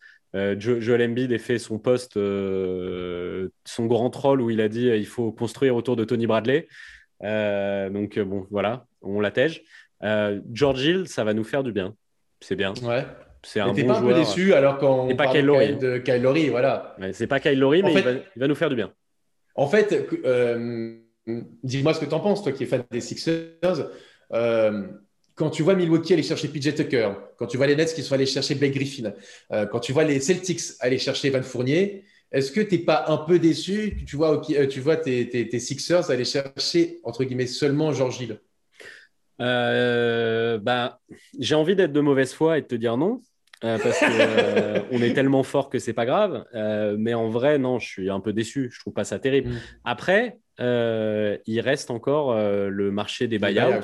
Joel 0.60 1.02
Embiid 1.02 1.32
a 1.32 1.38
fait 1.38 1.60
son 1.60 1.80
poste, 1.80 2.18
euh, 2.18 3.50
son 3.66 3.86
grand 3.86 4.10
troll 4.10 4.42
où 4.42 4.50
il 4.50 4.62
a 4.62 4.68
dit 4.68 4.90
euh, 4.90 4.98
il 4.98 5.06
faut 5.06 5.32
construire 5.32 5.76
autour 5.76 5.96
de 5.96 6.04
Tony 6.04 6.28
Bradley. 6.28 6.68
donc 7.22 8.20
bon, 8.20 8.48
voilà, 8.52 8.86
on 9.02 9.20
l'attège. 9.20 9.64
George 10.52 10.84
Hill, 10.84 11.08
ça 11.08 11.24
va 11.24 11.34
nous 11.34 11.44
faire 11.44 11.64
du 11.64 11.72
bien. 11.72 11.96
C'est 12.40 12.56
bien. 12.56 12.74
Ouais. 12.84 13.06
C'est 13.44 13.60
un 13.60 13.72
bon 13.72 13.88
pas 13.88 14.00
un 14.00 14.02
peu 14.02 14.14
déçu 14.14 14.54
alors 14.54 14.78
qu'on 14.78 15.16
pas 15.16 15.28
Kyle 15.28 15.46
de 15.46 16.00
Kyle 16.00 16.22
Lowry, 16.22 16.50
voilà. 16.50 16.96
c'est 17.14 17.28
pas 17.28 17.40
Kyle 17.40 17.58
Lowry, 17.58 17.82
mais 17.84 17.94
il, 17.94 18.42
va, 18.42 18.48
nous 18.48 18.56
faire 18.56 18.70
du 18.70 18.76
bien. 18.76 18.92
En 19.56 19.68
fait, 19.68 20.10
dis-moi 21.64 21.94
ce 21.94 22.00
que 22.00 22.06
tu 22.06 22.14
en 22.14 22.20
penses, 22.20 22.44
toi 22.44 22.52
qui 22.52 22.64
es 22.64 22.66
fan 22.66 22.84
des 22.92 23.00
Sixers 23.00 23.90
quand 25.38 25.52
tu 25.52 25.62
vois 25.62 25.76
Milwaukee 25.76 26.14
aller 26.14 26.24
chercher 26.24 26.48
PJ 26.48 26.74
Tucker, 26.74 27.12
quand 27.38 27.46
tu 27.46 27.58
vois 27.58 27.68
les 27.68 27.76
Nets 27.76 27.94
qui 27.94 28.02
sont 28.02 28.16
allés 28.16 28.26
chercher 28.26 28.56
Blake 28.56 28.74
Griffin, 28.74 29.14
euh, 29.54 29.68
quand 29.68 29.80
tu 29.80 29.94
vois 29.94 30.04
les 30.04 30.20
Celtics 30.20 30.62
aller 30.80 30.98
chercher 30.98 31.30
Van 31.30 31.44
Fournier, 31.44 32.04
est-ce 32.32 32.52
que 32.52 32.60
tu 32.60 32.76
n'es 32.76 32.84
pas 32.84 33.06
un 33.08 33.18
peu 33.18 33.38
déçu 33.38 34.04
Tu 34.08 34.16
vois, 34.16 34.42
euh, 34.50 34.68
tu 34.68 34.82
vois 34.82 34.98
tes, 34.98 35.60
Sixers 35.60 36.10
aller 36.10 36.26
chercher, 36.26 37.00
entre 37.04 37.24
guillemets, 37.24 37.46
seulement 37.46 37.94
George 37.94 38.20
Hill? 38.20 38.40
Euh, 39.40 40.58
bah, 40.58 41.00
J'ai 41.40 41.54
envie 41.54 41.76
d'être 41.76 41.94
de 41.94 42.02
mauvaise 42.02 42.34
foi 42.34 42.58
et 42.58 42.62
de 42.62 42.68
te 42.68 42.76
dire 42.76 42.98
non. 42.98 43.22
parce 43.62 44.00
qu'on 44.00 45.02
est 45.02 45.14
tellement 45.14 45.44
fort 45.44 45.70
que 45.70 45.78
c'est 45.78 45.94
pas 45.94 46.08
grave. 46.08 46.46
mais 46.98 47.14
en 47.14 47.30
vrai, 47.30 47.60
non, 47.60 47.78
je 47.78 47.88
suis 47.88 48.10
un 48.10 48.20
peu 48.20 48.34
déçu. 48.34 48.72
Je 48.74 48.80
trouve 48.80 48.94
pas 48.94 49.04
ça 49.04 49.20
terrible. 49.20 49.52
Mm. 49.52 49.60
Après, 49.86 50.40
il 50.58 51.62
reste 51.62 51.92
encore 51.92 52.36
le 52.36 52.90
marché 52.90 53.28
des 53.28 53.38
buyouts. 53.38 53.84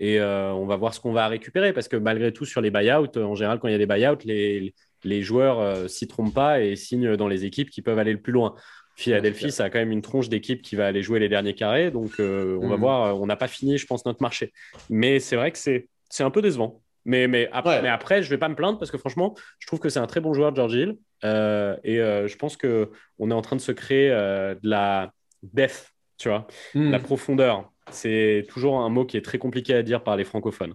Et 0.00 0.18
euh, 0.18 0.50
on 0.52 0.64
va 0.64 0.76
voir 0.76 0.94
ce 0.94 1.00
qu'on 1.00 1.12
va 1.12 1.28
récupérer 1.28 1.74
parce 1.74 1.86
que 1.86 1.96
malgré 1.96 2.32
tout, 2.32 2.46
sur 2.46 2.62
les 2.62 2.70
buyouts, 2.70 3.16
en 3.18 3.34
général, 3.34 3.58
quand 3.60 3.68
il 3.68 3.72
y 3.72 3.74
a 3.74 3.78
des 3.78 3.86
buyouts, 3.86 4.16
les, 4.24 4.74
les 5.04 5.22
joueurs 5.22 5.60
ne 5.60 5.64
euh, 5.64 5.88
s'y 5.88 6.08
trompent 6.08 6.34
pas 6.34 6.62
et 6.62 6.74
signent 6.74 7.16
dans 7.16 7.28
les 7.28 7.44
équipes 7.44 7.68
qui 7.68 7.82
peuvent 7.82 7.98
aller 7.98 8.14
le 8.14 8.20
plus 8.20 8.32
loin. 8.32 8.54
Philadelphie, 8.96 9.52
ça 9.52 9.64
a 9.64 9.70
quand 9.70 9.78
même 9.78 9.92
une 9.92 10.02
tronche 10.02 10.28
d'équipe 10.28 10.62
qui 10.62 10.74
va 10.74 10.86
aller 10.86 11.02
jouer 11.02 11.20
les 11.20 11.28
derniers 11.28 11.54
carrés. 11.54 11.90
Donc, 11.90 12.18
euh, 12.18 12.58
on 12.62 12.68
va 12.68 12.76
mhm. 12.76 12.80
voir. 12.80 13.20
On 13.20 13.26
n'a 13.26 13.36
pas 13.36 13.46
fini, 13.46 13.76
je 13.76 13.86
pense, 13.86 14.04
notre 14.06 14.22
marché. 14.22 14.52
Mais 14.88 15.20
c'est 15.20 15.36
vrai 15.36 15.52
que 15.52 15.58
c'est 15.58 15.86
un 16.20 16.30
peu 16.30 16.42
décevant. 16.42 16.82
Mais, 17.04 17.26
mais, 17.26 17.48
après, 17.52 17.80
mais 17.82 17.88
après, 17.88 18.22
je 18.22 18.28
ne 18.28 18.30
vais 18.30 18.38
pas 18.38 18.48
me 18.48 18.54
plaindre 18.54 18.78
parce 18.78 18.90
que 18.90 18.98
franchement, 18.98 19.34
je 19.58 19.66
trouve 19.66 19.80
que 19.80 19.88
c'est 19.90 20.00
un 20.00 20.06
très 20.06 20.20
bon 20.20 20.32
joueur, 20.34 20.54
George 20.54 20.74
Hill. 20.74 20.96
et 21.22 21.96
je 21.96 22.36
pense 22.36 22.56
qu'on 22.56 23.30
est 23.30 23.34
en 23.34 23.42
train 23.42 23.56
de 23.56 23.60
se 23.60 23.72
créer 23.72 24.10
de 24.10 24.68
la 24.68 25.12
depth, 25.42 25.92
tu 26.18 26.28
vois, 26.28 26.46
mhm. 26.74 26.90
la 26.90 26.98
profondeur 26.98 27.70
c'est 27.92 28.46
toujours 28.48 28.80
un 28.80 28.88
mot 28.88 29.04
qui 29.04 29.16
est 29.16 29.24
très 29.24 29.38
compliqué 29.38 29.74
à 29.74 29.82
dire 29.82 30.02
par 30.02 30.16
les 30.16 30.24
francophones. 30.24 30.74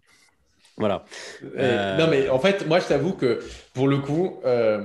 Voilà. 0.78 1.06
Euh, 1.58 1.98
non, 1.98 2.08
mais 2.10 2.30
en 2.30 2.40
fait, 2.40 2.68
moi, 2.68 2.80
je 2.80 2.88
t'avoue 2.88 3.14
que 3.14 3.40
pour 3.74 3.88
le 3.88 3.98
coup, 4.00 4.40
euh, 4.46 4.84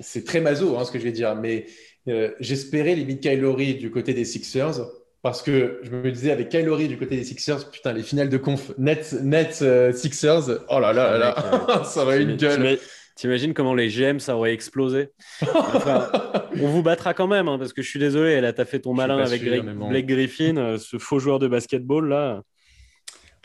c'est 0.00 0.24
très 0.24 0.40
maso 0.40 0.76
hein, 0.76 0.84
ce 0.84 0.90
que 0.90 0.98
je 0.98 1.04
vais 1.04 1.12
dire, 1.12 1.36
mais 1.36 1.66
euh, 2.08 2.30
j'espérais 2.40 2.94
limite 2.94 3.20
Kylori 3.20 3.74
du 3.74 3.90
côté 3.90 4.14
des 4.14 4.24
Sixers. 4.24 4.80
Parce 5.22 5.42
que 5.42 5.80
je 5.82 5.90
me 5.90 6.10
disais 6.10 6.30
avec 6.30 6.48
Kylori 6.48 6.88
du 6.88 6.96
côté 6.96 7.14
des 7.14 7.24
Sixers, 7.24 7.70
putain, 7.70 7.92
les 7.92 8.02
finales 8.02 8.30
de 8.30 8.38
conf, 8.38 8.72
net, 8.78 9.12
net 9.22 9.62
Sixers, 9.94 10.48
oh 10.70 10.80
là 10.80 10.94
là, 10.94 11.18
là, 11.18 11.34
là 11.68 11.84
ça 11.84 12.04
aurait 12.04 12.22
une 12.22 12.36
gueule. 12.36 12.78
T'imagines 13.16 13.54
comment 13.54 13.74
les 13.74 13.88
GM, 13.88 14.18
ça 14.18 14.36
aurait 14.36 14.52
explosé 14.52 15.08
On 15.42 16.68
vous 16.68 16.82
battra 16.82 17.14
quand 17.14 17.26
même, 17.26 17.48
hein, 17.48 17.58
parce 17.58 17.72
que 17.72 17.82
je 17.82 17.88
suis 17.88 17.98
désolé, 17.98 18.40
là, 18.40 18.52
t'as 18.52 18.64
fait 18.64 18.80
ton 18.80 18.94
malin 18.94 19.18
avec 19.18 19.42
Blake 19.44 20.06
Griffin, 20.06 20.56
euh, 20.56 20.78
ce 20.78 20.98
faux 20.98 21.18
joueur 21.18 21.38
de 21.38 21.48
basketball, 21.48 22.08
là. 22.08 22.42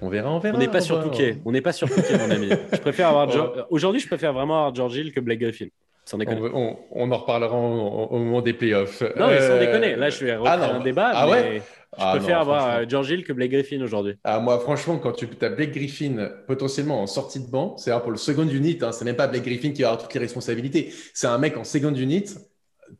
On 0.02 0.10
verra, 0.10 0.32
on 0.32 0.40
verra. 0.40 0.58
On 0.58 0.60
n'est 0.60 0.68
pas 0.68 0.82
sur 0.82 1.02
Touquet, 1.02 1.38
on 1.46 1.52
n'est 1.52 1.62
pas 1.62 1.72
sur 1.72 1.90
Touquet, 1.90 2.18
mon 2.18 2.30
ami. 2.30 2.50
Je 2.50 2.80
préfère 2.80 3.10
avoir 3.10 3.30
Aujourd'hui, 3.72 4.02
je 4.02 4.08
préfère 4.08 4.34
vraiment 4.34 4.58
avoir 4.58 4.76
George 4.76 4.96
Hill 4.98 5.14
que 5.14 5.20
Blake 5.20 5.40
Griffin. 5.40 5.68
Sans 6.06 6.20
On, 6.20 6.78
on, 6.92 7.12
en 7.12 7.18
reparlera 7.18 7.58
au, 7.58 8.20
moment 8.20 8.42
des 8.42 8.54
playoffs. 8.54 9.02
Non, 9.18 9.28
mais 9.28 9.42
sans 9.42 9.54
euh, 9.54 9.60
déconner. 9.60 9.96
Là, 9.96 10.12
je 10.12 10.24
vais 10.24 10.36
refaire 10.36 10.60
ah 10.62 10.76
un 10.76 10.80
débat. 10.84 11.12
Ah 11.14 11.28
ouais? 11.28 11.64
je 11.98 12.04
ah 12.04 12.16
préfère 12.16 12.42
avoir 12.42 12.70
euh, 12.70 12.86
George 12.88 13.10
Hill 13.10 13.24
que 13.24 13.34
Blake 13.34 13.52
Griffin 13.52 13.82
aujourd'hui. 13.82 14.16
Ah, 14.24 14.40
moi, 14.40 14.60
franchement, 14.60 15.00
quand 15.00 15.14
tu 15.14 15.28
as 15.42 15.50
Blake 15.50 15.72
Griffin 15.72 16.30
potentiellement 16.46 17.02
en 17.02 17.08
sortie 17.08 17.40
de 17.40 17.50
banc, 17.50 17.76
c'est 17.78 17.92
pour 18.02 18.12
le 18.12 18.18
second 18.18 18.48
unit, 18.48 18.78
hein, 18.82 18.92
c'est 18.92 19.06
même 19.06 19.16
pas 19.16 19.26
Blake 19.26 19.46
Griffin 19.46 19.72
qui 19.72 19.84
aura 19.84 19.98
toutes 19.98 20.14
les 20.14 20.20
responsabilités. 20.20 20.94
C'est 21.16 21.28
un 21.28 21.40
mec 21.40 21.58
en 21.58 21.64
second 21.64 21.94
unit. 21.94 22.26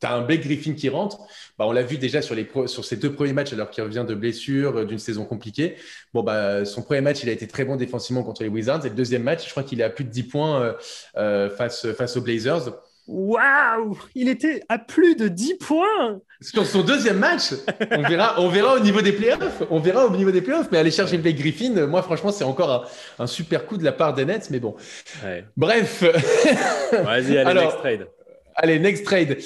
Tu 0.02 0.08
as 0.08 0.14
un 0.16 0.22
Blake 0.22 0.42
Griffin 0.42 0.74
qui 0.74 0.90
rentre. 0.90 1.20
Bah, 1.60 1.66
on 1.68 1.72
l'a 1.72 1.84
vu 1.84 1.98
déjà 1.98 2.24
sur, 2.24 2.34
les 2.34 2.50
sur 2.66 2.84
ses 2.84 2.98
deux 2.98 3.14
premiers 3.14 3.34
matchs 3.34 3.54
alors 3.54 3.70
qu'il 3.70 3.84
revient 3.84 4.06
de 4.08 4.16
blessure, 4.16 4.78
euh, 4.78 4.86
d'une 4.86 4.98
saison 4.98 5.26
compliquée. 5.26 5.76
Bon, 6.12 6.24
bah, 6.24 6.66
son 6.66 6.82
premier 6.82 7.02
match, 7.02 7.22
il 7.22 7.30
a 7.30 7.34
été 7.34 7.48
très 7.48 7.66
bon 7.66 7.76
défensivement 7.76 8.24
contre 8.24 8.42
les 8.42 8.50
Wizards. 8.50 8.84
Et 8.86 8.90
le 8.90 8.96
deuxième 8.96 9.24
match, 9.24 9.46
je 9.46 9.52
crois 9.52 9.64
qu'il 9.64 9.80
est 9.80 9.84
à 9.84 9.92
plus 9.92 10.06
de 10.06 10.10
10 10.10 10.24
points 10.24 10.76
euh, 11.18 11.50
face, 11.52 11.92
face 11.94 12.18
aux 12.18 12.22
Blazers. 12.22 12.74
Waouh 13.08 13.98
Il 14.16 14.30
était 14.30 14.64
à 14.68 14.80
plus 14.80 15.16
de 15.16 15.28
10 15.28 15.56
points 15.56 16.20
Sur 16.42 16.66
son 16.66 16.82
deuxième 16.82 17.20
match 17.20 17.54
On 17.92 18.02
verra, 18.02 18.42
on 18.42 18.50
verra 18.50 18.76
au 18.76 18.80
niveau 18.80 19.02
des 19.02 19.12
playoffs. 19.12 19.64
On 19.70 19.80
verra 19.80 20.06
au 20.06 20.16
niveau 20.16 20.32
des 20.32 20.42
playoffs. 20.42 20.70
Mais 20.72 20.80
aller 20.80 20.92
chercher 20.92 21.18
Blake 21.18 21.38
Griffin, 21.38 21.86
moi, 21.86 22.02
franchement, 22.02 22.32
c'est 22.32 22.44
encore 22.44 22.90
un, 23.20 23.28
super 23.28 23.66
coup 23.66 23.78
de 23.78 23.84
la 23.84 23.92
part 23.92 24.14
des 24.14 24.26
Nets. 24.26 24.50
Mais 24.50 24.60
bon. 24.60 24.76
Bref. 25.56 26.04
Vas-y, 26.92 27.38
allez, 27.38 27.62
next 27.62 27.78
trade. 27.78 28.08
Allez, 28.56 28.80
next 28.80 29.06
trade. 29.06 29.38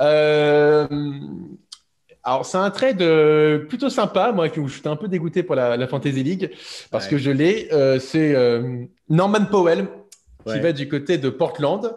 Euh, 0.00 0.86
alors, 2.22 2.46
c'est 2.46 2.56
un 2.56 2.70
trade 2.70 3.02
euh, 3.02 3.58
plutôt 3.66 3.90
sympa, 3.90 4.32
moi, 4.32 4.48
où 4.56 4.68
je 4.68 4.78
suis 4.78 4.88
un 4.88 4.96
peu 4.96 5.06
dégoûté 5.06 5.42
pour 5.42 5.54
la, 5.54 5.86
Fantasy 5.86 6.22
League, 6.22 6.50
parce 6.90 7.06
que 7.06 7.18
je 7.18 7.30
l'ai. 7.30 7.68
Euh, 7.72 7.98
c'est 7.98 8.34
Norman 9.08 9.44
Powell, 9.44 9.86
qui 10.46 10.58
va 10.58 10.72
du 10.72 10.88
côté 10.88 11.18
de 11.18 11.28
Portland. 11.28 11.94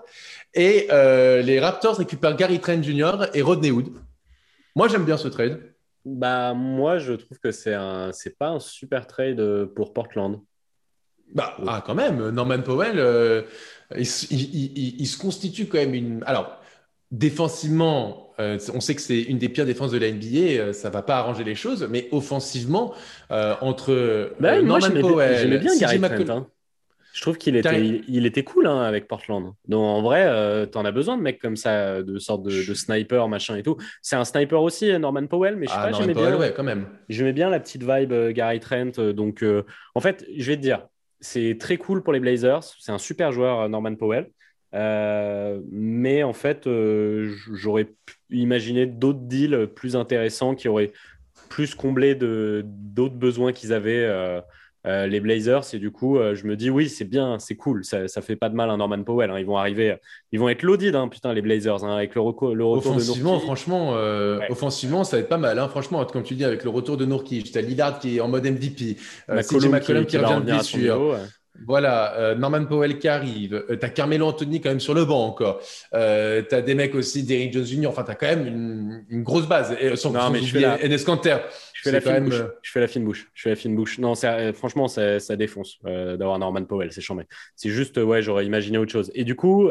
Et 0.57 0.87
euh, 0.91 1.43
les 1.43 1.59
Raptors 1.59 1.97
récupèrent 1.97 2.35
Gary 2.35 2.59
Trent 2.59 2.81
Jr. 2.81 3.27
et 3.35 3.43
Rodney 3.43 3.69
Hood. 3.69 3.89
Moi, 4.75 4.87
j'aime 4.87 5.05
bien 5.05 5.15
ce 5.15 5.27
trade. 5.27 5.61
Bah, 6.03 6.55
moi, 6.55 6.97
je 6.97 7.13
trouve 7.13 7.37
que 7.39 7.51
c'est 7.51 7.75
un, 7.75 8.11
c'est 8.11 8.37
pas 8.37 8.49
un 8.49 8.59
super 8.59 9.05
trade 9.05 9.65
pour 9.75 9.93
Portland. 9.93 10.41
Bah, 11.33 11.55
ah, 11.67 11.83
quand 11.85 11.93
même, 11.93 12.29
Norman 12.29 12.61
Powell, 12.61 13.45
il, 13.95 14.05
se 14.07 15.17
constitue 15.17 15.67
quand 15.67 15.77
même 15.77 15.93
une. 15.93 16.23
Alors, 16.25 16.59
défensivement, 17.11 18.31
on 18.39 18.79
sait 18.79 18.95
que 18.95 19.01
c'est 19.01 19.21
une 19.21 19.37
des 19.37 19.49
pires 19.49 19.65
défenses 19.65 19.91
de 19.91 19.99
la 19.99 20.11
NBA, 20.11 20.73
ça 20.73 20.89
va 20.89 21.03
pas 21.03 21.17
arranger 21.17 21.43
les 21.43 21.55
choses, 21.55 21.87
mais 21.91 22.07
offensivement, 22.11 22.95
entre 23.29 24.31
bah, 24.39 24.61
Norman 24.61 25.01
Powell, 25.01 25.37
j'aimais 25.37 25.59
bien 25.59 25.77
Gary 25.77 25.99
Trent, 25.99 26.29
hein. 26.29 26.47
Je 27.17 27.23
trouve 27.23 27.39
qu'il 27.39 27.55
était, 27.55 28.03
il, 28.07 28.27
était 28.27 28.43
cool 28.43 28.67
hein, 28.67 28.79
avec 28.79 29.07
Portland. 29.07 29.53
Donc 29.67 29.81
en 29.81 30.03
vrai, 30.03 30.27
euh, 30.27 30.67
tu 30.67 30.77
en 30.77 30.85
as 30.85 30.91
besoin 30.91 31.17
de 31.17 31.23
mecs 31.23 31.39
comme 31.39 31.55
ça, 31.55 32.03
de 32.03 32.19
sorte 32.19 32.43
de, 32.43 32.51
sniper, 32.75 33.27
machin 33.27 33.55
et 33.55 33.63
tout. 33.63 33.75
C'est 34.03 34.15
un 34.15 34.23
sniper 34.23 34.61
aussi, 34.61 34.95
Norman 34.99 35.25
Powell, 35.25 35.55
mais 35.55 35.65
je 35.65 35.71
sais 35.71 35.77
ah, 35.79 35.89
pas, 35.89 35.97
j'aimais 35.97 36.13
bien. 36.13 36.37
Ouais, 36.37 36.53
quand 36.55 36.63
même. 36.63 36.85
J'aimais 37.09 37.33
bien 37.33 37.49
la 37.49 37.59
petite 37.59 37.81
vibe 37.81 38.11
euh, 38.11 38.31
Gary 38.33 38.59
Trent. 38.59 38.99
Euh, 38.99 39.13
donc 39.13 39.43
en 39.95 39.99
fait, 39.99 40.27
je 40.37 40.45
vais 40.45 40.57
te 40.57 40.61
dire, 40.61 40.85
c'est 41.19 41.57
très 41.59 41.77
cool 41.77 42.03
pour 42.03 42.13
les 42.13 42.19
Blazers. 42.19 42.63
C'est 42.77 42.91
un 42.91 42.99
super 42.99 43.31
joueur, 43.31 43.67
Norman 43.67 43.95
Powell. 43.95 44.29
mais 44.73 46.21
en 46.21 46.33
fait, 46.33 46.69
j'aurais 47.51 47.87
imaginé 48.29 48.85
d'autres 48.85 49.21
deals 49.21 49.69
plus 49.75 49.95
intéressants 49.95 50.53
qui 50.53 50.67
auraient 50.67 50.93
plus 51.49 51.73
comblé 51.73 52.13
d'autres 52.13 53.15
besoins 53.15 53.53
qu'ils 53.53 53.73
avaient 53.73 54.05
euh, 54.87 55.05
les 55.05 55.19
Blazers. 55.19 55.73
Et 55.73 55.79
du 55.79 55.91
coup, 55.91 56.17
euh, 56.17 56.33
je 56.33 56.45
me 56.45 56.55
dis, 56.55 56.69
oui, 56.69 56.87
c'est 56.87 57.05
bien, 57.05 57.39
c'est 57.39 57.55
cool. 57.55 57.83
Ça, 57.83 58.07
ça 58.07 58.21
fait 58.21 58.35
pas 58.37 58.49
de 58.49 58.55
mal 58.55 58.71
à 58.71 58.77
Norman 58.77 59.03
Powell. 59.03 59.29
Hein. 59.29 59.39
Ils 59.39 59.45
vont 59.45 59.57
arriver, 59.57 59.97
ils 60.31 60.39
vont 60.39 60.47
être 60.47 60.63
loaded, 60.63 60.95
hein, 60.95 61.09
putain, 61.09 61.33
les 61.33 61.41
Blazers, 61.41 61.83
hein, 61.83 61.95
avec 61.95 62.15
le, 62.15 62.21
retour 62.21 62.55
de 62.55 63.03
Nourkic. 63.03 63.43
Franchement, 63.43 63.95
euh, 63.95 64.39
offensivement, 64.49 65.03
ça 65.03 65.17
va 65.17 65.21
être 65.21 65.29
pas 65.29 65.37
mal. 65.37 65.59
Franchement, 65.69 66.05
comme 66.05 66.23
tu 66.23 66.35
dis, 66.35 66.45
avec 66.45 66.63
le 66.63 66.69
retour 66.69 66.95
de 66.95 67.05
Nourkic, 67.05 67.51
tu 67.51 67.57
as 67.57 67.61
Lillard 67.61 67.99
qui 67.99 68.17
est 68.17 68.21
en 68.21 68.29
mode 68.29 68.45
MVP, 68.45 68.95
CJ 69.27 69.67
McCollum 69.67 70.05
qui, 70.05 70.11
qui, 70.11 70.17
revient 70.17 70.39
de 70.39 70.51
blessure. 70.51 71.17
Voilà, 71.65 72.15
euh, 72.17 72.35
Norman 72.35 72.65
Powell 72.65 72.99
qui 72.99 73.07
arrive. 73.07 73.53
Euh, 73.69 73.77
tu 73.77 73.85
as 73.85 73.89
Carmelo 73.89 74.27
Anthony 74.27 74.61
quand 74.61 74.69
même 74.69 74.79
sur 74.79 74.93
le 74.93 75.05
banc 75.05 75.25
encore. 75.25 75.61
Euh, 75.93 76.43
tu 76.47 76.53
as 76.53 76.61
des 76.61 76.75
mecs 76.75 76.95
aussi, 76.95 77.23
Derrick 77.23 77.53
Jones 77.53 77.65
Jr. 77.65 77.87
Enfin, 77.87 78.03
tu 78.03 78.11
as 78.11 78.15
quand 78.15 78.27
même 78.27 79.05
une, 79.09 79.23
grosse 79.23 79.47
base. 79.47 79.75
Et, 79.79 79.95
sans, 79.95 80.11
non, 80.11 80.29
mais 80.29 80.41
je 80.41 80.51
fais, 80.51 80.59
la... 80.59 80.77
je 80.77 81.81
fais 81.81 81.91
la 81.91 82.01
fine 82.01 82.25
bouche. 82.25 82.43
Je 82.61 82.71
fais 82.71 82.79
la 82.79 82.87
fine 82.87 83.03
bouche. 83.05 83.31
Je 83.33 83.41
fais 83.41 83.49
la 83.49 83.55
fine 83.55 83.75
bouche. 83.75 83.97
Non, 83.99 84.13
franchement, 84.53 84.87
ça, 84.87 85.19
ça 85.19 85.35
défonce 85.35 85.79
d'avoir 85.83 86.37
Norman 86.39 86.63
Powell. 86.63 86.91
C'est 86.91 87.01
chambé. 87.01 87.23
C'est 87.55 87.69
juste, 87.69 87.97
ouais, 87.97 88.21
j'aurais 88.21 88.45
imaginé 88.45 88.77
autre 88.77 88.91
chose. 88.91 89.11
Et 89.15 89.23
du 89.23 89.35
coup, 89.35 89.69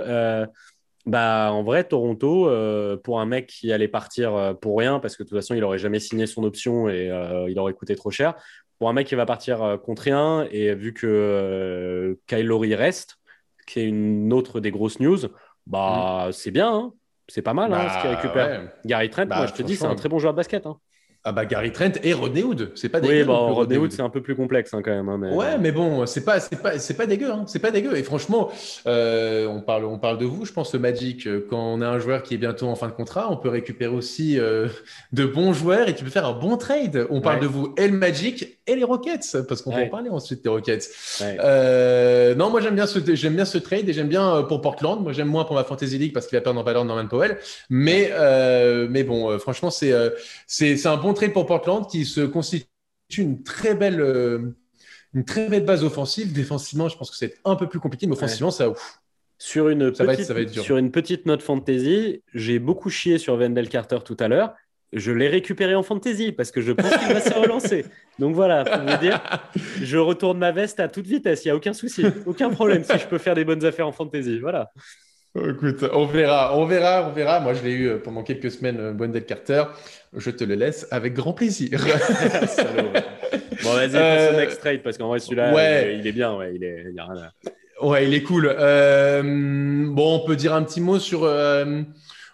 bah, 1.07 1.51
en 1.53 1.63
vrai, 1.63 1.85
Toronto, 1.85 2.51
pour 3.05 3.21
un 3.21 3.27
mec 3.27 3.47
qui 3.47 3.73
allait 3.73 3.89
partir 3.89 4.57
pour 4.61 4.79
rien, 4.79 4.99
parce 4.99 5.17
que 5.17 5.23
de 5.23 5.29
toute 5.29 5.39
façon, 5.39 5.55
il 5.55 5.63
aurait 5.63 5.79
jamais 5.79 6.01
signé 6.01 6.27
son 6.27 6.43
option 6.45 6.89
et 6.89 7.11
il 7.49 7.59
aurait 7.59 7.75
coûté 7.75 7.95
trop 7.95 8.11
cher, 8.11 8.35
pour 8.79 8.89
un 8.89 8.93
mec 8.93 9.07
qui 9.07 9.15
va 9.15 9.27
partir 9.27 9.63
euh, 9.63 9.77
contre 9.77 10.03
rien, 10.03 10.47
et 10.51 10.75
vu 10.75 10.93
que 10.93 11.07
euh, 11.07 12.15
Kyle 12.27 12.47
Lowry 12.47 12.75
reste, 12.75 13.19
qui 13.67 13.81
est 13.81 13.85
une 13.85 14.33
autre 14.33 14.61
des 14.61 14.71
grosses 14.71 15.01
news, 15.01 15.19
bah, 15.67 16.27
mm. 16.29 16.33
c'est 16.33 16.51
bien, 16.51 16.73
hein. 16.73 16.93
c'est 17.29 17.43
pas 17.43 17.55
mal 17.55 17.73
hein, 17.73 17.89
ce 17.89 18.01
qu'il 18.01 18.11
bah, 18.11 18.17
récupère. 18.17 18.73
Gary 18.85 19.11
Trent, 19.11 19.27
moi 19.27 19.41
bah, 19.41 19.47
je 19.47 19.55
te 19.55 19.63
dis, 19.63 19.77
c'est 19.77 19.87
un 19.87 19.95
très 19.95 20.09
bon 20.09 20.19
joueur 20.19 20.33
de 20.33 20.37
basket. 20.37 20.67
Hein. 20.67 20.79
Ah 21.29 21.33
bah 21.33 21.45
Gary 21.45 21.73
Trent 21.73 21.91
et 22.05 22.13
Rodney 22.13 22.45
Hood, 22.45 22.71
c'est 22.77 22.89
pas 22.89 23.01
dégueu. 23.01 23.25
Oui, 23.25 23.35
Rodney 23.35 23.79
Hood, 23.79 23.91
c'est 23.91 24.01
un 24.01 24.11
peu 24.11 24.23
plus 24.23 24.37
complexe 24.37 24.73
hein, 24.73 24.81
quand 24.81 24.93
même. 24.93 25.09
Hein, 25.09 25.19
mais... 25.19 25.33
Ouais, 25.33 25.59
mais 25.59 25.73
bon, 25.73 26.07
c'est 26.07 26.25
pas, 26.25 26.39
c'est 26.39 26.63
pas, 26.63 26.79
c'est 26.79 26.95
pas 26.95 27.07
dégueu, 27.07 27.33
hein, 27.33 27.43
c'est 27.49 27.59
pas 27.59 27.73
dégueu. 27.73 27.97
Et 27.97 28.05
franchement, 28.05 28.49
euh, 28.87 29.49
on 29.49 29.61
parle, 29.61 29.87
on 29.87 29.99
parle 29.99 30.19
de 30.19 30.25
vous. 30.25 30.45
Je 30.45 30.53
pense 30.53 30.73
le 30.73 30.79
Magic, 30.79 31.27
euh, 31.27 31.45
quand 31.51 31.59
on 31.59 31.81
a 31.81 31.89
un 31.89 31.99
joueur 31.99 32.23
qui 32.23 32.35
est 32.35 32.39
bientôt 32.39 32.69
en 32.69 32.77
fin 32.77 32.87
de 32.87 32.93
contrat, 32.93 33.27
on 33.33 33.37
peut 33.37 33.49
récupérer 33.49 33.93
aussi 33.93 34.39
euh, 34.39 34.69
de 35.13 35.25
bons 35.25 35.53
joueurs 35.53 35.89
et 35.89 35.97
tu 35.97 36.05
peux 36.05 36.11
faire 36.11 36.27
un 36.27 36.33
bon 36.33 36.57
trade. 36.57 37.09
On 37.11 37.21
parle 37.21 37.41
de 37.41 37.49
vous 37.49 37.75
et 37.77 37.89
le 37.89 37.99
Magic 37.99 38.61
et 38.69 38.77
les 38.77 38.85
Rockets, 38.85 39.37
parce 39.49 39.63
qu'on 39.63 39.73
peut 39.73 39.83
en 39.83 39.89
parler 39.89 40.11
ensuite 40.11 40.45
des 40.45 40.49
Rockets. 40.49 40.89
non, 41.21 42.51
moi 42.51 42.61
j'aime 42.61 42.77
bien 42.77 42.87
ce, 42.87 43.01
j'aime 43.17 43.35
bien 43.35 43.45
ce 43.45 43.59
trade 43.59 43.89
et 43.89 43.93
j'aime 43.93 44.07
bien 44.07 44.45
pour 44.45 44.61
Portland. 44.61 45.03
Moi 45.03 45.13
j'aime 45.13 45.27
moins 45.27 45.43
pour 45.43 45.57
ma 45.57 45.65
Fantasy 45.65 45.99
League 45.99 46.13
parce 46.13 46.29
qu'il 46.29 46.39
va 46.39 46.43
perdre 46.43 46.61
en 46.61 46.63
valeur 46.63 46.85
Norman 46.85 47.09
Powell. 47.09 47.39
Mais, 47.69 48.13
mais 48.89 49.03
bon, 49.03 49.37
franchement 49.41 49.71
c'est, 49.71 49.93
c'est, 50.47 50.77
c'est 50.77 50.89
un 50.89 50.97
bon 50.97 51.16
pour 51.33 51.47
Portland 51.47 51.87
qui 51.87 52.05
se 52.05 52.21
constitue 52.21 52.69
une 53.19 53.43
très 53.43 53.75
belle, 53.75 54.01
euh, 54.01 54.57
une 55.15 55.25
très 55.25 55.49
belle 55.49 55.65
base 55.65 55.85
offensive. 55.85 56.33
Défensivement, 56.33 56.89
je 56.89 56.97
pense 56.97 57.11
que 57.11 57.17
c'est 57.17 57.35
un 57.45 57.57
peu 57.57 57.69
plus 57.69 57.81
compliqué, 57.81 58.07
mais 58.07 58.15
offensivement, 58.15 58.51
ça 58.51 58.69
ouf. 58.69 59.01
Sur 59.39 59.69
une, 59.69 59.93
petite, 59.93 60.61
sur 60.61 60.79
une 60.79 60.91
petite 60.91 61.27
note 61.27 61.43
fantasy, 61.43 62.23
j'ai 62.33 62.59
beaucoup 62.59 62.89
chié 62.89 63.19
sur 63.19 63.37
Wendell 63.37 63.69
Carter 63.69 63.99
tout 64.03 64.17
à 64.19 64.29
l'heure. 64.29 64.55
Je 64.95 65.13
l'ai 65.13 65.29
récupéré 65.29 65.75
en 65.75 65.83
fantasy 65.83 66.33
parce 66.33 66.51
que 66.51 66.63
je 66.63 66.73
pense 66.73 66.91
qu'il 66.97 67.13
va 67.13 67.21
se 67.21 67.35
relancer. 67.39 67.85
Donc 68.19 68.35
voilà, 68.35 68.65
pour 68.65 68.81
vous 68.81 68.97
dire, 68.99 69.21
je 69.83 69.99
retourne 69.99 70.39
ma 70.39 70.53
veste 70.53 70.81
à 70.81 70.89
toute 70.89 71.07
vitesse. 71.07 71.45
Il 71.45 71.49
n'y 71.49 71.53
a 71.53 71.57
aucun 71.57 71.75
souci, 71.75 72.07
aucun 72.25 72.49
problème 72.49 72.83
si 72.83 72.99
je 72.99 73.07
peux 73.07 73.19
faire 73.19 73.35
des 73.35 73.45
bonnes 73.45 73.65
affaires 73.65 73.87
en 73.87 73.93
fantasy. 73.93 74.39
Voilà. 74.39 74.73
Écoute, 75.51 75.85
on 75.93 76.07
verra, 76.07 76.57
on 76.57 76.65
verra, 76.67 77.09
on 77.09 77.13
verra. 77.13 77.41
Moi, 77.41 77.55
je 77.55 77.63
l'ai 77.63 77.73
eu 77.73 77.89
euh, 77.89 77.99
pendant 77.99 78.23
quelques 78.23 78.51
semaines, 78.51 78.79
euh, 78.79 78.93
Wendell 78.93 79.25
Carter. 79.25 79.65
Je 80.15 80.31
te 80.31 80.45
le 80.45 80.55
laisse 80.55 80.87
avec 80.91 81.15
grand 81.15 81.33
plaisir. 81.33 81.79
bon, 83.63 83.73
vas-y, 83.73 83.93
passe 83.93 84.33
au 84.33 84.37
next 84.37 84.61
trade 84.61 84.83
parce 84.83 84.97
qu'en 84.97 85.09
vrai, 85.09 85.19
celui-là, 85.19 85.53
ouais. 85.53 85.99
il, 85.99 86.07
est 86.07 86.13
bien. 86.13 86.35
Ouais, 86.37 86.55
il 86.55 86.65
est, 86.65 86.87
il 86.89 86.95
y 86.95 86.99
a 86.99 87.05
rien 87.05 87.23
à... 87.23 87.87
ouais, 87.87 88.07
il 88.07 88.15
est 88.15 88.23
cool. 88.23 88.55
Euh, 88.59 89.23
bon, 89.23 90.17
on 90.17 90.27
peut 90.27 90.37
dire 90.37 90.55
un 90.55 90.63
petit 90.63 90.81
mot 90.81 90.99
sur. 90.99 91.25
Euh, 91.25 91.83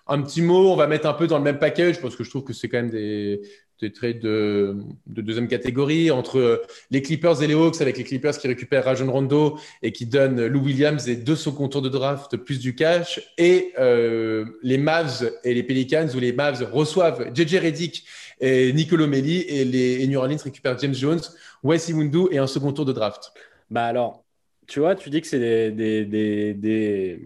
un 0.09 0.21
petit 0.21 0.43
mot, 0.43 0.71
on 0.71 0.77
va 0.77 0.87
mettre 0.87 1.07
un 1.09 1.15
peu 1.15 1.27
dans 1.27 1.39
le 1.39 1.45
même 1.45 1.59
package 1.59 2.01
parce 2.01 2.17
que 2.17 2.25
je 2.25 2.31
trouve 2.31 2.45
que 2.45 2.53
c'est 2.53 2.69
quand 2.69 2.79
même 2.79 2.91
des, 2.91 3.41
des 3.83 3.93
trades 3.93 4.21
de, 4.21 4.77
deuxième 5.07 5.49
catégorie 5.49 6.11
entre 6.11 6.63
les 6.91 7.03
Clippers 7.03 7.43
et 7.43 7.49
les 7.49 7.55
Hawks, 7.55 7.81
avec 7.81 7.99
les 7.99 8.05
Clippers 8.05 8.39
qui 8.39 8.47
récupèrent 8.47 8.85
Rajon 8.85 9.11
Rondo 9.11 9.59
et 9.83 9.91
qui 9.91 10.07
donnent 10.07 10.47
Lou 10.47 10.61
Williams 10.61 11.09
et 11.09 11.17
deux 11.17 11.37
seconds 11.37 11.69
tours 11.69 11.83
de 11.83 11.89
draft 11.89 12.37
plus 12.37 12.61
du 12.61 12.77
cash, 12.77 13.21
et 13.37 13.73
euh, 13.79 14.45
les 14.63 14.79
Mavs 14.79 15.33
et 15.43 15.53
les 15.53 15.65
Pelicans 15.65 16.07
où 16.15 16.21
les 16.21 16.33
Mavs 16.33 16.63
reçoivent 16.73 17.31
JJ 17.35 17.57
Redick 17.57 18.05
et 18.41 18.73
Nicolo 18.73 19.07
Melli 19.09 19.41
et 19.41 19.65
les 19.65 20.07
New 20.07 20.19
Orleans 20.19 20.37
récupèrent 20.43 20.79
James 20.79 20.95
Jones, 20.95 21.21
Wes 21.65 21.89
Iwundu 21.89 22.29
et 22.31 22.39
un 22.39 22.47
second 22.47 22.73
tour 22.73 22.85
de 22.85 22.93
draft. 22.93 23.33
Bah 23.69 23.85
alors, 23.85 24.25
tu 24.69 24.79
vois, 24.79 24.95
tu 24.95 25.11
dis 25.11 25.21
que 25.21 25.27
c'est 25.27 25.41
des, 25.41 26.05
des, 26.05 26.55
des, 26.55 27.21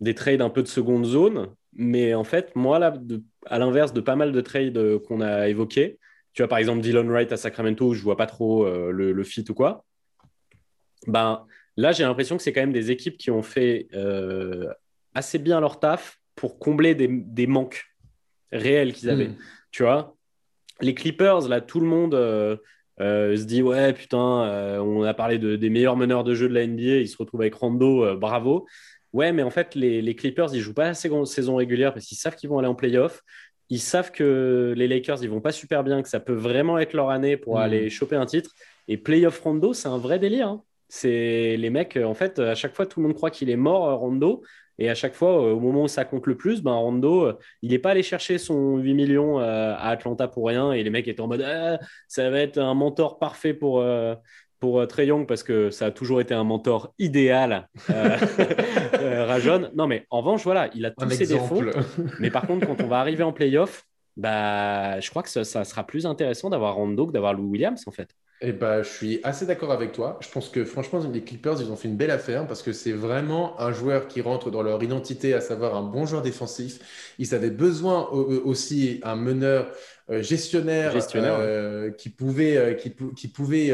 des, 0.00 0.14
trades 0.14 0.42
un 0.42 0.50
peu 0.50 0.62
de 0.62 0.68
seconde 0.68 1.04
zone, 1.04 1.48
mais 1.72 2.14
en 2.14 2.24
fait, 2.24 2.54
moi, 2.56 2.78
là, 2.80 2.90
de 2.90 3.22
à 3.48 3.58
l'inverse 3.58 3.92
de 3.92 4.00
pas 4.00 4.16
mal 4.16 4.32
de 4.32 4.40
trades 4.40 4.76
euh, 4.76 4.98
qu'on 4.98 5.20
a 5.20 5.48
évoqués. 5.48 5.98
Tu 6.32 6.42
vois, 6.42 6.48
par 6.48 6.58
exemple, 6.58 6.80
Dylan 6.80 7.08
Wright 7.08 7.32
à 7.32 7.36
Sacramento, 7.36 7.86
où 7.86 7.94
je 7.94 8.02
vois 8.02 8.16
pas 8.16 8.26
trop 8.26 8.66
euh, 8.66 8.90
le, 8.90 9.24
fit 9.24 9.44
ou 9.48 9.54
quoi. 9.54 9.84
Ben, 11.06 11.46
là, 11.76 11.92
j'ai 11.92 12.04
l'impression 12.04 12.36
que 12.36 12.42
c'est 12.42 12.52
quand 12.52 12.60
même 12.60 12.72
des 12.72 12.90
équipes 12.90 13.16
qui 13.16 13.30
ont 13.30 13.42
fait 13.42 13.88
euh, 13.94 14.70
assez 15.14 15.38
bien 15.38 15.60
leur 15.60 15.80
taf 15.80 16.20
pour 16.34 16.58
combler 16.58 16.94
des, 16.94 17.46
manques 17.46 17.86
réels 18.52 18.92
qu'ils 18.92 19.08
avaient. 19.08 19.28
Hmm. 19.28 19.36
Tu 19.70 19.82
vois, 19.82 20.14
les 20.82 20.94
Clippers, 20.94 21.48
là, 21.48 21.62
tout 21.62 21.80
le 21.80 21.86
monde 21.86 22.12
se 22.98 23.44
dit 23.44 23.62
ouais, 23.62 23.94
putain, 23.94 24.18
on 24.18 25.02
a 25.02 25.14
parlé 25.14 25.38
de, 25.38 25.56
des 25.56 25.70
meilleurs 25.70 25.96
meneurs 25.96 26.24
de 26.24 26.34
jeu 26.34 26.48
de 26.50 26.54
la 26.54 26.66
NBA, 26.66 26.98
ils 26.98 27.08
se 27.08 27.16
retrouvent 27.16 27.40
avec 27.40 27.54
Rondo, 27.54 28.14
bravo. 28.16 28.66
Ouais, 29.16 29.32
mais 29.32 29.42
en 29.42 29.48
fait, 29.48 29.74
les, 29.74 30.14
Clippers, 30.14 30.54
ils 30.54 30.60
jouent 30.60 30.74
pas 30.74 30.84
la 30.84 30.94
saison 30.94 31.56
régulière 31.56 31.94
parce 31.94 32.04
qu'ils 32.04 32.18
savent 32.18 32.36
qu'ils 32.36 32.50
vont 32.50 32.58
aller 32.58 32.68
en 32.68 32.74
playoff. 32.74 33.22
Ils 33.70 33.80
savent 33.80 34.10
que 34.10 34.74
les 34.76 34.86
Lakers, 34.86 35.22
ils 35.22 35.30
vont 35.30 35.40
pas 35.40 35.52
super 35.52 35.82
bien, 35.82 36.02
que 36.02 36.08
ça 36.10 36.20
peut 36.20 36.34
vraiment 36.34 36.78
être 36.78 36.92
leur 36.92 37.08
année 37.08 37.38
pour 37.38 37.54
hmm. 37.54 37.62
aller 37.62 37.88
choper 37.88 38.16
un 38.16 38.26
titre. 38.26 38.50
Et 38.88 38.98
playoff 38.98 39.40
Rondo, 39.40 39.72
c'est 39.72 39.88
un 39.88 39.96
vrai 39.96 40.18
délire. 40.18 40.48
Hein. 40.48 40.62
C'est 40.90 41.56
les 41.56 41.70
mecs, 41.70 41.96
en 41.96 42.12
fait, 42.12 42.38
à 42.38 42.54
chaque 42.54 42.74
fois, 42.76 42.84
tout 42.84 43.00
le 43.00 43.06
monde 43.06 43.16
croit 43.16 43.30
qu'il 43.30 43.48
est 43.48 43.56
mort, 43.56 43.88
euh, 43.88 43.94
Rondo. 43.94 44.42
Et 44.78 44.90
à 44.90 44.94
chaque 44.94 45.14
fois, 45.14 45.42
euh, 45.42 45.54
au 45.54 45.60
moment 45.60 45.84
où 45.84 45.88
ça 45.88 46.04
compte 46.04 46.26
le 46.26 46.36
plus, 46.36 46.62
ben 46.62 46.74
Rondo, 46.74 47.24
euh, 47.24 47.38
il 47.62 47.70
n'est 47.70 47.78
pas 47.78 47.92
allé 47.92 48.02
chercher 48.02 48.36
son 48.36 48.76
8 48.76 48.92
millions 48.92 49.38
à 49.38 49.88
Atlanta 49.88 50.28
pour 50.28 50.46
rien. 50.46 50.72
Et 50.72 50.82
les 50.82 50.90
mecs 50.90 51.08
étaient 51.08 51.22
en 51.22 51.26
mode 51.26 51.40
ah, 51.40 51.78
ça 52.06 52.28
va 52.28 52.40
être 52.40 52.58
un 52.58 52.74
mentor 52.74 53.18
parfait 53.18 53.54
pour, 53.54 53.82
pour 54.60 54.86
Trey 54.86 55.06
Young 55.06 55.26
parce 55.26 55.42
que 55.42 55.70
ça 55.70 55.86
a 55.86 55.90
toujours 55.90 56.20
été 56.20 56.34
un 56.34 56.44
mentor 56.44 56.94
idéal, 56.98 57.68
euh, 59.30 59.40
euh. 59.46 59.68
Non, 59.74 59.86
mais 59.86 60.06
en 60.10 60.18
revanche, 60.20 60.44
voilà, 60.44 60.70
il 60.74 60.84
a 60.84 60.90
tous 60.90 61.08
ses 61.10 61.26
défauts. 61.26 61.62
Mais 62.20 62.30
par 62.30 62.46
contre, 62.46 62.66
quand 62.66 62.80
on 62.82 62.88
va 62.88 62.98
arriver 62.98 63.22
en 63.22 63.32
playoff, 63.32 63.86
bah, 64.16 64.98
je 65.00 65.10
crois 65.10 65.22
que 65.22 65.28
ça, 65.28 65.44
sera 65.64 65.86
plus 65.86 66.06
intéressant 66.06 66.50
d'avoir 66.50 66.74
Rondo 66.74 67.06
que 67.06 67.12
d'avoir 67.12 67.34
Lou 67.34 67.50
Williams, 67.50 67.82
en 67.86 67.90
fait. 67.90 68.10
Eh 68.42 68.52
bah, 68.52 68.82
je 68.82 68.88
suis 68.88 69.20
assez 69.22 69.46
d'accord 69.46 69.72
avec 69.72 69.92
toi. 69.92 70.18
Je 70.20 70.28
pense 70.28 70.50
que 70.50 70.64
franchement, 70.64 71.00
les 71.10 71.22
Clippers, 71.22 71.60
ils 71.60 71.70
ont 71.70 71.76
fait 71.76 71.88
une 71.88 71.96
belle 71.96 72.10
affaire 72.10 72.46
parce 72.46 72.62
que 72.62 72.72
c'est 72.72 72.92
vraiment 72.92 73.58
un 73.60 73.72
joueur 73.72 74.08
qui 74.08 74.20
rentre 74.20 74.50
dans 74.50 74.62
leur 74.62 74.82
identité, 74.82 75.32
à 75.32 75.40
savoir 75.40 75.74
un 75.74 75.82
bon 75.82 76.04
joueur 76.04 76.20
défensif. 76.20 77.14
Ils 77.18 77.34
avaient 77.34 77.50
besoin 77.50 78.08
aussi 78.10 79.00
un 79.04 79.16
meneur 79.16 79.72
gestionnaire, 80.08 80.92
qui 81.96 82.10
pouvait, 82.10 82.76
qui, 82.78 82.92
qui 83.16 83.28
pouvait 83.28 83.72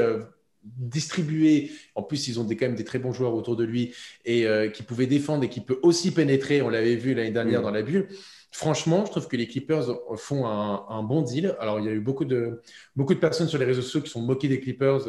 distribuer. 0.64 1.70
En 1.94 2.02
plus, 2.02 2.28
ils 2.28 2.40
ont 2.40 2.44
des, 2.44 2.56
quand 2.56 2.66
même 2.66 2.74
des 2.74 2.84
très 2.84 2.98
bons 2.98 3.12
joueurs 3.12 3.34
autour 3.34 3.56
de 3.56 3.64
lui 3.64 3.94
et 4.24 4.46
euh, 4.46 4.68
qui 4.68 4.82
pouvaient 4.82 5.06
défendre 5.06 5.44
et 5.44 5.48
qui 5.48 5.60
peut 5.60 5.78
aussi 5.82 6.12
pénétrer. 6.12 6.62
On 6.62 6.68
l'avait 6.68 6.96
vu 6.96 7.14
l'année 7.14 7.30
dernière 7.30 7.60
mm. 7.60 7.64
dans 7.64 7.70
la 7.70 7.82
bulle. 7.82 8.08
Franchement, 8.50 9.04
je 9.06 9.10
trouve 9.10 9.28
que 9.28 9.36
les 9.36 9.46
Clippers 9.46 9.86
font 10.16 10.46
un, 10.46 11.02
bon 11.02 11.22
deal. 11.22 11.56
Alors, 11.58 11.80
il 11.80 11.86
y 11.86 11.88
a 11.88 11.92
eu 11.92 12.00
beaucoup 12.00 12.26
de, 12.26 12.60
beaucoup 12.94 13.14
de 13.14 13.18
personnes 13.18 13.48
sur 13.48 13.58
les 13.58 13.64
réseaux 13.64 13.80
sociaux 13.80 14.02
qui 14.02 14.10
sont 14.10 14.20
moquées 14.20 14.48
des 14.48 14.60
Clippers. 14.60 15.06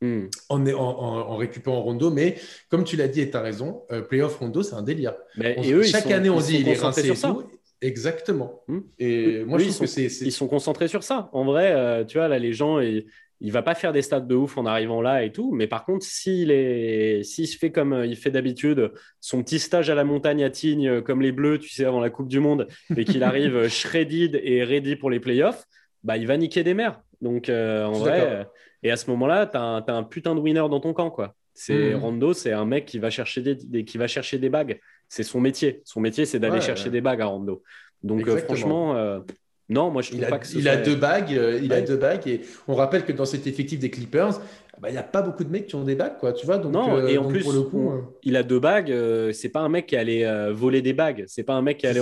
hmm. 0.00 0.28
en, 0.48 0.66
en, 0.66 1.36
récupérant 1.36 1.82
Rondo. 1.82 2.10
Mais 2.10 2.36
comme 2.70 2.84
tu 2.84 2.96
l'as 2.96 3.08
dit 3.08 3.20
et 3.20 3.30
tu 3.30 3.36
as 3.36 3.42
raison, 3.42 3.82
euh, 3.92 4.00
playoff 4.00 4.38
Rondo, 4.38 4.62
c'est 4.62 4.74
un 4.74 4.82
délire. 4.82 5.14
et 5.38 5.72
eux, 5.72 5.82
chaque 5.82 6.10
année, 6.10 6.30
on 6.30 6.40
dit 6.40 6.56
il 6.60 6.68
est 6.68 6.78
rincé 6.78 7.02
sur 7.02 7.16
ça. 7.16 7.36
Exactement. 7.82 8.62
Hmm. 8.68 8.80
Et 8.98 9.44
moi, 9.44 9.58
je 9.58 9.64
trouve 9.64 9.80
que 9.80 9.86
c'est. 9.86 10.06
Ils 10.06 10.32
sont 10.32 10.48
concentrés 10.48 10.88
sur 10.88 11.02
ça. 11.02 11.28
En 11.32 11.44
vrai, 11.44 11.72
euh, 11.72 12.04
tu 12.04 12.16
vois, 12.16 12.28
là, 12.28 12.38
les 12.38 12.54
gens. 12.54 12.80
Et 12.80 13.06
il 13.40 13.52
va 13.52 13.62
pas 13.62 13.74
faire 13.74 13.92
des 13.92 14.02
stats 14.02 14.20
de 14.20 14.34
ouf 14.34 14.56
en 14.56 14.64
arrivant 14.64 15.02
là 15.02 15.22
et 15.22 15.30
tout, 15.30 15.52
mais 15.52 15.66
par 15.66 15.84
contre, 15.84 16.06
s'il 16.06 16.50
est, 16.50 17.22
s'il 17.22 17.46
se 17.46 17.58
fait 17.58 17.70
comme 17.70 17.92
euh, 17.92 18.06
il 18.06 18.16
fait 18.16 18.30
d'habitude, 18.30 18.92
son 19.20 19.42
petit 19.42 19.58
stage 19.58 19.90
à 19.90 19.94
la 19.94 20.04
montagne 20.04 20.42
à 20.42 20.50
Tignes, 20.50 20.88
euh, 20.88 21.00
comme 21.02 21.20
les 21.20 21.32
Bleus, 21.32 21.58
tu 21.58 21.68
sais, 21.68 21.84
avant 21.84 22.00
la 22.00 22.08
Coupe 22.08 22.28
du 22.28 22.40
Monde, 22.40 22.66
et 22.96 23.04
qu'il 23.04 23.22
arrive 23.22 23.56
euh, 23.56 23.68
shredded 23.68 24.40
et 24.42 24.64
ready 24.64 24.96
pour 24.96 25.10
les 25.10 25.20
playoffs, 25.20 25.64
bah, 26.02 26.16
il 26.16 26.26
va 26.26 26.36
niquer 26.36 26.64
des 26.64 26.74
mers. 26.74 27.00
Donc, 27.20 27.48
en 27.48 27.92
vrai, 27.92 28.46
et 28.82 28.90
à 28.90 28.96
ce 28.96 29.10
moment-là, 29.10 29.46
tu 29.46 29.56
as, 29.56 29.94
un 29.94 30.02
putain 30.02 30.34
de 30.34 30.40
winner 30.40 30.60
dans 30.60 30.80
ton 30.80 30.92
camp, 30.92 31.10
quoi. 31.10 31.34
C'est 31.54 31.94
mmh. 31.94 31.96
Rondo, 31.96 32.34
c'est 32.34 32.52
un 32.52 32.66
mec 32.66 32.84
qui 32.84 32.98
va 32.98 33.08
chercher 33.08 33.40
des, 33.40 33.84
qui 33.86 33.96
va 33.96 34.06
chercher 34.06 34.38
des 34.38 34.50
bagues. 34.50 34.78
C'est 35.08 35.22
son 35.22 35.40
métier. 35.40 35.80
Son 35.84 36.00
métier, 36.00 36.26
c'est 36.26 36.38
d'aller 36.38 36.60
chercher 36.60 36.90
des 36.90 37.00
bagues 37.00 37.22
à 37.22 37.26
Rondo. 37.26 37.62
Donc, 38.02 38.28
franchement, 38.40 39.22
non, 39.68 39.90
moi 39.90 40.02
je 40.02 40.10
trouve 40.10 40.22
il 40.22 40.28
pas 40.28 40.38
que 40.38 40.46
il 40.56 40.68
a 40.68 40.76
deux 40.76 40.94
bagues, 40.94 41.34
euh, 41.34 41.60
il 41.60 41.72
a 41.72 41.80
deux 41.80 41.96
bagues 41.96 42.26
et 42.28 42.42
on 42.68 42.74
rappelle 42.74 43.04
que 43.04 43.12
dans 43.12 43.24
cet 43.24 43.46
effectif 43.46 43.80
des 43.80 43.90
Clippers, 43.90 44.40
bah, 44.80 44.90
il 44.90 44.92
n'y 44.92 44.98
a 44.98 45.02
pas 45.02 45.22
beaucoup 45.22 45.42
de 45.42 45.50
mecs 45.50 45.66
qui 45.66 45.74
ont 45.74 45.82
des 45.82 45.96
bagues, 45.96 46.18
quoi. 46.18 46.32
Tu 46.32 46.46
vois, 46.46 46.58
donc, 46.58 46.72
non, 46.72 46.96
euh, 46.96 47.08
et 47.08 47.18
en 47.18 47.26
plus, 47.26 47.42
pour 47.42 47.52
le 47.52 47.62
coup, 47.62 47.90
euh, 47.90 48.02
il 48.22 48.36
a 48.36 48.42
deux 48.42 48.60
bagues. 48.60 48.94
c'est 49.32 49.48
pas 49.48 49.60
un 49.60 49.68
mec 49.68 49.86
qui 49.86 49.96
allait 49.96 50.52
voler 50.52 50.82
des 50.82 50.92
bagues. 50.92 51.24
C'est 51.26 51.42
pas 51.42 51.54
un 51.54 51.62
mec 51.62 51.78
qui 51.78 51.86
allait, 51.86 52.00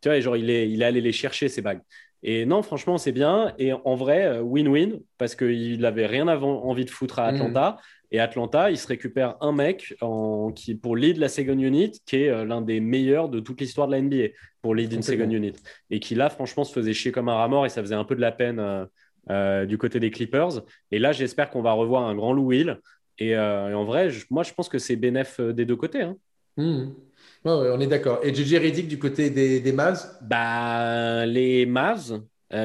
tu 0.00 0.08
vois, 0.08 0.20
genre 0.20 0.36
il 0.36 0.48
est, 0.50 0.70
il 0.70 0.82
est 0.82 0.84
allé 0.84 1.00
les 1.00 1.12
chercher 1.12 1.48
ces 1.48 1.62
bagues. 1.62 1.80
Et 2.22 2.46
non, 2.46 2.62
franchement, 2.62 2.98
c'est 2.98 3.12
bien. 3.12 3.52
Et 3.58 3.72
en 3.72 3.94
vrai, 3.94 4.38
win-win 4.40 5.00
parce 5.18 5.34
qu'il 5.34 5.80
n'avait 5.80 6.06
rien 6.06 6.28
avant, 6.28 6.64
envie 6.64 6.84
de 6.84 6.90
foutre 6.90 7.18
à 7.18 7.30
mm. 7.30 7.34
Atlanta. 7.34 7.78
Et 8.12 8.20
Atlanta, 8.20 8.70
il 8.70 8.76
se 8.76 8.86
récupère 8.86 9.36
un 9.40 9.52
mec 9.52 9.94
en, 10.02 10.52
qui, 10.52 10.74
pour 10.74 10.96
lead 10.96 11.16
la 11.16 11.30
second 11.30 11.58
unit, 11.58 11.92
qui 12.04 12.16
est 12.16 12.28
euh, 12.28 12.44
l'un 12.44 12.60
des 12.60 12.78
meilleurs 12.78 13.30
de 13.30 13.40
toute 13.40 13.58
l'histoire 13.58 13.88
de 13.88 13.92
la 13.92 14.02
NBA 14.02 14.34
pour 14.60 14.74
lead 14.74 14.92
une 14.92 15.02
second 15.02 15.28
unit. 15.30 15.54
Et 15.88 15.98
qui 15.98 16.14
là, 16.14 16.28
franchement, 16.28 16.62
se 16.62 16.74
faisait 16.74 16.92
chier 16.92 17.10
comme 17.10 17.30
un 17.30 17.34
rat 17.34 17.48
mort 17.48 17.64
et 17.64 17.70
ça 17.70 17.80
faisait 17.80 17.94
un 17.94 18.04
peu 18.04 18.14
de 18.14 18.20
la 18.20 18.30
peine 18.30 18.60
euh, 18.60 18.84
euh, 19.30 19.64
du 19.64 19.78
côté 19.78 19.98
des 19.98 20.10
Clippers. 20.10 20.60
Et 20.90 20.98
là, 20.98 21.12
j'espère 21.12 21.48
qu'on 21.48 21.62
va 21.62 21.72
revoir 21.72 22.02
un 22.06 22.14
grand 22.14 22.34
Lou 22.34 22.48
Will. 22.48 22.78
Et, 23.18 23.38
en 23.38 23.84
vrai, 23.84 24.10
moi, 24.30 24.42
je 24.42 24.52
pense 24.52 24.68
que 24.68 24.78
c'est 24.78 24.96
bénéf 24.96 25.40
des 25.40 25.64
deux 25.64 25.76
côtés. 25.76 26.02
Hein. 26.02 26.16
On 27.44 27.80
est 27.80 27.86
d'accord. 27.86 28.20
Et 28.22 28.34
JJ 28.34 28.54
Reddick 28.54 28.88
du 28.88 28.98
côté 28.98 29.30
des, 29.30 29.60
des 29.60 29.72
Mavs? 29.72 30.00
Bah, 30.22 31.26
Les 31.26 31.66
Mavs, 31.66 32.22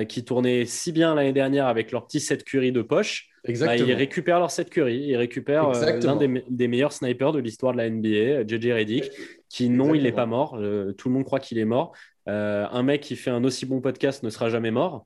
qui 0.08 0.24
tournaient 0.24 0.66
si 0.66 0.92
bien 0.92 1.16
l'année 1.16 1.34
dernière 1.34 1.68
avec 1.68 1.92
leur 1.92 2.06
petit 2.06 2.20
set 2.20 2.44
Curry 2.44 2.72
de 2.72 2.82
poche, 2.82 3.30
bah, 3.54 3.76
ils 3.78 3.94
récupèrent 3.94 4.40
leur 4.40 4.52
set 4.52 4.70
Curry, 4.70 4.98
ils 4.98 5.16
récupèrent 5.16 5.70
euh, 5.70 6.00
l'un 6.00 6.16
des, 6.16 6.68
meilleurs 6.68 6.92
snipers 6.92 7.32
de 7.32 7.40
l'histoire 7.40 7.72
de 7.72 7.78
la 7.78 7.90
NBA, 7.90 8.46
JJ 8.46 8.72
Reddick, 8.72 9.12
qui 9.50 9.70
non, 9.70 9.96
il 9.96 10.04
n'est 10.04 10.12
pas 10.12 10.26
mort. 10.26 10.58
Euh, 10.60 10.92
tout 10.94 11.08
le 11.08 11.16
monde 11.16 11.24
croit 11.24 11.40
qu'il 11.40 11.58
est 11.58 11.66
mort. 11.66 11.94
Euh, 12.28 12.66
un 12.70 12.84
mec 12.84 13.02
qui 13.02 13.16
fait 13.16 13.30
un 13.30 13.44
aussi 13.46 13.66
bon 13.66 13.80
podcast 13.80 14.22
ne 14.24 14.30
sera 14.30 14.50
jamais 14.50 14.72
mort. 14.72 15.06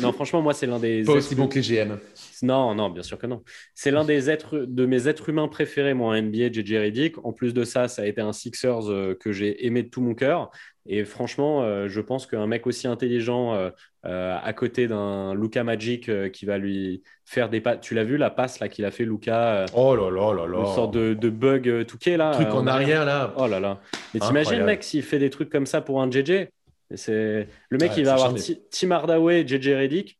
Non, 0.00 0.12
franchement, 0.12 0.42
moi, 0.42 0.54
c'est 0.54 0.66
l'un 0.66 0.78
des. 0.78 1.02
Pas 1.04 1.12
aussi 1.12 1.34
bon 1.34 1.48
que 1.48 1.58
les 1.58 1.62
GM. 1.62 1.98
Non, 2.42 2.74
non, 2.74 2.90
bien 2.90 3.02
sûr 3.02 3.18
que 3.18 3.26
non. 3.26 3.42
C'est 3.74 3.90
l'un 3.90 4.04
des 4.04 4.30
êtres 4.30 4.58
de 4.58 4.86
mes 4.86 5.08
êtres 5.08 5.28
humains 5.28 5.48
préférés, 5.48 5.94
moi, 5.94 6.16
en 6.16 6.22
NBA, 6.22 6.52
JJ 6.52 6.74
Reddick. 6.74 7.24
En 7.24 7.32
plus 7.32 7.54
de 7.54 7.64
ça, 7.64 7.88
ça 7.88 8.02
a 8.02 8.06
été 8.06 8.20
un 8.20 8.32
Sixers 8.32 9.16
que 9.18 9.32
j'ai 9.32 9.66
aimé 9.66 9.82
de 9.82 9.88
tout 9.88 10.00
mon 10.00 10.14
cœur. 10.14 10.50
Et 10.88 11.04
franchement, 11.04 11.62
euh, 11.62 11.86
je 11.86 12.00
pense 12.00 12.26
qu'un 12.26 12.46
mec 12.46 12.66
aussi 12.66 12.88
intelligent 12.88 13.54
euh, 13.54 13.68
euh, 14.06 14.36
à 14.42 14.52
côté 14.54 14.88
d'un 14.88 15.34
Luca 15.34 15.62
Magic 15.62 16.10
qui 16.32 16.46
va 16.46 16.56
lui 16.56 17.02
faire 17.26 17.50
des 17.50 17.60
passes. 17.60 17.80
Tu 17.82 17.94
l'as 17.94 18.04
vu 18.04 18.16
la 18.16 18.30
passe 18.30 18.58
là 18.58 18.68
qu'il 18.68 18.86
a 18.86 18.90
fait 18.90 19.04
Luca 19.04 19.66
Oh 19.74 19.94
là 19.94 20.10
là 20.10 20.32
là 20.32 20.46
là. 20.46 20.58
Une 20.60 20.74
sorte 20.74 20.94
de, 20.94 21.28
bug 21.28 21.84
touqué 21.86 22.16
là. 22.16 22.30
Truc 22.30 22.48
en, 22.48 22.66
arrière 22.66 23.04
là. 23.04 23.34
Oh 23.36 23.46
là 23.46 23.60
là. 23.60 23.80
Mais 24.14 24.20
t'imagines 24.20 24.64
mec 24.64 24.82
s'il 24.82 25.02
fait 25.02 25.18
des 25.18 25.28
trucs 25.28 25.50
comme 25.50 25.66
ça 25.66 25.82
pour 25.82 26.00
un 26.00 26.10
JJ 26.10 26.48
c'est 26.94 27.48
le 27.68 27.78
mec 27.78 27.92
il 27.96 28.04
va 28.04 28.14
avoir 28.14 28.34
Tim 28.70 28.90
Hardaway, 28.90 29.46
JJ 29.46 29.68
Reddick. 29.68 30.18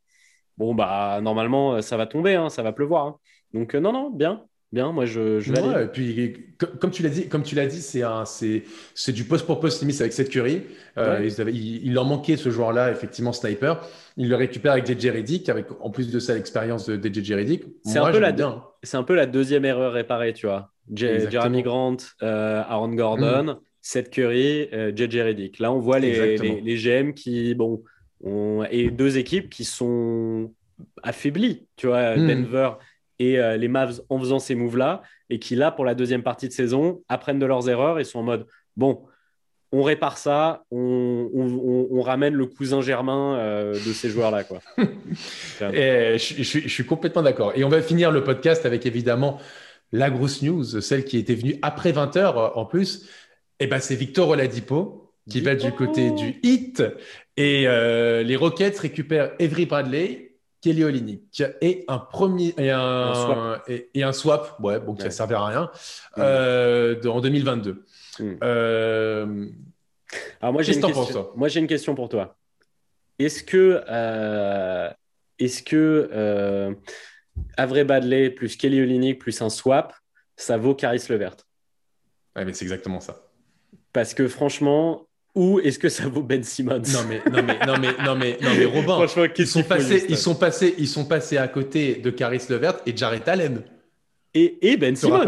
Bon 0.57 0.75
bah 0.75 1.21
normalement 1.23 1.81
ça 1.83 1.97
va 1.97 2.07
tomber, 2.07 2.35
hein, 2.35 2.49
ça 2.49 2.63
va 2.63 2.73
pleuvoir. 2.73 3.07
Hein. 3.07 3.17
Donc 3.55 3.75
non 3.75 3.93
non 3.93 4.11
bien. 4.11 4.45
Bien, 4.71 4.93
moi 4.93 5.07
je, 5.07 5.41
je 5.41 5.51
ouais, 5.51 5.85
et 5.85 5.87
puis 5.87 6.37
comme 6.79 6.91
tu 6.91 7.03
l'as 7.03 7.09
dit, 7.09 7.27
comme 7.31 7.43
tu 7.43 7.55
l'as 7.55 7.67
dit, 7.67 7.81
c'est 7.81 8.03
un, 8.03 8.27
c'est, 8.27 8.65
c'est 8.95 9.13
du 9.13 9.25
poste 9.25 9.47
pour 9.47 9.61
poste 9.61 9.81
limite 9.81 9.99
avec 10.03 10.13
cette 10.13 10.29
Curry. 10.29 10.63
Euh, 10.99 11.27
il, 11.51 11.95
leur 11.95 12.05
manquait 12.05 12.37
ce 12.37 12.51
joueur-là, 12.51 12.91
effectivement 12.91 13.33
sniper. 13.33 13.81
Il 14.19 14.29
le 14.29 14.37
récupère 14.37 14.73
avec 14.73 14.87
JJ 14.87 15.09
Reddick, 15.09 15.49
avec 15.49 15.69
en 15.81 15.89
plus 15.89 16.13
de 16.13 16.19
ça 16.19 16.35
l'expérience 16.35 16.87
de, 16.87 17.09
JJ 17.09 17.33
Reddick. 17.33 17.65
C'est 17.85 17.99
un 17.99 18.13
peu 18.13 18.19
la, 18.19 18.37
c'est 18.83 18.99
un 18.99 19.05
peu 19.05 19.15
la 19.15 19.25
deuxième 19.25 19.65
erreur 19.65 19.95
réparée, 19.95 20.35
tu 20.35 20.47
vois. 20.47 20.71
Jeremy 20.95 21.63
Grant, 21.63 21.97
euh, 22.23 22.63
Aaron 22.69 22.95
Gordon, 22.95 23.45
mm. 23.45 23.59
Seth 23.89 24.11
Curry, 24.11 24.69
euh, 24.75 24.93
JJ 24.95 25.17
Reddick. 25.21 25.59
Là, 25.61 25.73
on 25.73 25.79
voit 25.79 25.99
les, 25.99 26.37
les, 26.37 26.77
GM 26.77 27.15
qui, 27.15 27.55
bon, 27.55 27.83
ont, 28.23 28.63
et 28.71 28.91
deux 28.91 29.17
équipes 29.17 29.49
qui 29.49 29.65
sont 29.65 30.53
affaiblies, 31.03 31.67
tu 31.77 31.87
vois, 31.87 32.15
mm. 32.15 32.29
Denver 32.29 32.71
et 33.19 33.39
euh, 33.39 33.57
les 33.57 33.69
Mavs 33.69 34.03
en 34.11 34.19
faisant 34.19 34.41
ces 34.41 34.55
moves-là, 34.55 35.01
et 35.31 35.39
qui 35.39 35.57
là, 35.57 35.71
pour 35.71 35.87
la 35.87 35.95
deuxième 35.95 36.23
partie 36.23 36.49
de 36.49 36.53
saison, 36.53 37.03
apprennent 37.09 37.39
de 37.39 37.47
leurs 37.47 37.71
erreurs 37.71 37.99
et 37.99 38.05
sont 38.05 38.19
en 38.19 38.25
mode, 38.25 38.47
bon, 38.77 39.07
on 39.73 39.83
répare 39.83 40.19
ça, 40.19 40.65
on, 40.71 42.03
ramène 42.03 42.35
le 42.35 42.45
cousin 42.45 42.83
germain 42.83 43.39
euh, 43.39 43.73
de 43.73 43.93
ces 43.95 44.11
joueurs-là. 44.11 44.45
Quoi. 44.45 44.61
et 45.73 46.19
je, 46.19 46.69
suis 46.69 46.85
complètement 46.85 47.23
d'accord. 47.23 47.53
Et 47.55 47.65
on 47.65 47.71
va 47.71 47.81
finir 47.81 48.11
le 48.11 48.23
podcast 48.23 48.67
avec 48.67 48.85
évidemment 48.85 49.39
la 49.93 50.11
grosse 50.11 50.43
news, 50.43 50.83
celle 50.83 51.07
qui 51.07 51.17
était 51.17 51.35
venue 51.35 51.57
après 51.63 51.93
20 51.93 52.17
h 52.17 52.19
euh, 52.19 52.49
en 52.55 52.67
plus. 52.67 53.09
Et 53.61 53.65
eh 53.65 53.67
ben, 53.67 53.81
c'est 53.81 53.97
Victor 53.97 54.29
Oladipo 54.29 55.13
qui 55.29 55.41
va 55.41 55.55
du 55.55 55.73
côté 55.73 56.11
du 56.13 56.39
hit. 56.43 56.83
Et 57.37 57.63
les 57.63 58.37
Rockets 58.37 58.79
récupèrent 58.79 59.33
Avery 59.41 59.67
Bradley 59.67 60.29
Kelly 60.61 60.85
Olynyk 60.85 61.43
et 61.61 61.85
un 61.89 61.99
premier 61.99 62.55
et 62.59 62.71
un, 62.71 63.15
swap. 63.15 63.69
Et, 63.69 64.03
un 64.03 64.13
swap, 64.13 64.57
ouais, 64.61 64.81
bon, 64.81 64.95
qui 64.95 65.05
ne 65.05 65.11
servait 65.11 65.37
à 65.37 65.47
rien 65.47 65.71
mm. 66.17 66.21
euh, 66.21 67.03
en 67.05 67.21
2022. 67.21 67.85
Mm. 68.19 68.33
Euh, 68.43 69.47
Alors 70.41 70.53
moi 70.53 70.63
j'ai 70.63 70.75
une 70.75 70.81
question. 70.81 71.31
Moi 71.37 71.49
j'ai 71.49 71.61
une 71.61 71.67
question 71.67 71.95
pour 71.95 72.09
toi. 72.09 72.37
Est-ce 73.19 73.43
que 73.43 73.85
euh, 73.89 74.91
est-ce 75.39 75.63
que 75.63 76.11
euh, 76.13 76.75
Avray 77.57 77.85
Badley 77.85 78.31
plus 78.31 78.57
Kelly 78.57 78.81
Olynyk 78.81 79.21
plus 79.21 79.41
un 79.41 79.51
swap, 79.51 79.95
ça 80.37 80.57
vaut 80.57 80.75
Caris 80.75 81.05
Levert? 81.09 81.37
Ouais, 82.35 82.45
mais 82.45 82.53
c'est 82.53 82.65
exactement 82.65 83.01
ça. 83.01 83.28
Parce 83.93 84.15
que 84.15 84.29
franchement, 84.29 85.07
ou 85.35 85.61
est-ce 85.61 85.79
que 85.79 85.89
ça 85.89 86.09
vaut 86.09 86.23
Ben 86.23 86.43
Simmons? 86.43 86.83
Non 86.93 87.05
mais 87.09 87.23
non 87.31 87.43
mais 87.43 87.59
non 87.67 87.79
mais 87.79 88.05
non 88.05 88.15
mais 88.17 88.39
non 88.43 88.51
mais 88.57 88.65
Robin, 88.65 89.07
ils 89.39 89.47
sont 89.47 89.63
passés 89.63 90.07
ils 90.09 90.17
sont 90.17 90.35
passés 90.35 90.75
ils 90.79 90.89
sont 90.89 91.05
passés 91.05 91.37
à 91.37 91.49
côté 91.49 91.95
de 91.97 92.11
Caris 92.11 92.43
Levert 92.49 92.81
et 92.87 92.97
Jarrett 92.97 93.27
Allen. 93.29 93.63
Et, 94.35 94.59
et 94.73 94.77
Ben 94.77 94.95
Simmons. 94.97 95.27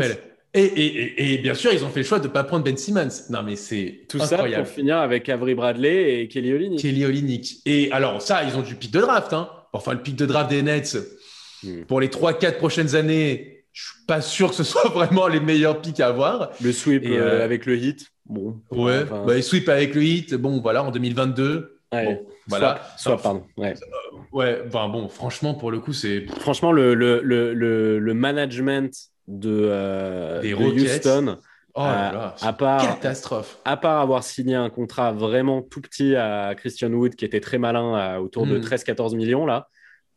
Et, 0.52 0.64
et, 0.64 1.34
et, 1.34 1.38
bien 1.38 1.54
sûr, 1.54 1.72
ils 1.72 1.84
ont 1.84 1.90
fait 1.90 2.00
le 2.00 2.06
choix 2.06 2.18
de 2.18 2.26
ne 2.26 2.32
pas 2.32 2.42
prendre 2.42 2.64
Ben 2.64 2.76
Simmons. 2.76 3.08
Non, 3.30 3.44
mais 3.44 3.54
c'est 3.54 4.00
tout 4.08 4.18
ça 4.18 4.36
pour 4.36 4.66
finir 4.66 4.98
avec 4.98 5.28
Avery 5.28 5.54
Bradley 5.54 6.22
et 6.22 6.28
Kelly 6.28 6.52
Olynyk. 6.52 6.80
Kelly 6.80 7.04
Olynyk. 7.04 7.58
Et 7.66 7.90
alors, 7.92 8.20
ça, 8.20 8.42
ils 8.42 8.56
ont 8.56 8.62
du 8.62 8.74
pic 8.74 8.90
de 8.90 9.00
draft. 9.00 9.32
Hein. 9.32 9.48
Enfin, 9.72 9.92
le 9.92 10.02
pic 10.02 10.16
de 10.16 10.26
draft 10.26 10.50
des 10.50 10.62
Nets, 10.62 10.96
hmm. 11.62 11.82
pour 11.84 12.00
les 12.00 12.08
3-4 12.08 12.56
prochaines 12.56 12.96
années, 12.96 13.49
je 13.72 13.82
suis 13.82 14.04
pas 14.06 14.20
sûr 14.20 14.50
que 14.50 14.54
ce 14.54 14.64
soit 14.64 14.88
vraiment 14.94 15.28
les 15.28 15.40
meilleurs 15.40 15.80
pics 15.80 16.00
à 16.00 16.08
avoir. 16.08 16.50
Le 16.62 16.72
sweep 16.72 17.04
euh, 17.06 17.40
euh, 17.40 17.44
avec 17.44 17.66
le 17.66 17.76
hit. 17.76 18.06
Bon. 18.26 18.60
Ouais, 18.70 19.04
bah, 19.04 19.40
sweep 19.42 19.68
avec 19.68 19.94
le 19.94 20.02
hit, 20.02 20.34
bon, 20.34 20.60
voilà, 20.60 20.84
en 20.84 20.90
2022. 20.90 21.78
bon, 21.92 22.26
voilà. 22.46 22.80
Soit, 22.96 23.20
pardon. 23.20 23.44
Ouais. 23.56 23.74
Euh, 23.74 24.18
ouais, 24.32 24.62
enfin, 24.66 24.88
bon, 24.88 25.08
franchement, 25.08 25.54
pour 25.54 25.70
le 25.70 25.80
coup, 25.80 25.92
c'est. 25.92 26.26
Franchement, 26.40 26.72
le, 26.72 26.94
le, 26.94 27.20
le, 27.22 27.98
le 27.98 28.14
management 28.14 28.92
de, 29.26 29.68
euh, 29.70 30.40
Des 30.40 30.54
Houston. 30.54 31.38
Oh 31.74 31.82
là 31.82 32.34
à, 32.40 32.52
part, 32.52 32.82
catastrophe. 32.82 33.58
À 33.64 33.76
part 33.76 34.00
avoir 34.00 34.24
signé 34.24 34.56
un 34.56 34.70
contrat 34.70 35.12
vraiment 35.12 35.62
tout 35.62 35.80
petit 35.80 36.16
à 36.16 36.52
Christian 36.56 36.90
Wood, 36.90 37.14
qui 37.14 37.24
était 37.24 37.38
très 37.38 37.58
malin, 37.58 38.18
autour 38.18 38.44
de 38.44 38.58
13-14 38.58 39.14
hmm. 39.14 39.16
millions, 39.16 39.46
là, 39.46 39.68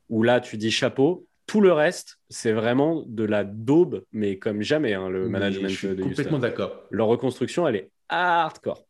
où 0.10 0.24
là, 0.24 0.40
tu 0.40 0.58
dis 0.58 0.72
chapeau. 0.72 1.28
Tout 1.46 1.62
le 1.62 1.74
reste, 1.74 2.20
c'est 2.30 2.54
vraiment 2.54 3.04
de 3.06 3.24
la 3.24 3.44
daube, 3.44 4.06
mais 4.12 4.38
comme 4.38 4.62
jamais, 4.62 4.94
hein, 4.94 5.10
le 5.10 5.28
management 5.28 5.70
je 5.70 5.76
suis 5.76 5.96
complètement 5.96 6.40
d'accord. 6.40 6.84
Leur 6.90 7.08
reconstruction, 7.08 7.68
elle 7.68 7.76
est 7.76 7.92
hardcore. 8.10 8.86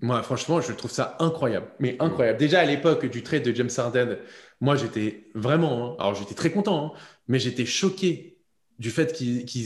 Moi, 0.00 0.22
franchement, 0.22 0.60
je 0.60 0.72
trouve 0.72 0.90
ça 0.90 1.16
incroyable. 1.20 1.68
Mais 1.78 1.96
incroyable. 2.00 2.38
Déjà, 2.38 2.60
à 2.60 2.64
l'époque 2.64 3.06
du 3.06 3.22
trade 3.22 3.42
de 3.42 3.54
James 3.54 3.70
Harden, 3.76 4.18
moi, 4.60 4.76
j'étais 4.76 5.30
vraiment. 5.34 5.92
Hein, 5.92 5.96
alors, 5.98 6.14
j'étais 6.14 6.34
très 6.34 6.50
content, 6.50 6.94
hein, 6.94 6.98
mais 7.28 7.38
j'étais 7.38 7.64
choqué 7.64 8.38
du 8.78 8.90
fait 8.90 9.14
qu'ils 9.14 9.64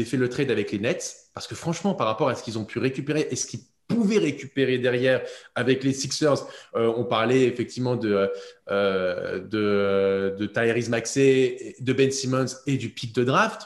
aient, 0.00 0.04
fait 0.04 0.16
le 0.18 0.28
trade 0.28 0.50
avec 0.50 0.70
les 0.70 0.78
Nets. 0.78 1.30
Parce 1.34 1.46
que 1.46 1.54
franchement, 1.54 1.94
par 1.94 2.06
rapport 2.06 2.28
à 2.28 2.34
ce 2.34 2.42
qu'ils 2.42 2.58
ont 2.58 2.66
pu 2.66 2.78
récupérer 2.78 3.26
et 3.30 3.36
ce 3.36 3.46
qu'ils 3.46 3.60
pouvaient 3.88 4.18
récupérer 4.18 4.78
derrière 4.78 5.22
avec 5.54 5.84
les 5.84 5.92
Sixers. 5.92 6.46
Euh, 6.74 6.92
on 6.96 7.04
parlait 7.04 7.44
effectivement 7.44 7.96
de, 7.96 8.30
euh, 8.70 9.40
de, 9.40 10.34
de 10.38 10.46
Tyrese 10.46 10.88
Maxey, 10.88 11.76
de 11.80 11.92
Ben 11.92 12.10
Simmons 12.10 12.46
et 12.66 12.76
du 12.76 12.90
pic 12.90 13.14
de 13.14 13.24
draft. 13.24 13.62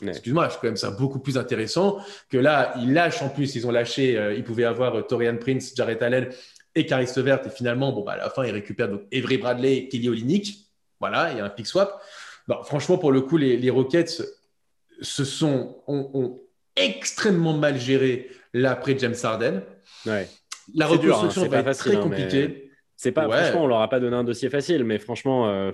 Excuse-moi, 0.00 0.44
je 0.44 0.48
trouve 0.50 0.60
quand 0.60 0.68
même 0.68 0.76
ça 0.76 0.90
beaucoup 0.90 1.18
plus 1.18 1.36
intéressant 1.36 1.98
que 2.30 2.38
là, 2.38 2.74
ils 2.78 2.92
lâchent 2.92 3.22
en 3.22 3.28
plus, 3.28 3.54
ils 3.54 3.66
ont 3.66 3.72
lâché, 3.72 4.16
euh, 4.16 4.34
ils 4.34 4.44
pouvaient 4.44 4.64
avoir 4.64 5.06
Torian 5.06 5.36
Prince, 5.36 5.72
Jared 5.76 6.02
Allen 6.02 6.30
et 6.74 6.86
Caris 6.86 7.10
Levert. 7.16 7.46
Et 7.46 7.50
finalement, 7.50 7.92
bon, 7.92 8.02
bah, 8.02 8.12
à 8.12 8.16
la 8.16 8.30
fin, 8.30 8.44
ils 8.44 8.52
récupèrent 8.52 8.88
donc 8.88 9.02
Avery 9.12 9.38
Bradley 9.38 9.76
et 9.76 9.88
Kelly 9.88 10.08
Olynyk. 10.08 10.68
Voilà, 11.00 11.32
il 11.32 11.38
y 11.38 11.40
a 11.40 11.44
un 11.44 11.50
pick 11.50 11.66
swap. 11.66 12.00
franchement, 12.64 12.98
pour 12.98 13.12
le 13.12 13.20
coup, 13.20 13.36
les, 13.36 13.56
les 13.56 13.70
Rockets 13.70 14.22
se 15.00 15.24
sont, 15.24 15.82
ont, 15.86 16.40
extrêmement 16.76 17.54
mal 17.54 17.78
géré 17.78 18.30
l'après 18.52 18.98
James 18.98 19.14
Harden. 19.22 19.62
Ouais. 20.06 20.28
La 20.74 20.86
reconstruction 20.86 21.44
hein, 21.44 21.48
va 21.48 21.58
être 21.70 21.78
très 21.78 21.96
hein, 21.96 22.00
compliquée. 22.00 22.70
C'est 22.96 23.12
pas, 23.12 23.28
franchement, 23.28 23.64
on 23.64 23.66
leur 23.68 23.80
a 23.80 23.88
pas 23.88 24.00
donné 24.00 24.16
un 24.16 24.24
dossier 24.24 24.50
facile, 24.50 24.84
mais 24.84 24.98
franchement, 24.98 25.48
euh, 25.48 25.70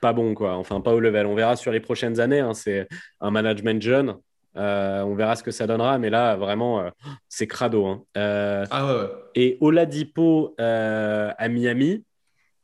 pas 0.00 0.12
bon, 0.12 0.34
quoi. 0.34 0.56
Enfin, 0.56 0.80
pas 0.80 0.92
au 0.92 1.00
level. 1.00 1.26
On 1.26 1.34
verra 1.34 1.56
sur 1.56 1.70
les 1.70 1.80
prochaines 1.80 2.18
années. 2.18 2.40
Hein. 2.40 2.54
c'est 2.54 2.88
un 3.20 3.30
management 3.30 3.80
jeune. 3.80 4.16
Euh, 4.56 5.02
on 5.02 5.14
verra 5.14 5.36
ce 5.36 5.44
que 5.44 5.52
ça 5.52 5.68
donnera, 5.68 5.98
mais 5.98 6.10
là, 6.10 6.34
vraiment, 6.34 6.80
euh, 6.80 6.90
c'est 7.28 7.46
crado. 7.46 8.04
ah 8.16 8.64
ouais, 8.70 9.08
Et 9.36 9.58
Oladipo 9.60 10.56
à 10.58 11.48
Miami, 11.48 12.04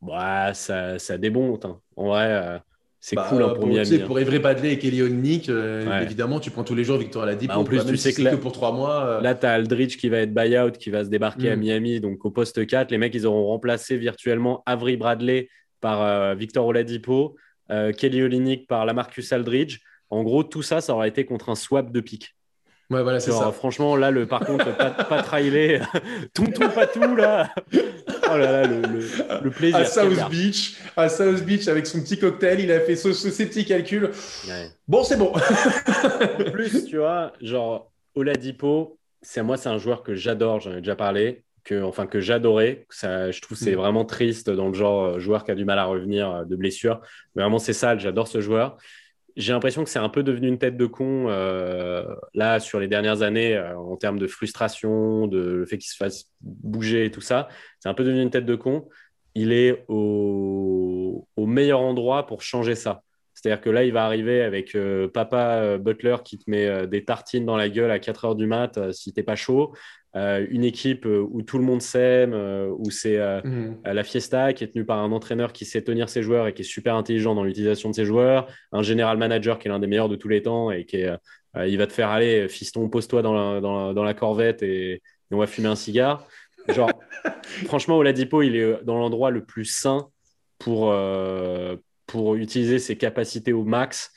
bah, 0.02 0.52
ça, 0.52 0.98
ça 0.98 1.16
débonte. 1.16 1.64
En 1.94 2.08
vrai, 2.08 2.60
c'est 3.06 3.14
bah, 3.14 3.26
cool 3.28 3.44
hein, 3.44 3.54
pour, 3.54 3.68
Miami. 3.68 3.86
Sais, 3.86 4.00
pour 4.00 4.18
Evry 4.18 4.40
Badley 4.40 4.72
et 4.72 4.78
Kelly 4.80 5.00
Olynyk, 5.00 5.48
euh, 5.48 6.02
évidemment, 6.02 6.40
tu 6.40 6.50
prends 6.50 6.64
tous 6.64 6.74
les 6.74 6.82
jours 6.82 6.98
Victor 6.98 7.22
Aladipo. 7.22 7.52
Bah, 7.52 7.60
en 7.60 7.62
plus, 7.62 7.86
tu 7.86 7.96
sais 7.96 8.12
que, 8.12 8.34
pour 8.34 8.50
trois 8.50 8.72
mois. 8.72 9.06
Euh. 9.06 9.20
Là, 9.20 9.36
tu 9.36 9.46
as 9.46 9.52
Aldridge 9.52 9.96
qui 9.96 10.08
va 10.08 10.18
être 10.18 10.34
buyout, 10.34 10.72
qui 10.72 10.90
va 10.90 11.04
se 11.04 11.08
débarquer 11.08 11.52
à 11.52 11.56
mm. 11.56 11.60
Miami. 11.60 12.00
Donc, 12.00 12.24
au 12.24 12.32
poste 12.32 12.66
4, 12.66 12.90
les 12.90 12.98
mecs, 12.98 13.14
ils 13.14 13.24
auront 13.24 13.46
remplacé 13.46 13.96
virtuellement 13.96 14.64
Avery 14.66 14.96
Bradley 14.96 15.48
par 15.80 16.02
euh, 16.02 16.34
Victor 16.34 16.66
Oladipo, 16.66 17.36
Kelly 17.68 18.22
Olynyk 18.22 18.66
par 18.66 18.84
Lamarcus 18.84 19.32
Aldridge. 19.32 19.78
En 20.10 20.24
gros, 20.24 20.42
tout 20.42 20.62
ça, 20.62 20.80
ça 20.80 20.92
aurait 20.92 21.08
été 21.08 21.24
contre 21.24 21.48
un 21.48 21.54
swap 21.54 21.92
de 21.92 22.00
pique. 22.00 22.35
Ouais, 22.88 23.02
voilà, 23.02 23.18
c'est 23.18 23.32
ça. 23.32 23.50
Franchement, 23.50 23.96
là, 23.96 24.12
le, 24.12 24.26
par 24.26 24.40
contre, 24.40 24.76
pas, 24.76 24.90
pas 24.90 25.22
trailé, 25.22 25.80
tonton 26.34 26.68
tout 26.92 27.16
là. 27.16 27.52
Oh 28.32 28.36
là 28.36 28.62
là, 28.62 28.66
le, 28.66 29.50
plaisir. 29.50 29.78
À 29.78 29.84
South 29.84 30.30
Beach, 30.30 30.76
à 30.96 31.08
South 31.08 31.42
Beach, 31.42 31.66
avec 31.66 31.86
son 31.86 32.00
petit 32.00 32.18
cocktail, 32.18 32.60
il 32.60 32.70
a 32.70 32.78
fait 32.80 32.94
ses 32.94 33.46
petits 33.46 33.64
calculs. 33.64 34.10
Bon, 34.86 35.02
c'est 35.02 35.16
bon. 35.16 35.32
en 35.34 36.50
plus, 36.50 36.84
tu 36.86 36.98
vois, 36.98 37.32
genre, 37.40 37.90
Oladipo, 38.14 38.98
c'est 39.20 39.42
moi, 39.42 39.56
c'est 39.56 39.68
un 39.68 39.78
joueur 39.78 40.04
que 40.04 40.14
j'adore, 40.14 40.60
j'en 40.60 40.72
ai 40.72 40.80
déjà 40.80 40.96
parlé. 40.96 41.42
Que, 41.64 41.82
enfin, 41.82 42.06
que 42.06 42.20
j'adorais. 42.20 42.86
Ça, 42.90 43.32
je 43.32 43.40
trouve 43.40 43.58
c'est 43.58 43.72
mm. 43.72 43.78
vraiment 43.78 44.04
triste 44.04 44.50
dans 44.50 44.68
le 44.68 44.74
genre 44.74 45.02
euh, 45.02 45.18
joueur 45.18 45.42
qui 45.42 45.50
a 45.50 45.56
du 45.56 45.64
mal 45.64 45.80
à 45.80 45.86
revenir 45.86 46.30
euh, 46.30 46.44
de 46.44 46.54
blessure. 46.54 47.00
Mais 47.34 47.42
vraiment, 47.42 47.58
c'est 47.58 47.72
sale. 47.72 47.98
J'adore 47.98 48.28
ce 48.28 48.40
joueur 48.40 48.76
j'ai 49.36 49.52
l'impression 49.52 49.84
que 49.84 49.90
c'est 49.90 49.98
un 49.98 50.08
peu 50.08 50.22
devenu 50.22 50.48
une 50.48 50.58
tête 50.58 50.76
de 50.76 50.86
con 50.86 51.26
euh, 51.28 52.04
là 52.34 52.58
sur 52.58 52.80
les 52.80 52.88
dernières 52.88 53.22
années 53.22 53.54
euh, 53.54 53.76
en 53.76 53.96
termes 53.96 54.18
de 54.18 54.26
frustration, 54.26 55.26
de 55.26 55.38
le 55.38 55.66
fait 55.66 55.76
qu'il 55.78 55.90
se 55.90 55.96
fasse 55.96 56.32
bouger 56.40 57.04
et 57.04 57.10
tout 57.10 57.20
ça. 57.20 57.48
C'est 57.78 57.88
un 57.88 57.94
peu 57.94 58.04
devenu 58.04 58.22
une 58.22 58.30
tête 58.30 58.46
de 58.46 58.56
con. 58.56 58.88
Il 59.34 59.52
est 59.52 59.84
au, 59.88 61.26
meilleur 61.36 61.80
endroit 61.80 62.26
pour 62.26 62.42
changer 62.42 62.74
ça. 62.74 63.02
C'est-à-dire 63.34 63.60
que 63.60 63.68
là, 63.68 63.84
il 63.84 63.92
va 63.92 64.06
arriver 64.06 64.42
avec 64.42 64.74
euh, 64.74 65.08
papa 65.08 65.76
Butler 65.76 66.16
qui 66.24 66.38
te 66.38 66.50
met 66.50 66.86
des 66.86 67.04
tartines 67.04 67.44
dans 67.44 67.56
la 67.56 67.68
gueule 67.68 67.90
à 67.90 67.98
4 67.98 68.24
heures 68.24 68.34
du 68.34 68.46
mat 68.46 68.92
si 68.92 69.12
t'es 69.12 69.22
pas 69.22 69.36
chaud. 69.36 69.74
Euh, 70.16 70.46
une 70.48 70.64
équipe 70.64 71.04
euh, 71.04 71.26
où 71.30 71.42
tout 71.42 71.58
le 71.58 71.64
monde 71.64 71.82
s'aime, 71.82 72.32
euh, 72.32 72.72
où 72.78 72.90
c'est 72.90 73.18
mhm. 73.44 73.76
la 73.84 74.02
fiesta 74.02 74.54
qui 74.54 74.64
est 74.64 74.68
tenue 74.68 74.86
par 74.86 74.98
un 74.98 75.12
entraîneur 75.12 75.52
qui 75.52 75.66
sait 75.66 75.82
tenir 75.82 76.08
ses 76.08 76.22
joueurs 76.22 76.46
et 76.46 76.54
qui 76.54 76.62
est 76.62 76.64
super 76.64 76.94
intelligent 76.94 77.34
dans 77.34 77.44
l'utilisation 77.44 77.90
de 77.90 77.94
ses 77.94 78.06
joueurs, 78.06 78.46
un 78.72 78.82
général 78.82 79.18
manager 79.18 79.58
qui 79.58 79.68
est 79.68 79.70
l'un 79.70 79.78
des 79.78 79.86
meilleurs 79.86 80.08
de 80.08 80.16
tous 80.16 80.28
les 80.28 80.42
temps 80.42 80.70
et 80.70 80.86
qui 80.86 81.04
il 81.66 81.78
va 81.78 81.86
te 81.86 81.92
faire 81.92 82.10
aller, 82.10 82.48
fiston, 82.48 82.88
pose-toi 82.88 83.22
dans 83.22 83.32
la, 83.32 83.60
dans, 83.60 84.04
la, 84.04 84.14
corvette 84.14 84.62
et, 84.62 85.02
on 85.30 85.38
va 85.38 85.46
fumer 85.46 85.68
un 85.68 85.74
cigare. 85.74 86.26
Genre, 86.68 86.90
franchement, 87.64 87.96
Oladipo, 87.96 88.42
il 88.42 88.56
est 88.56 88.84
dans 88.84 88.98
l'endroit 88.98 89.30
le 89.30 89.44
plus 89.44 89.64
sain 89.64 90.08
pour, 90.58 90.94
pour 92.06 92.34
utiliser 92.36 92.78
ses 92.78 92.96
capacités 92.96 93.52
au 93.52 93.64
max. 93.64 94.12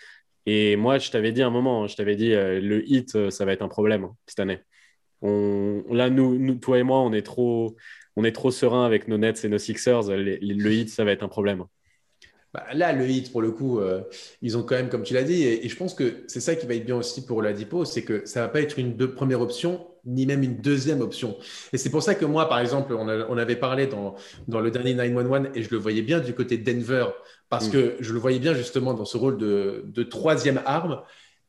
Et 0.45 0.75
moi, 0.75 0.97
je 0.97 1.11
t'avais 1.11 1.31
dit 1.31 1.41
un 1.41 1.49
moment, 1.49 1.87
je 1.87 1.95
t'avais 1.95 2.15
dit, 2.15 2.31
le 2.31 2.83
hit, 2.89 3.29
ça 3.31 3.45
va 3.45 3.53
être 3.53 3.61
un 3.61 3.69
problème 3.69 4.03
hein, 4.03 4.15
cette 4.27 4.39
année. 4.39 4.59
On, 5.21 5.83
là, 5.91 6.09
nous, 6.09 6.55
toi 6.55 6.79
et 6.79 6.83
moi, 6.83 7.01
on 7.01 7.13
est 7.13 7.21
trop, 7.21 7.75
on 8.15 8.23
est 8.23 8.31
trop 8.31 8.51
serein 8.51 8.85
avec 8.85 9.07
nos 9.07 9.17
Nets 9.17 9.43
et 9.43 9.49
nos 9.49 9.57
Sixers. 9.57 10.09
le 10.09 10.71
hit, 10.71 10.89
ça 10.89 11.03
va 11.03 11.11
être 11.11 11.23
un 11.23 11.27
problème. 11.27 11.65
Bah, 12.53 12.65
là, 12.73 12.93
le 12.93 13.07
hit, 13.07 13.31
pour 13.31 13.43
le 13.43 13.51
coup, 13.51 13.79
euh, 13.79 14.01
ils 14.41 14.57
ont 14.57 14.63
quand 14.63 14.75
même, 14.75 14.89
comme 14.89 15.03
tu 15.03 15.13
l'as 15.13 15.23
dit, 15.23 15.43
et, 15.43 15.69
je 15.69 15.75
pense 15.75 15.93
que 15.93 16.23
c'est 16.27 16.39
ça 16.39 16.55
qui 16.55 16.65
va 16.65 16.73
être 16.73 16.85
bien 16.85 16.95
aussi 16.95 17.23
pour 17.23 17.43
la 17.43 17.53
Dipo, 17.53 17.85
c'est 17.85 18.01
que 18.03 18.25
ça 18.25 18.41
va 18.41 18.47
pas 18.47 18.61
être 18.61 18.79
une 18.79 18.97
première 19.13 19.41
option, 19.41 19.85
ni 20.03 20.25
même 20.25 20.41
une 20.41 20.55
deuxième 20.57 21.01
option. 21.01 21.37
Et 21.73 21.77
c'est 21.77 21.91
pour 21.91 22.01
ça 22.01 22.15
que 22.15 22.25
moi, 22.25 22.49
par 22.49 22.59
exemple, 22.59 22.93
on, 22.93 23.37
avait 23.37 23.55
parlé 23.55 23.85
dans, 23.85 24.15
dans, 24.47 24.61
le 24.61 24.71
dernier 24.71 24.95
911 24.95 25.49
et 25.53 25.61
je 25.61 25.69
le 25.69 25.77
voyais 25.77 26.01
bien 26.01 26.19
du 26.19 26.33
côté 26.33 26.57
de 26.57 26.63
Denver, 26.63 27.05
parce 27.49 27.67
mm. 27.67 27.71
que 27.71 27.97
je 27.99 28.13
le 28.13 28.19
voyais 28.19 28.39
bien 28.39 28.55
justement 28.55 28.95
dans 28.95 29.05
ce 29.05 29.17
rôle 29.17 29.37
de, 29.37 29.83
de 29.85 30.03
troisième 30.03 30.61
arme. 30.65 31.03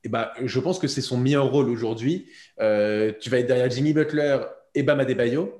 Et 0.04 0.08
bah, 0.08 0.32
je 0.42 0.60
pense 0.60 0.78
que 0.78 0.88
c'est 0.88 1.00
son 1.00 1.18
meilleur 1.18 1.50
rôle 1.50 1.68
aujourd'hui. 1.68 2.26
Euh, 2.60 3.12
tu 3.20 3.30
vas 3.30 3.38
être 3.38 3.46
derrière 3.46 3.70
Jimmy 3.70 3.92
Butler 3.92 4.38
et 4.74 4.82
Bam 4.82 5.00
Adebayo. 5.00 5.56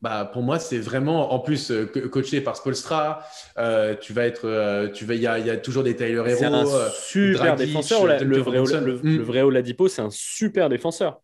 Bah, 0.00 0.28
pour 0.32 0.42
moi, 0.42 0.58
c'est 0.58 0.78
vraiment, 0.78 1.32
en 1.32 1.38
plus, 1.38 1.70
euh, 1.70 1.86
coaché 1.86 2.40
par 2.40 2.56
Spolstra, 2.56 3.24
euh, 3.58 3.94
tu 3.94 4.12
vas 4.12 4.26
être, 4.26 4.90
tu 4.92 5.04
vas, 5.04 5.14
il 5.14 5.22
y, 5.22 5.26
a, 5.26 5.56
toujours 5.56 5.84
des 5.84 5.94
Tyler 5.94 6.14
Hero. 6.14 6.26
C'est 6.36 6.44
un 6.44 6.90
super 6.90 7.56
défenseur. 7.56 8.06
Le, 8.06 8.38
vrai, 8.38 8.80
le, 8.80 9.22
vrai 9.22 9.42
Oladipo, 9.42 9.86
c'est 9.88 10.02
un 10.02 10.10
super 10.10 10.68
défenseur. 10.68 11.20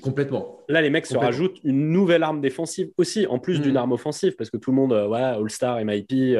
Complètement. 0.00 0.62
Là, 0.68 0.80
les 0.80 0.90
mecs 0.90 1.06
se 1.06 1.16
rajoutent 1.16 1.60
une 1.62 1.90
nouvelle 1.90 2.22
arme 2.22 2.40
défensive 2.40 2.88
aussi, 2.96 3.26
en 3.26 3.38
plus 3.38 3.60
d'une 3.60 3.74
mm. 3.74 3.78
arme 3.78 3.92
offensive, 3.92 4.34
parce 4.36 4.50
que 4.50 4.56
tout 4.56 4.70
le 4.70 4.76
monde, 4.76 4.92
ouais, 4.92 5.20
All-Star, 5.20 5.84
MIP, 5.84 6.36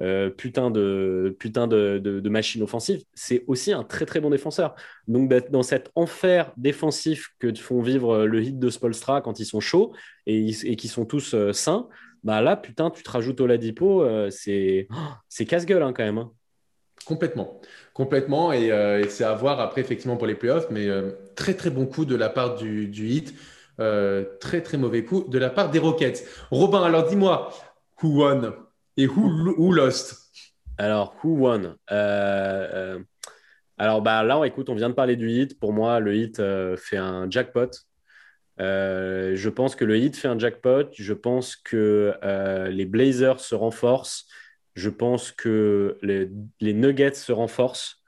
euh, 0.00 0.30
putain, 0.30 0.70
de, 0.70 2.28
machine 2.28 2.62
offensive, 2.62 3.02
c'est 3.14 3.44
aussi 3.46 3.72
un 3.72 3.84
très 3.84 4.06
très 4.06 4.20
bon 4.20 4.30
défenseur. 4.30 4.74
Donc 5.08 5.30
dans 5.50 5.62
cet 5.62 5.90
enfer 5.94 6.52
défensif 6.56 7.30
que 7.38 7.54
font 7.54 7.82
vivre 7.82 8.24
le 8.24 8.42
hit 8.42 8.58
de 8.58 8.70
Spolstra 8.70 9.20
quand 9.20 9.38
ils 9.40 9.44
sont 9.44 9.60
chauds 9.60 9.92
et, 10.26 10.50
et 10.64 10.76
qui 10.76 10.88
sont 10.88 11.04
tous 11.04 11.34
euh, 11.34 11.52
sains, 11.52 11.88
bah 12.24 12.40
là, 12.40 12.56
putain, 12.56 12.90
tu 12.90 13.02
te 13.02 13.10
rajoutes 13.10 13.40
au 13.40 13.46
Ladipo, 13.46 14.02
euh, 14.02 14.30
c'est 14.30 14.86
c'est 15.28 15.44
casse-gueule 15.44 15.82
hein, 15.82 15.92
quand 15.92 16.04
même. 16.04 16.18
Hein. 16.18 16.32
Complètement, 17.04 17.60
complètement, 17.94 18.52
et, 18.52 18.70
c'est 19.08 19.24
à 19.24 19.34
voir 19.34 19.58
après 19.58 19.80
effectivement 19.80 20.16
pour 20.16 20.28
les 20.28 20.36
playoffs, 20.36 20.68
mais 20.70 20.86
très 21.34 21.54
très 21.54 21.70
bon 21.70 21.84
coup 21.84 22.04
de 22.04 22.14
la 22.14 22.28
part 22.28 22.54
du, 22.54 22.86
du 22.86 23.08
hit, 23.08 23.34
très 23.76 24.60
très 24.62 24.78
mauvais 24.78 25.04
coup 25.04 25.24
de 25.28 25.36
la 25.36 25.50
part 25.50 25.72
des 25.72 25.80
Rockets. 25.80 26.24
Robin, 26.52 26.84
alors 26.84 27.08
dis-moi, 27.08 27.52
who 28.00 28.22
won? 28.22 28.52
Et 28.96 29.06
who, 29.06 29.72
lost? 29.72 30.16
Alors, 30.78 31.14
who 31.22 31.30
won? 31.36 31.76
Euh, 31.90 32.68
euh, 32.74 32.98
Alors, 33.78 34.02
bah, 34.02 34.22
là, 34.22 34.42
écoute, 34.44 34.68
on 34.68 34.74
vient 34.74 34.90
de 34.90 34.94
parler 34.94 35.16
du 35.16 35.30
hit. 35.30 35.58
Pour 35.58 35.72
moi, 35.72 36.00
le 36.00 36.14
hit 36.14 36.40
euh, 36.40 36.76
fait 36.76 36.96
un 36.96 37.30
jackpot. 37.30 37.70
je 38.58 39.48
pense 39.48 39.74
que 39.74 39.84
le 39.84 39.96
hit 39.98 40.16
fait 40.16 40.28
un 40.28 40.38
jackpot. 40.38 40.88
Je 40.92 41.12
pense 41.12 41.56
que 41.56 42.14
les 42.70 42.84
Blazers 42.84 43.40
se 43.40 43.54
renforcent. 43.54 44.26
Je 44.74 44.88
pense 44.88 45.32
que 45.32 45.98
les, 46.02 46.30
les 46.60 46.72
Nuggets 46.72 47.14
se 47.14 47.32
renforcent. 47.32 48.02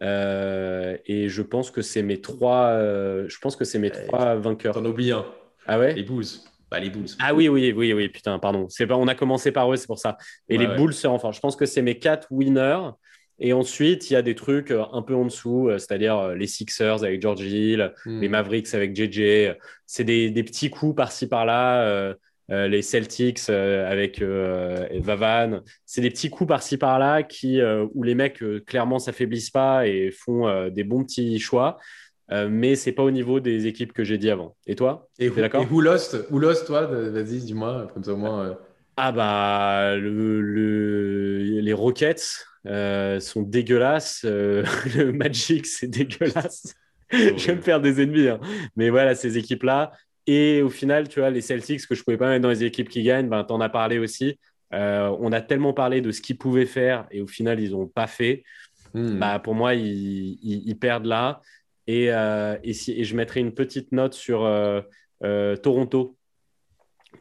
et 0.00 1.28
je 1.28 1.42
pense 1.42 1.70
que 1.70 1.82
c'est 1.82 2.02
mes 2.02 2.20
trois, 2.20 2.78
je 3.26 3.38
pense 3.38 3.56
que 3.56 3.64
c'est 3.64 3.78
mes 3.78 3.90
trois 3.90 4.36
vainqueurs. 4.36 4.74
T'en 4.74 4.84
oublies 4.84 5.12
un. 5.12 5.24
Ah 5.66 5.78
ouais? 5.78 5.94
Les 5.94 6.02
Bulls 6.02 6.26
les 6.78 6.90
Bulls. 6.90 7.08
Ah 7.18 7.34
oui, 7.34 7.48
oui, 7.48 7.72
oui, 7.74 7.92
oui, 7.92 8.08
putain, 8.08 8.38
pardon. 8.38 8.66
C'est 8.68 8.86
pas, 8.86 8.96
on 8.96 9.08
a 9.08 9.14
commencé 9.14 9.50
par 9.50 9.72
eux, 9.72 9.76
c'est 9.76 9.86
pour 9.86 9.98
ça. 9.98 10.16
Et 10.48 10.58
les 10.58 10.66
Bulls 10.66 10.94
se 10.94 11.06
renforcent. 11.06 11.36
Je 11.36 11.40
pense 11.40 11.56
que 11.56 11.66
c'est 11.66 11.82
mes 11.82 11.98
quatre 11.98 12.28
winners. 12.30 12.90
Et 13.40 13.54
ensuite, 13.54 14.10
il 14.10 14.12
y 14.12 14.16
a 14.16 14.22
des 14.22 14.34
trucs 14.34 14.70
euh, 14.70 14.84
un 14.92 15.00
peu 15.00 15.14
en 15.14 15.24
dessous, 15.24 15.68
euh, 15.68 15.78
c'est-à-dire 15.78 16.18
euh, 16.18 16.34
les 16.34 16.46
Sixers 16.46 17.02
avec 17.02 17.22
George 17.22 17.40
Hill, 17.40 17.92
hmm. 18.04 18.20
les 18.20 18.28
Mavericks 18.28 18.74
avec 18.74 18.94
JJ. 18.94 19.56
C'est 19.86 20.04
des, 20.04 20.30
petits 20.44 20.68
coups 20.68 20.94
par-ci 20.94 21.26
par-là. 21.26 22.14
les 22.48 22.82
Celtics 22.82 23.48
avec 23.48 24.22
Vavan. 24.22 25.62
C'est 25.86 26.00
des 26.00 26.10
petits 26.10 26.30
coups 26.30 26.48
par-ci 26.48 26.76
par-là 26.76 27.22
qui, 27.22 27.60
où 27.94 28.02
les 28.02 28.14
mecs 28.14 28.42
clairement 28.66 28.98
s'affaiblissent 28.98 29.50
pas 29.50 29.86
et 29.86 30.10
font 30.10 30.68
des 30.68 30.84
bons 30.84 31.02
petits 31.02 31.40
choix. 31.40 31.78
Euh, 32.32 32.48
mais 32.50 32.76
c'est 32.76 32.92
pas 32.92 33.02
au 33.02 33.10
niveau 33.10 33.40
des 33.40 33.66
équipes 33.66 33.92
que 33.92 34.04
j'ai 34.04 34.18
dit 34.18 34.30
avant. 34.30 34.56
Et 34.66 34.76
toi? 34.76 35.08
Et 35.18 35.30
d'accord? 35.30 35.62
Et 35.62 35.66
who 35.66 35.80
lost, 35.80 36.16
who 36.30 36.38
lost 36.38 36.66
toi? 36.66 36.86
Vas-y, 36.86 37.38
dis-moi, 37.40 37.88
comme 37.92 38.04
ça 38.04 38.12
au 38.12 38.16
moins. 38.16 38.44
Euh. 38.44 38.54
Ah 38.96 39.12
bah, 39.12 39.96
le, 39.96 40.40
les 41.60 41.72
Rockets 41.72 42.46
euh, 42.66 43.18
sont 43.18 43.42
dégueulasses. 43.42 44.24
le 44.24 45.12
Magic, 45.12 45.66
c'est 45.66 45.88
dégueulasse. 45.88 46.74
je 47.10 47.46
vais 47.46 47.56
me 47.56 47.62
faire 47.62 47.80
des 47.80 48.00
ennemis. 48.02 48.28
Hein. 48.28 48.40
Mais 48.76 48.90
voilà, 48.90 49.14
ces 49.14 49.38
équipes-là, 49.38 49.92
et 50.26 50.62
au 50.62 50.68
final, 50.68 51.08
tu 51.08 51.20
vois, 51.20 51.30
les 51.30 51.40
Celtics 51.40 51.86
que 51.86 51.94
je 51.94 52.04
pouvais 52.04 52.16
pas 52.16 52.28
mettre 52.28 52.42
dans 52.42 52.50
les 52.50 52.62
équipes 52.62 52.88
qui 52.88 53.02
gagnent, 53.02 53.28
ben, 53.28 53.44
tu 53.44 53.52
en 53.52 53.60
as 53.60 53.68
parlé 53.68 53.98
aussi. 53.98 54.38
Euh, 54.72 55.14
on 55.18 55.32
a 55.32 55.40
tellement 55.40 55.72
parlé 55.72 56.00
de 56.00 56.12
ce 56.12 56.20
qu'ils 56.20 56.38
pouvaient 56.38 56.66
faire 56.66 57.06
et 57.10 57.20
au 57.20 57.26
final, 57.26 57.60
ils 57.60 57.72
n'ont 57.72 57.88
pas 57.88 58.06
fait. 58.06 58.44
Hmm. 58.94 59.18
Bah, 59.18 59.38
pour 59.38 59.54
moi, 59.54 59.74
ils, 59.74 60.76
perdent 60.80 61.06
là. 61.06 61.40
Et, 61.92 62.12
euh, 62.12 62.56
et, 62.62 62.72
je 62.72 63.16
mettrai 63.16 63.40
une 63.40 63.52
petite 63.52 63.92
note 63.92 64.14
sur 64.14 64.40
Toronto, 65.62 66.16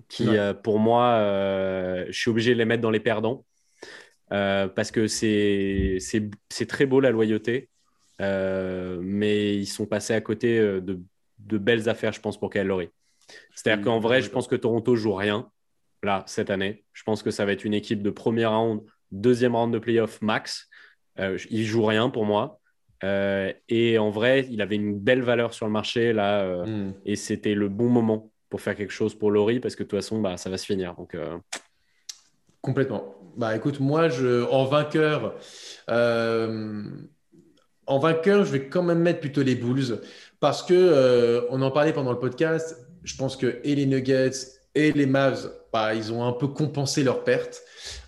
qui 0.07 0.27
pour 0.63 0.79
moi, 0.79 2.05
je 2.07 2.17
suis 2.17 2.29
obligé 2.29 2.53
de 2.53 2.57
les 2.59 2.65
mettre 2.65 2.81
dans 2.81 2.91
les 2.91 2.99
perdants. 2.99 3.45
parce 4.29 4.91
que 4.91 5.07
c'est 5.07 5.99
très 6.67 6.85
beau 6.85 6.99
la 6.99 7.11
loyauté. 7.11 7.69
Euh, 8.21 8.99
mais 9.01 9.55
ils 9.55 9.67
sont 9.67 9.85
passés 9.85 10.13
à 10.13 10.21
côté 10.21 10.57
euh, 10.57 10.81
de, 10.81 10.99
de 11.39 11.57
belles 11.57 11.87
affaires, 11.87 12.11
je 12.11 12.19
pense, 12.19 12.37
pour 12.37 12.49
Kyle 12.49 12.63
Lowry. 12.63 12.89
C'est-à-dire 13.55 13.83
qu'en 13.83 13.99
vrai, 13.99 14.21
je 14.21 14.29
pense 14.29 14.47
que 14.47 14.55
Toronto 14.55 14.95
joue 14.95 15.13
rien 15.13 15.49
là 16.03 16.23
cette 16.27 16.49
année. 16.49 16.83
Je 16.93 17.03
pense 17.03 17.23
que 17.23 17.31
ça 17.31 17.45
va 17.45 17.51
être 17.51 17.63
une 17.63 17.73
équipe 17.73 18.01
de 18.01 18.09
premier 18.09 18.45
round, 18.45 18.81
deuxième 19.11 19.55
round 19.55 19.73
de 19.73 19.79
playoff 19.79 20.21
max. 20.21 20.67
Euh, 21.19 21.37
il 21.49 21.65
joue 21.65 21.85
rien 21.85 22.09
pour 22.09 22.25
moi. 22.25 22.58
Euh, 23.03 23.53
et 23.69 23.97
en 23.97 24.09
vrai, 24.09 24.47
il 24.49 24.61
avait 24.61 24.75
une 24.75 24.99
belle 24.99 25.21
valeur 25.21 25.53
sur 25.53 25.65
le 25.65 25.71
marché 25.71 26.11
là, 26.11 26.65
hmm. 26.65 26.93
et 27.05 27.15
c'était 27.15 27.53
le 27.53 27.69
bon 27.69 27.87
moment 27.87 28.31
pour 28.49 28.61
faire 28.61 28.75
quelque 28.75 28.91
chose 28.91 29.15
pour 29.15 29.31
Laurie 29.31 29.59
parce 29.59 29.75
que 29.75 29.83
de 29.83 29.87
toute 29.87 29.99
façon, 29.99 30.19
bah, 30.19 30.37
ça 30.37 30.49
va 30.49 30.57
se 30.57 30.65
finir. 30.65 30.95
Donc, 30.95 31.15
Complètement. 32.61 33.15
Bah 33.37 33.55
écoute, 33.55 33.79
moi, 33.79 34.09
je, 34.09 34.43
en 34.49 34.65
vainqueur, 34.65 35.35
en 37.89 37.97
vainqueur, 37.97 38.45
je 38.45 38.51
vais 38.51 38.67
quand 38.67 38.83
même 38.83 38.99
mettre 38.99 39.19
plutôt 39.19 39.41
les 39.41 39.55
Bulls 39.55 39.99
parce 40.39 40.63
que 40.63 40.73
euh, 40.73 41.41
on 41.49 41.61
en 41.61 41.71
parlait 41.71 41.91
pendant 41.91 42.11
le 42.11 42.19
podcast. 42.19 42.77
Je 43.03 43.15
pense 43.15 43.35
que 43.35 43.59
et 43.63 43.75
les 43.75 43.85
Nuggets 43.85 44.31
et 44.75 44.91
les 44.91 45.07
Mavs, 45.07 45.51
bah, 45.73 45.93
ils 45.95 46.13
ont 46.13 46.23
un 46.23 46.31
peu 46.31 46.47
compensé 46.47 47.03
leurs 47.03 47.23
pertes. 47.23 47.61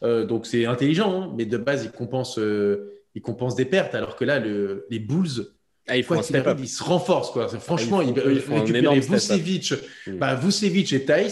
Euh, 0.04 0.26
donc 0.26 0.46
c'est 0.46 0.66
intelligent, 0.66 1.24
hein, 1.24 1.34
mais 1.36 1.46
de 1.46 1.58
base 1.58 1.84
ils 1.84 1.92
compensent, 1.92 2.40
euh, 2.40 3.01
ils 3.16 3.22
compensent 3.22 3.56
des 3.56 3.66
pertes, 3.66 3.96
alors 3.96 4.16
que 4.16 4.26
là 4.26 4.40
les 4.40 5.00
Bulls. 5.00 5.48
Ah, 5.88 5.98
ils, 5.98 6.06
ils 6.60 6.70
se 6.70 6.84
renforcent 6.84 7.32
quoi. 7.32 7.48
Franchement, 7.48 8.02
ils, 8.02 8.10
ils, 8.10 8.40
récupèrent 8.40 8.94
Vucevic, 8.94 9.74
mm. 10.06 10.18
bah, 10.18 10.36
Vucevic 10.36 10.94
et 10.94 11.04
Thais 11.04 11.30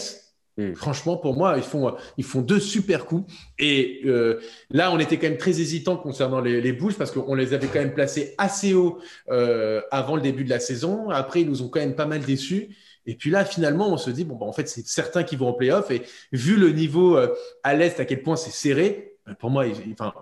Hmm. 0.60 0.74
Franchement, 0.74 1.16
pour 1.16 1.34
moi, 1.34 1.54
ils 1.56 1.62
font, 1.62 1.94
ils 2.16 2.24
font 2.24 2.42
deux 2.42 2.60
super 2.60 3.06
coups. 3.06 3.32
Et 3.58 4.02
euh, 4.04 4.40
là, 4.70 4.92
on 4.92 4.98
était 4.98 5.16
quand 5.16 5.28
même 5.28 5.38
très 5.38 5.60
hésitant 5.60 5.96
concernant 5.96 6.40
les, 6.40 6.60
les 6.60 6.72
Bulls 6.72 6.94
parce 6.94 7.10
qu'on 7.12 7.34
les 7.34 7.54
avait 7.54 7.68
quand 7.68 7.78
même 7.78 7.94
placés 7.94 8.34
assez 8.36 8.74
haut 8.74 8.98
euh, 9.30 9.80
avant 9.90 10.16
le 10.16 10.22
début 10.22 10.44
de 10.44 10.50
la 10.50 10.60
saison. 10.60 11.08
Après, 11.10 11.42
ils 11.42 11.48
nous 11.48 11.62
ont 11.62 11.68
quand 11.68 11.80
même 11.80 11.94
pas 11.94 12.06
mal 12.06 12.20
déçus. 12.20 12.76
Et 13.06 13.14
puis 13.14 13.30
là, 13.30 13.44
finalement, 13.44 13.92
on 13.92 13.96
se 13.96 14.10
dit, 14.10 14.24
bon, 14.24 14.36
bah, 14.36 14.46
en 14.46 14.52
fait, 14.52 14.68
c'est 14.68 14.86
certains 14.86 15.22
qui 15.22 15.36
vont 15.36 15.48
en 15.48 15.52
playoff. 15.54 15.90
Et 15.90 16.02
vu 16.32 16.56
le 16.56 16.72
niveau 16.72 17.16
euh, 17.16 17.34
à 17.62 17.74
l'Est, 17.74 17.98
à 18.00 18.04
quel 18.04 18.22
point 18.22 18.36
c'est 18.36 18.50
serré, 18.50 19.14
bah, 19.26 19.34
pour 19.38 19.50
moi, 19.50 19.64
enfin, 19.92 20.12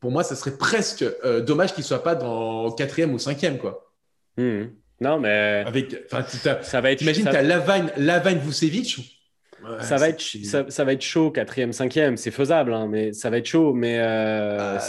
pour 0.00 0.10
moi, 0.10 0.22
ça 0.22 0.36
serait 0.36 0.56
presque 0.56 1.04
dommage 1.42 1.74
qu'ils 1.74 1.82
ne 1.82 1.86
soient 1.86 2.02
pas 2.02 2.14
dans 2.14 2.70
quatrième 2.72 3.12
ou 3.14 3.18
cinquième. 3.18 3.58
Quoi. 3.58 3.92
Hmm. 4.36 4.64
Non, 5.00 5.18
mais. 5.18 5.64
Avec, 5.66 5.94
ça 6.62 6.80
va 6.80 6.92
être. 6.92 7.02
Imagine, 7.02 7.28
tu 7.30 7.36
as 7.36 7.42
Lavagne, 7.42 7.90
Lavagne 7.96 8.38
Vucevic 8.38 9.16
ça, 9.80 9.96
va 9.96 10.08
être, 10.08 10.22
ça, 10.68 10.84
va 10.84 10.92
être 10.92 11.02
chaud, 11.02 11.30
quatrième, 11.30 11.72
cinquième, 11.72 12.16
c'est 12.16 12.30
faisable, 12.30 12.72
hein, 12.72 12.86
mais 12.88 13.12
ça 13.12 13.30
va 13.30 13.38
être 13.38 13.46
chaud. 13.46 13.72
Mais, 13.72 13.98
euh, 14.00 14.76
bah, 14.76 14.82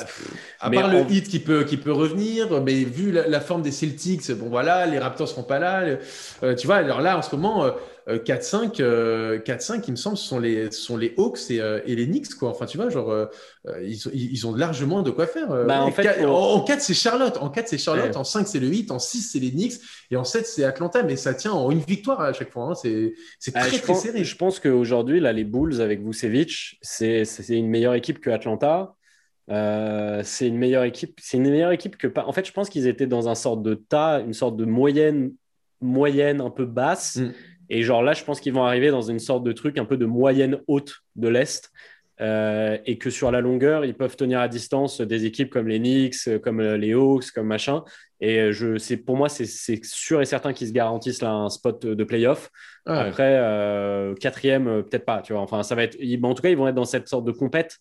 à 0.59 0.69
part 0.69 0.87
le 0.89 0.99
hit 1.09 1.27
qui 1.27 1.39
peut, 1.39 1.63
qui 1.63 1.77
peut 1.77 1.91
revenir, 1.91 2.61
mais 2.61 2.83
vu 2.83 3.11
la, 3.11 3.39
forme 3.39 3.61
des 3.61 3.71
Celtics, 3.71 4.31
bon 4.33 4.49
voilà, 4.49 4.85
les 4.85 4.99
Raptors 4.99 5.27
seront 5.27 5.43
pas 5.43 5.59
là. 5.59 5.83
Euh, 6.43 6.55
tu 6.55 6.67
vois, 6.67 6.77
alors 6.77 7.01
là, 7.01 7.17
en 7.17 7.21
ce 7.21 7.35
moment, 7.35 7.65
euh, 7.65 7.71
4-5, 8.07 8.79
euh, 8.79 9.39
4-5, 9.39 9.73
euh, 9.73 9.81
il 9.87 9.91
me 9.91 9.95
semble, 9.97 10.17
ce 10.17 10.25
sont 10.25 10.39
les, 10.39 10.71
sont 10.71 10.95
les 10.95 11.13
Hawks 11.17 11.49
et, 11.49 11.59
euh, 11.59 11.81
et, 11.85 11.95
les 11.95 12.07
Knicks, 12.07 12.33
quoi. 12.35 12.49
Enfin, 12.49 12.65
tu 12.65 12.77
vois, 12.77 12.89
genre, 12.89 13.27
ils, 13.81 13.99
ils, 14.13 14.47
ont 14.47 14.55
largement 14.55 15.01
de 15.01 15.11
quoi 15.11 15.27
faire. 15.27 15.49
Bah, 15.65 15.81
en, 15.81 15.91
4, 15.91 16.25
en, 16.25 16.61
4, 16.61 16.81
c'est 16.81 16.93
Charlotte. 16.93 17.37
En 17.41 17.49
4, 17.49 17.67
c'est 17.67 17.77
Charlotte. 17.77 18.15
En 18.15 18.23
5, 18.23 18.47
c'est 18.47 18.59
le 18.59 18.67
8. 18.67 18.91
En 18.91 18.99
6, 18.99 19.31
c'est 19.31 19.39
les 19.39 19.51
Knicks. 19.51 19.73
Et 20.09 20.15
en 20.15 20.23
7, 20.23 20.47
c'est 20.47 20.63
Atlanta. 20.63 21.03
Mais 21.03 21.17
ça 21.17 21.33
tient 21.33 21.51
en 21.51 21.69
une 21.69 21.79
victoire 21.79 22.21
à 22.21 22.31
chaque 22.31 22.51
fois. 22.51 22.71
Hein. 22.71 22.75
C'est 22.75 23.13
ah, 23.53 23.65
très, 23.65 23.79
très 23.79 23.93
serré. 23.93 24.23
Je 24.23 24.35
pense 24.37 24.59
qu'aujourd'hui, 24.59 25.19
là, 25.19 25.33
les 25.33 25.43
Bulls 25.43 25.81
avec 25.81 26.01
Vucevic, 26.01 26.77
c'est 26.81 27.25
une 27.49 27.67
meilleure 27.67 27.95
équipe 27.95 28.19
que 28.19 28.29
Atlanta. 28.29 28.93
Euh, 29.49 30.21
c'est 30.23 30.47
une 30.47 30.57
meilleure 30.57 30.83
équipe. 30.83 31.19
C'est 31.21 31.37
une 31.37 31.49
meilleure 31.49 31.71
équipe 31.71 31.97
que 31.97 32.07
pas. 32.07 32.25
En 32.25 32.33
fait, 32.33 32.45
je 32.45 32.51
pense 32.51 32.69
qu'ils 32.69 32.87
étaient 32.87 33.07
dans 33.07 33.29
un 33.29 33.35
sorte 33.35 33.63
de 33.63 33.75
tas, 33.75 34.19
une 34.21 34.33
sorte 34.33 34.57
de 34.57 34.65
moyenne, 34.65 35.33
moyenne 35.81 36.41
un 36.41 36.49
peu 36.49 36.65
basse. 36.65 37.17
Mm. 37.17 37.33
Et 37.69 37.83
genre 37.83 38.01
là, 38.01 38.13
je 38.13 38.23
pense 38.23 38.39
qu'ils 38.39 38.53
vont 38.53 38.63
arriver 38.63 38.89
dans 38.89 39.01
une 39.01 39.19
sorte 39.19 39.43
de 39.43 39.51
truc 39.51 39.77
un 39.77 39.85
peu 39.85 39.97
de 39.97 40.05
moyenne 40.05 40.59
haute 40.67 40.95
de 41.15 41.27
l'Est. 41.27 41.71
Euh, 42.19 42.77
et 42.85 42.97
que 42.97 43.11
sur 43.11 43.29
la 43.31 43.41
longueur, 43.41 43.85
ils 43.85 43.93
peuvent 43.93 44.15
tenir 44.15 44.39
à 44.39 44.47
distance 44.47 45.01
des 45.01 45.25
équipes 45.25 45.51
comme 45.51 45.67
les 45.67 45.77
Knicks, 45.77 46.41
comme 46.41 46.59
euh, 46.61 46.77
les 46.77 46.93
Hawks, 46.93 47.29
comme 47.31 47.45
machin. 47.45 47.83
Et 48.19 48.51
je, 48.51 48.79
c'est, 48.79 48.97
pour 48.97 49.15
moi, 49.15 49.29
c'est, 49.29 49.45
sûr 49.83 50.21
et 50.21 50.25
certain 50.25 50.51
qu'ils 50.51 50.67
se 50.67 50.73
garantissent 50.73 51.21
là 51.21 51.31
un 51.31 51.49
spot 51.49 51.85
de 51.85 52.03
playoff. 52.03 52.49
Après, 52.87 53.37
euh, 53.37 54.15
quatrième, 54.15 54.83
peut-être 54.83 55.05
pas. 55.05 55.21
Tu 55.21 55.33
vois. 55.33 55.43
Enfin, 55.43 55.61
ça 55.61 55.75
va 55.75 55.83
être. 55.83 55.97
En 56.23 56.33
tout 56.33 56.41
cas, 56.41 56.49
ils 56.49 56.57
vont 56.57 56.67
être 56.67 56.75
dans 56.75 56.85
cette 56.85 57.07
sorte 57.07 57.25
de 57.25 57.31
compète. 57.31 57.77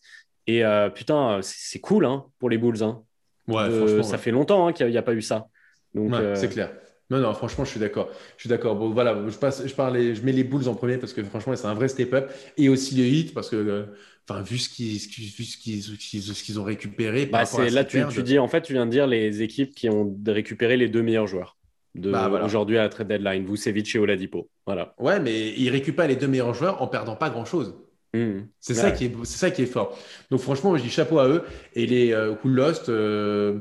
Et 0.47 0.63
putain, 0.95 1.41
c'est, 1.43 1.81
cool 1.81 2.05
hein, 2.05 2.27
pour 2.39 2.51
les 2.51 2.59
Bulls. 2.59 2.83
Hein. 2.83 3.03
Ouais, 3.49 4.03
ça 4.03 4.19
fait 4.19 4.31
longtemps 4.31 4.67
hein, 4.67 4.73
qu'il 4.73 4.89
n'y 4.89 4.99
a, 4.99 5.03
pas 5.03 5.15
eu 5.15 5.23
ça. 5.23 5.47
Donc, 5.95 6.13
c'est 6.35 6.51
clair. 6.51 6.71
Non, 7.11 7.21
non, 7.21 7.33
franchement, 7.35 7.65
je 7.65 7.71
suis 7.71 7.81
d'accord. 7.81 8.09
Je 8.37 8.43
suis 8.43 8.49
d'accord. 8.49 8.75
Bon, 8.75 8.91
voilà, 8.91 9.17
je, 9.29 9.37
passe, 9.37 9.67
je, 9.67 9.75
parlais, 9.75 10.15
je 10.15 10.23
mets 10.23 10.33
les 10.33 10.43
Bulls 10.43 10.69
en 10.69 10.75
premier 10.75 10.99
parce 10.99 11.13
que 11.13 11.23
franchement, 11.23 11.55
c'est 11.55 11.67
un 11.67 11.75
vrai 11.75 11.89
step-up. 11.89 12.31
Et 12.57 12.69
aussi 12.69 12.95
les 12.97 13.09
hits 13.09 13.31
parce 13.33 13.49
que, 13.49 13.57
euh, 13.57 13.85
enfin, 14.29 14.43
vu 14.43 14.59
ce 14.59 14.69
qu'ils 14.69 14.99
qu'ils 14.99 16.61
ont 16.61 16.65
récupéré. 16.65 17.27
Bah, 17.27 17.45
là, 17.71 17.85
tu, 17.85 18.03
tu, 18.11 18.23
dis, 18.23 18.39
en 18.39 18.49
fait, 18.49 18.63
tu 18.63 18.73
viens 18.73 18.87
de 18.87 18.91
dire 18.91 19.07
les 19.07 19.43
équipes 19.43 19.75
qui 19.75 19.89
ont 19.89 20.17
récupéré 20.27 20.77
les 20.77 20.89
deux 20.89 21.03
meilleurs 21.03 21.29
joueurs 21.29 21.57
de 21.95 22.11
bah, 22.11 22.29
aujourd'hui 22.45 22.77
à 22.77 22.83
la 22.83 22.89
trade 22.89 23.09
deadline, 23.09 23.47
Vucevic 23.47 23.95
et 23.95 23.99
Oladipo. 23.99 24.49
Voilà. 24.67 24.95
Ouais, 24.99 25.21
mais 25.21 25.53
ils 25.57 25.71
récupèrent 25.71 26.09
les 26.09 26.17
deux 26.17 26.29
meilleurs 26.29 26.55
joueurs 26.55 26.83
en 26.83 26.89
perdant 26.89 27.17
pas 27.17 27.31
grand-chose. 27.31 27.75
Hmm. 28.15 28.47
C'est 28.61 28.75
ça, 28.75 28.91
qui 28.91 29.07
est, 29.07 29.25
ça 29.25 29.51
qui 29.51 29.63
est 29.63 29.67
fort. 29.67 29.99
Donc, 30.31 30.41
franchement, 30.41 30.77
je 30.77 30.83
dis 30.83 30.91
chapeau 30.91 31.19
à 31.19 31.29
eux. 31.29 31.43
Et 31.75 31.87
les 31.87 32.13
euh, 32.13 32.35
Cool 32.35 32.53
Lost. 32.53 32.89
Euh, 32.89 33.59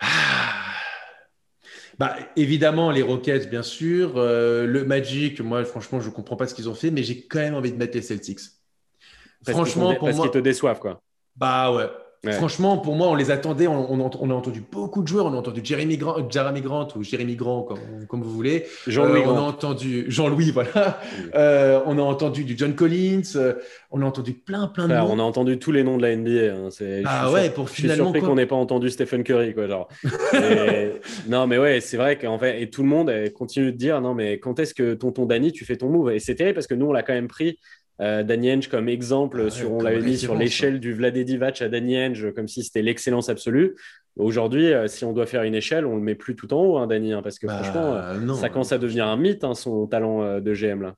ah 0.00 0.33
bah, 1.98 2.16
évidemment, 2.36 2.90
les 2.90 3.02
Rockets, 3.02 3.48
bien 3.48 3.62
sûr. 3.62 4.14
Euh, 4.16 4.66
le 4.66 4.84
Magic, 4.84 5.40
moi, 5.40 5.64
franchement, 5.64 6.00
je 6.00 6.08
ne 6.08 6.12
comprends 6.12 6.36
pas 6.36 6.46
ce 6.46 6.54
qu'ils 6.54 6.68
ont 6.68 6.74
fait, 6.74 6.90
mais 6.90 7.02
j'ai 7.02 7.26
quand 7.26 7.38
même 7.38 7.54
envie 7.54 7.72
de 7.72 7.76
mettre 7.76 7.94
les 7.94 8.02
Celtics. 8.02 8.40
franchement, 9.46 9.94
pour 9.94 10.08
moi. 10.08 10.10
Parce 10.10 10.20
qu'ils 10.20 10.30
te 10.30 10.38
déçoivent, 10.38 10.80
quoi. 10.80 11.00
Bah 11.36 11.72
ouais. 11.72 11.88
Franchement, 12.32 12.78
pour 12.78 12.94
moi, 12.94 13.08
on 13.08 13.14
les 13.14 13.30
attendait. 13.30 13.66
On, 13.66 14.00
a 14.00 14.34
entendu 14.34 14.62
beaucoup 14.70 15.02
de 15.02 15.08
joueurs. 15.08 15.26
On 15.26 15.32
a 15.34 15.36
entendu 15.36 15.60
Jeremy 15.62 15.96
Grant, 15.96 16.28
Jeremy 16.30 16.60
Grant 16.60 16.88
ou 16.96 17.02
Jeremy 17.02 17.36
Grant, 17.36 17.68
comme, 18.08 18.22
vous 18.22 18.30
voulez. 18.30 18.66
Jean-Louis 18.86 19.20
euh, 19.20 19.28
On 19.28 19.36
a 19.36 19.40
entendu 19.40 20.04
Jean-Louis, 20.08 20.50
voilà. 20.50 21.00
Euh, 21.34 21.80
on 21.86 21.98
a 21.98 22.02
entendu 22.02 22.44
du 22.44 22.56
John 22.56 22.74
Collins. 22.74 23.22
Euh, 23.36 23.54
on 23.90 24.02
a 24.02 24.04
entendu 24.04 24.32
plein, 24.32 24.66
plein 24.68 24.88
de 24.88 24.94
noms. 24.94 25.08
On 25.10 25.18
a 25.18 25.22
entendu 25.22 25.58
tous 25.58 25.72
les 25.72 25.84
noms 25.84 25.96
de 25.96 26.02
la 26.02 26.16
NBA. 26.16 26.54
Hein. 26.54 26.68
Ah 27.04 27.30
ouais, 27.30 27.50
pour 27.50 27.70
finalement. 27.70 28.04
Je 28.04 28.08
suis 28.08 28.12
surpris 28.12 28.20
qu'on 28.20 28.36
n'ait 28.36 28.46
pas 28.46 28.56
entendu 28.56 28.90
Stephen 28.90 29.24
Curry, 29.24 29.54
quoi. 29.54 29.68
Genre. 29.68 29.88
non, 31.28 31.46
mais 31.46 31.58
ouais, 31.58 31.80
c'est 31.80 31.96
vrai 31.96 32.18
qu'en 32.18 32.38
fait, 32.38 32.62
et 32.62 32.70
tout 32.70 32.82
le 32.82 32.88
monde 32.88 33.12
continue 33.34 33.72
de 33.72 33.76
dire, 33.76 34.00
non, 34.00 34.14
mais 34.14 34.38
quand 34.38 34.58
est-ce 34.58 34.74
que 34.74 34.94
tonton 34.94 35.26
Danny, 35.26 35.52
tu 35.52 35.64
fais 35.64 35.76
ton 35.76 35.88
move? 35.88 36.10
Et 36.10 36.18
c'est 36.18 36.34
terrible 36.34 36.54
parce 36.54 36.66
que 36.66 36.74
nous, 36.74 36.86
on 36.86 36.92
l'a 36.92 37.02
quand 37.02 37.14
même 37.14 37.28
pris 37.28 37.58
euh, 38.00 38.22
Danny 38.22 38.60
comme 38.68 38.88
exemple, 38.88 39.44
ah 39.46 39.50
sur, 39.50 39.72
on 39.72 39.80
l'avait 39.80 40.00
mis 40.00 40.18
sur 40.18 40.34
l'échelle 40.34 40.80
du 40.80 40.94
Divac 41.24 41.62
à 41.62 41.68
Danny 41.68 41.96
comme 42.34 42.48
si 42.48 42.62
c'était 42.64 42.82
l'excellence 42.82 43.28
absolue. 43.28 43.74
Aujourd'hui, 44.16 44.72
euh, 44.72 44.86
si 44.86 45.04
on 45.04 45.12
doit 45.12 45.26
faire 45.26 45.42
une 45.42 45.56
échelle, 45.56 45.86
on 45.86 45.96
le 45.96 46.02
met 46.02 46.14
plus 46.14 46.36
tout 46.36 46.52
en 46.54 46.62
haut, 46.62 46.78
hein, 46.78 46.86
Danny, 46.86 47.12
hein, 47.12 47.20
parce 47.22 47.38
que 47.38 47.48
bah, 47.48 47.60
franchement, 47.60 47.94
euh, 47.94 48.34
ça 48.34 48.48
commence 48.48 48.70
à 48.70 48.78
devenir 48.78 49.06
un 49.06 49.16
mythe, 49.16 49.42
hein, 49.42 49.54
son 49.54 49.86
talent 49.86 50.22
euh, 50.22 50.40
de 50.40 50.54
GM. 50.54 50.82
Là. 50.82 50.94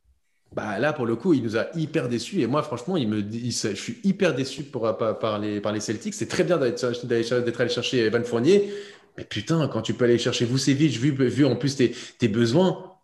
Bah 0.54 0.78
là, 0.78 0.92
pour 0.92 1.06
le 1.06 1.16
coup, 1.16 1.32
il 1.32 1.42
nous 1.42 1.56
a 1.56 1.66
hyper 1.74 2.08
déçus. 2.08 2.42
Et 2.42 2.46
moi, 2.46 2.62
franchement, 2.62 2.96
il 2.96 3.08
me, 3.08 3.22
je 3.22 3.74
suis 3.74 3.98
hyper 4.04 4.34
déçu 4.34 4.64
pour, 4.64 4.82
par, 4.96 5.38
les, 5.38 5.60
par 5.60 5.72
les 5.72 5.80
Celtics. 5.80 6.14
C'est 6.14 6.28
très 6.28 6.44
bien 6.44 6.58
d'être 6.58 7.60
allé 7.60 7.70
chercher 7.70 8.04
Evan 8.04 8.22
Fournier. 8.22 8.70
Mais 9.16 9.24
putain, 9.24 9.66
quand 9.68 9.80
tu 9.80 9.94
peux 9.94 10.04
aller 10.04 10.18
chercher 10.18 10.44
Vucevic, 10.44 10.92
vu, 10.98 11.10
vu 11.10 11.44
en 11.46 11.56
plus 11.56 11.76
tes, 11.76 11.94
tes 12.18 12.28
besoins, 12.28 12.95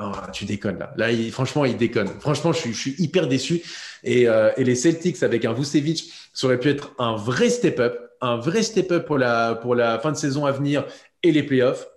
Oh, 0.00 0.12
tu 0.32 0.44
déconnes 0.44 0.78
là. 0.78 0.92
Là, 0.96 1.08
franchement, 1.32 1.64
il 1.64 1.76
déconne. 1.76 2.08
Franchement, 2.20 2.52
je 2.52 2.70
suis, 2.70 2.94
hyper 2.98 3.26
déçu. 3.26 3.62
Euh, 4.06 4.52
et, 4.56 4.62
les 4.62 4.76
Celtics 4.76 5.22
avec 5.24 5.44
un 5.44 5.52
Vucevic, 5.52 6.12
ça 6.32 6.46
aurait 6.46 6.60
pu 6.60 6.68
être 6.68 6.94
un 6.98 7.16
vrai 7.16 7.50
step-up, 7.50 7.98
un 8.20 8.36
vrai 8.36 8.62
step-up 8.62 9.06
pour 9.06 9.18
la, 9.18 9.56
pour 9.56 9.74
la 9.74 9.98
fin 9.98 10.12
de 10.12 10.16
saison 10.16 10.46
à 10.46 10.52
venir 10.52 10.86
et 11.24 11.32
les 11.32 11.42
playoffs. 11.42 11.88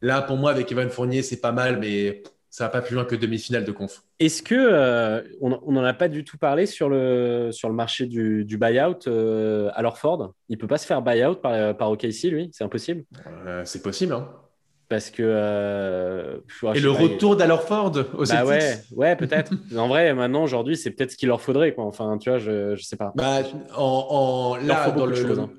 Là, 0.00 0.22
pour 0.22 0.38
moi, 0.38 0.50
avec 0.50 0.72
Evan 0.72 0.88
Fournier, 0.88 1.22
c'est 1.22 1.40
pas 1.40 1.52
mal, 1.52 1.78
mais 1.78 2.22
ça 2.48 2.64
va 2.64 2.70
pas 2.70 2.80
plus 2.80 2.94
loin 2.94 3.04
que 3.04 3.14
demi-finale 3.14 3.64
de 3.64 3.72
conf. 3.72 4.02
Est-ce 4.20 4.42
que 4.42 4.54
euh, 4.54 5.20
on 5.42 5.70
n'en 5.70 5.84
a 5.84 5.92
pas 5.92 6.08
du 6.08 6.24
tout 6.24 6.38
parlé 6.38 6.64
sur 6.64 6.88
le, 6.88 7.50
sur 7.52 7.68
le 7.68 7.74
marché 7.74 8.06
du, 8.06 8.46
du 8.46 8.56
buyout 8.56 9.06
euh, 9.06 9.70
Ford 9.96 10.32
Il 10.48 10.56
peut 10.56 10.66
pas 10.66 10.78
se 10.78 10.86
faire 10.86 11.02
buyout 11.02 11.34
par, 11.34 11.76
par 11.76 11.90
OKC, 11.90 12.22
lui 12.30 12.48
C'est 12.54 12.64
impossible 12.64 13.04
C'est 13.64 13.82
possible. 13.82 14.14
Hein. 14.14 14.28
Parce 14.88 15.10
que. 15.10 15.22
Euh, 15.22 16.38
et 16.74 16.80
le 16.80 16.90
retour 16.90 17.36
d'Alorford 17.36 17.92
au 18.14 18.24
bah 18.24 18.44
ouais, 18.44 18.80
ouais 18.96 19.16
peut-être. 19.16 19.52
en 19.76 19.88
vrai, 19.88 20.14
maintenant, 20.14 20.42
aujourd'hui, 20.42 20.76
c'est 20.76 20.90
peut-être 20.90 21.12
ce 21.12 21.16
qu'il 21.16 21.28
leur 21.28 21.40
faudrait. 21.40 21.74
Quoi. 21.74 21.84
Enfin, 21.84 22.18
tu 22.18 22.30
vois, 22.30 22.38
je, 22.38 22.74
je 22.74 22.82
sais 22.82 22.96
pas. 22.96 23.12
Bah, 23.14 23.42
en, 23.76 24.56
là, 24.62 24.90
dans 24.90 25.06
le. 25.06 25.38
Hein. 25.38 25.50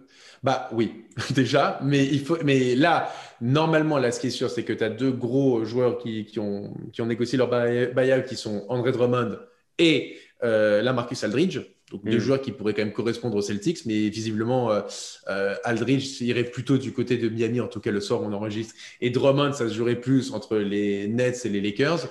Bah 0.42 0.70
oui, 0.72 1.06
déjà, 1.32 1.80
mais, 1.84 2.06
il 2.06 2.22
faut, 2.22 2.38
mais 2.44 2.76
là, 2.76 3.12
normalement, 3.42 3.98
là, 3.98 4.12
ce 4.12 4.20
qui 4.20 4.28
est 4.28 4.32
sûr, 4.32 4.50
c'est 4.50 4.64
que 4.64 4.74
tu 4.74 4.84
as 4.84 4.90
deux 4.90 5.12
gros 5.12 5.66
joueurs 5.66 5.98
qui, 5.98 6.26
qui, 6.26 6.40
ont, 6.40 6.74
qui 6.94 7.02
ont 7.02 7.06
négocié 7.06 7.38
leur 7.38 7.50
buyout, 7.50 8.24
qui 8.28 8.36
sont 8.36 8.66
André 8.70 8.92
Drummond 8.92 9.38
et 9.78 10.18
euh, 10.44 10.82
là, 10.82 10.94
Marcus 10.94 11.24
Aldridge. 11.24 11.60
Donc, 11.92 12.06
deux 12.06 12.18
mm. 12.18 12.20
joueurs 12.20 12.42
qui 12.42 12.52
pourraient 12.52 12.74
quand 12.74 12.84
même 12.84 12.94
correspondre 12.94 13.36
aux 13.36 13.42
Celtics, 13.42 13.86
mais 13.86 14.10
visiblement, 14.10 14.72
euh, 14.72 14.82
euh, 15.30 15.56
Aldridge 15.64 16.22
irait 16.22 16.44
plutôt 16.44 16.78
du 16.78 16.92
côté 16.92 17.18
de 17.18 17.30
Miami, 17.30 17.62
en 17.62 17.68
tout 17.68 17.80
cas 17.80 17.92
le 17.92 18.02
soir 18.02 18.22
on 18.22 18.32
enregistre. 18.34 18.76
Et 19.02 19.10
Drummond, 19.10 19.54
ça 19.54 19.68
se 19.68 19.74
jouerait 19.74 19.96
plus 19.96 20.34
entre 20.34 20.58
les 20.58 21.08
Nets 21.08 21.46
et 21.46 21.50
les 21.50 21.62
Lakers. 21.62 22.08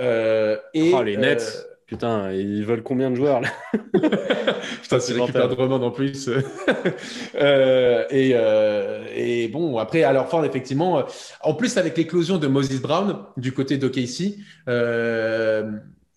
Euh, 0.00 0.56
et, 0.74 0.92
oh, 0.94 1.02
les 1.02 1.16
Nets 1.16 1.68
Putain, 1.86 2.32
ils 2.32 2.64
veulent 2.64 2.82
combien 2.82 3.10
de 3.10 3.16
joueurs 3.16 3.42
là? 3.42 3.48
Putain, 4.82 4.98
c'est 4.98 5.12
récupère 5.12 5.48
Drummond 5.48 5.82
en 5.82 5.90
plus. 5.90 6.30
et, 7.38 8.34
et, 9.14 9.48
bon, 9.48 9.76
après, 9.76 10.02
alors 10.02 10.28
fort, 10.28 10.42
effectivement, 10.46 11.04
en 11.42 11.54
plus 11.54 11.76
avec 11.76 11.98
l'éclosion 11.98 12.38
de 12.38 12.46
Moses 12.46 12.80
Brown 12.80 13.18
du 13.36 13.52
côté 13.52 13.76
d'OKC, 13.76 14.38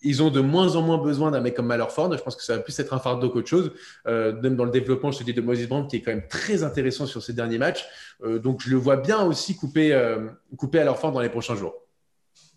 ils 0.06 0.22
ont 0.22 0.30
de 0.30 0.40
moins 0.40 0.76
en 0.76 0.82
moins 0.82 0.98
besoin 0.98 1.30
d'un 1.30 1.40
mec 1.40 1.54
comme 1.54 1.66
Malorford. 1.66 2.16
Je 2.16 2.22
pense 2.22 2.36
que 2.36 2.42
ça 2.42 2.56
va 2.56 2.62
plus 2.62 2.78
être 2.78 2.94
un 2.94 2.98
fardeau 2.98 3.28
qu'autre 3.28 3.48
chose. 3.48 3.72
Euh, 4.06 4.40
même 4.40 4.56
dans 4.56 4.64
le 4.64 4.70
développement, 4.70 5.10
je 5.10 5.18
te 5.18 5.24
dis 5.24 5.34
de 5.34 5.40
Moses 5.40 5.66
Brown, 5.66 5.86
qui 5.86 5.96
est 5.96 6.00
quand 6.00 6.12
même 6.12 6.28
très 6.28 6.62
intéressant 6.62 7.06
sur 7.06 7.22
ces 7.22 7.32
derniers 7.32 7.58
matchs. 7.58 7.84
Euh, 8.22 8.38
donc, 8.38 8.62
je 8.62 8.70
le 8.70 8.76
vois 8.76 8.96
bien 8.96 9.24
aussi 9.24 9.56
couper, 9.56 9.92
euh, 9.92 10.28
couper 10.56 10.78
Malorford 10.78 11.12
dans 11.12 11.20
les 11.20 11.28
prochains 11.28 11.56
jours. 11.56 11.74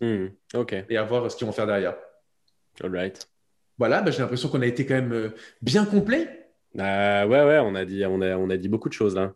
Hmm, 0.00 0.26
ok. 0.54 0.84
Et 0.88 0.96
à 0.96 1.02
voir 1.02 1.30
ce 1.30 1.36
qu'ils 1.36 1.46
vont 1.46 1.52
faire 1.52 1.66
derrière. 1.66 1.96
All 2.82 2.94
right. 2.94 3.28
Voilà, 3.78 4.00
bah, 4.00 4.10
j'ai 4.10 4.20
l'impression 4.20 4.48
qu'on 4.48 4.62
a 4.62 4.66
été 4.66 4.86
quand 4.86 4.94
même 4.94 5.32
bien 5.60 5.84
complet. 5.84 6.50
ouais, 6.74 7.26
ouais, 7.26 7.58
on 7.58 7.74
a, 7.74 7.84
dit, 7.84 8.04
on, 8.06 8.22
a, 8.22 8.36
on 8.36 8.48
a 8.48 8.56
dit 8.56 8.68
beaucoup 8.68 8.88
de 8.88 8.94
choses 8.94 9.16
là. 9.16 9.34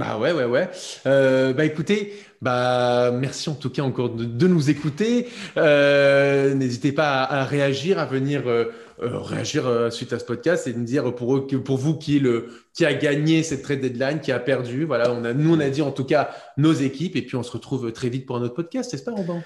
Bah 0.00 0.16
ouais, 0.16 0.32
ouais, 0.32 0.46
ouais. 0.46 0.70
Euh, 1.04 1.52
bah 1.52 1.66
écoutez, 1.66 2.14
bah 2.40 3.10
merci 3.12 3.50
en 3.50 3.54
tout 3.54 3.68
cas 3.68 3.82
encore 3.82 4.08
de, 4.08 4.46
nous 4.46 4.70
écouter. 4.70 5.28
Euh, 5.58 6.54
n'hésitez 6.54 6.92
pas 6.92 7.22
à, 7.22 7.44
réagir, 7.44 7.98
à 7.98 8.06
venir 8.06 8.48
euh, 8.48 8.72
réagir 8.98 9.92
suite 9.92 10.14
à 10.14 10.18
ce 10.18 10.24
podcast 10.24 10.66
et 10.66 10.72
nous 10.72 10.84
dire 10.84 11.14
pour 11.14 11.36
eux, 11.36 11.46
pour 11.46 11.76
vous 11.76 11.98
qui 11.98 12.18
le 12.18 12.48
qui 12.72 12.86
a 12.86 12.94
gagné 12.94 13.42
cette 13.42 13.60
trade 13.60 13.80
deadline, 13.80 14.20
qui 14.20 14.32
a 14.32 14.38
perdu. 14.38 14.86
Voilà, 14.86 15.12
on 15.12 15.22
a 15.22 15.34
nous 15.34 15.54
on 15.54 15.60
a 15.60 15.68
dit 15.68 15.82
en 15.82 15.92
tout 15.92 16.06
cas 16.06 16.30
nos 16.56 16.72
équipes 16.72 17.16
et 17.16 17.22
puis 17.22 17.36
on 17.36 17.42
se 17.42 17.52
retrouve 17.52 17.92
très 17.92 18.08
vite 18.08 18.24
pour 18.24 18.36
un 18.36 18.42
autre 18.42 18.54
podcast, 18.54 18.90
n'est-ce 18.90 19.04
pas, 19.04 19.12
Robin 19.12 19.42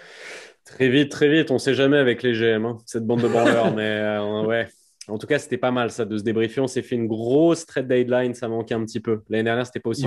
Très 0.64 0.88
vite, 0.88 1.10
très 1.10 1.28
vite. 1.28 1.50
On 1.50 1.58
sait 1.58 1.74
jamais 1.74 1.98
avec 1.98 2.22
les 2.22 2.32
GM, 2.32 2.64
hein, 2.64 2.78
cette 2.86 3.04
bande 3.04 3.22
de 3.22 3.28
branleurs, 3.28 3.74
mais 3.74 4.18
ouais. 4.46 4.68
En 5.08 5.18
tout 5.18 5.26
cas, 5.26 5.40
c'était 5.40 5.58
pas 5.58 5.72
mal 5.72 5.90
ça 5.90 6.04
de 6.04 6.16
se 6.16 6.22
débriefer. 6.22 6.60
On 6.60 6.68
s'est 6.68 6.80
fait 6.80 6.94
une 6.94 7.08
grosse 7.08 7.66
trade 7.66 7.88
deadline, 7.88 8.34
ça 8.34 8.46
manquait 8.46 8.74
un 8.74 8.84
petit 8.84 9.00
peu. 9.00 9.22
L'année 9.28 9.42
dernière, 9.42 9.66
c'était 9.66 9.80
pas 9.80 9.90
aussi. 9.90 10.06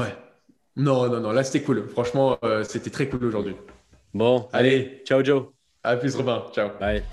Non, 0.78 1.10
non, 1.10 1.20
non, 1.20 1.32
là 1.32 1.44
c'était 1.44 1.64
cool. 1.64 1.90
Franchement, 1.90 2.38
euh, 2.44 2.64
c'était 2.64 2.92
très 2.92 3.10
cool 3.10 3.26
aujourd'hui. 3.26 3.56
Bon, 4.14 4.48
allez, 4.54 5.02
ciao 5.06 5.24
Joe. 5.24 5.48
À 5.84 5.96
plus 5.98 6.16
Robin, 6.16 6.46
ciao. 6.54 6.70
Bye. 6.80 7.04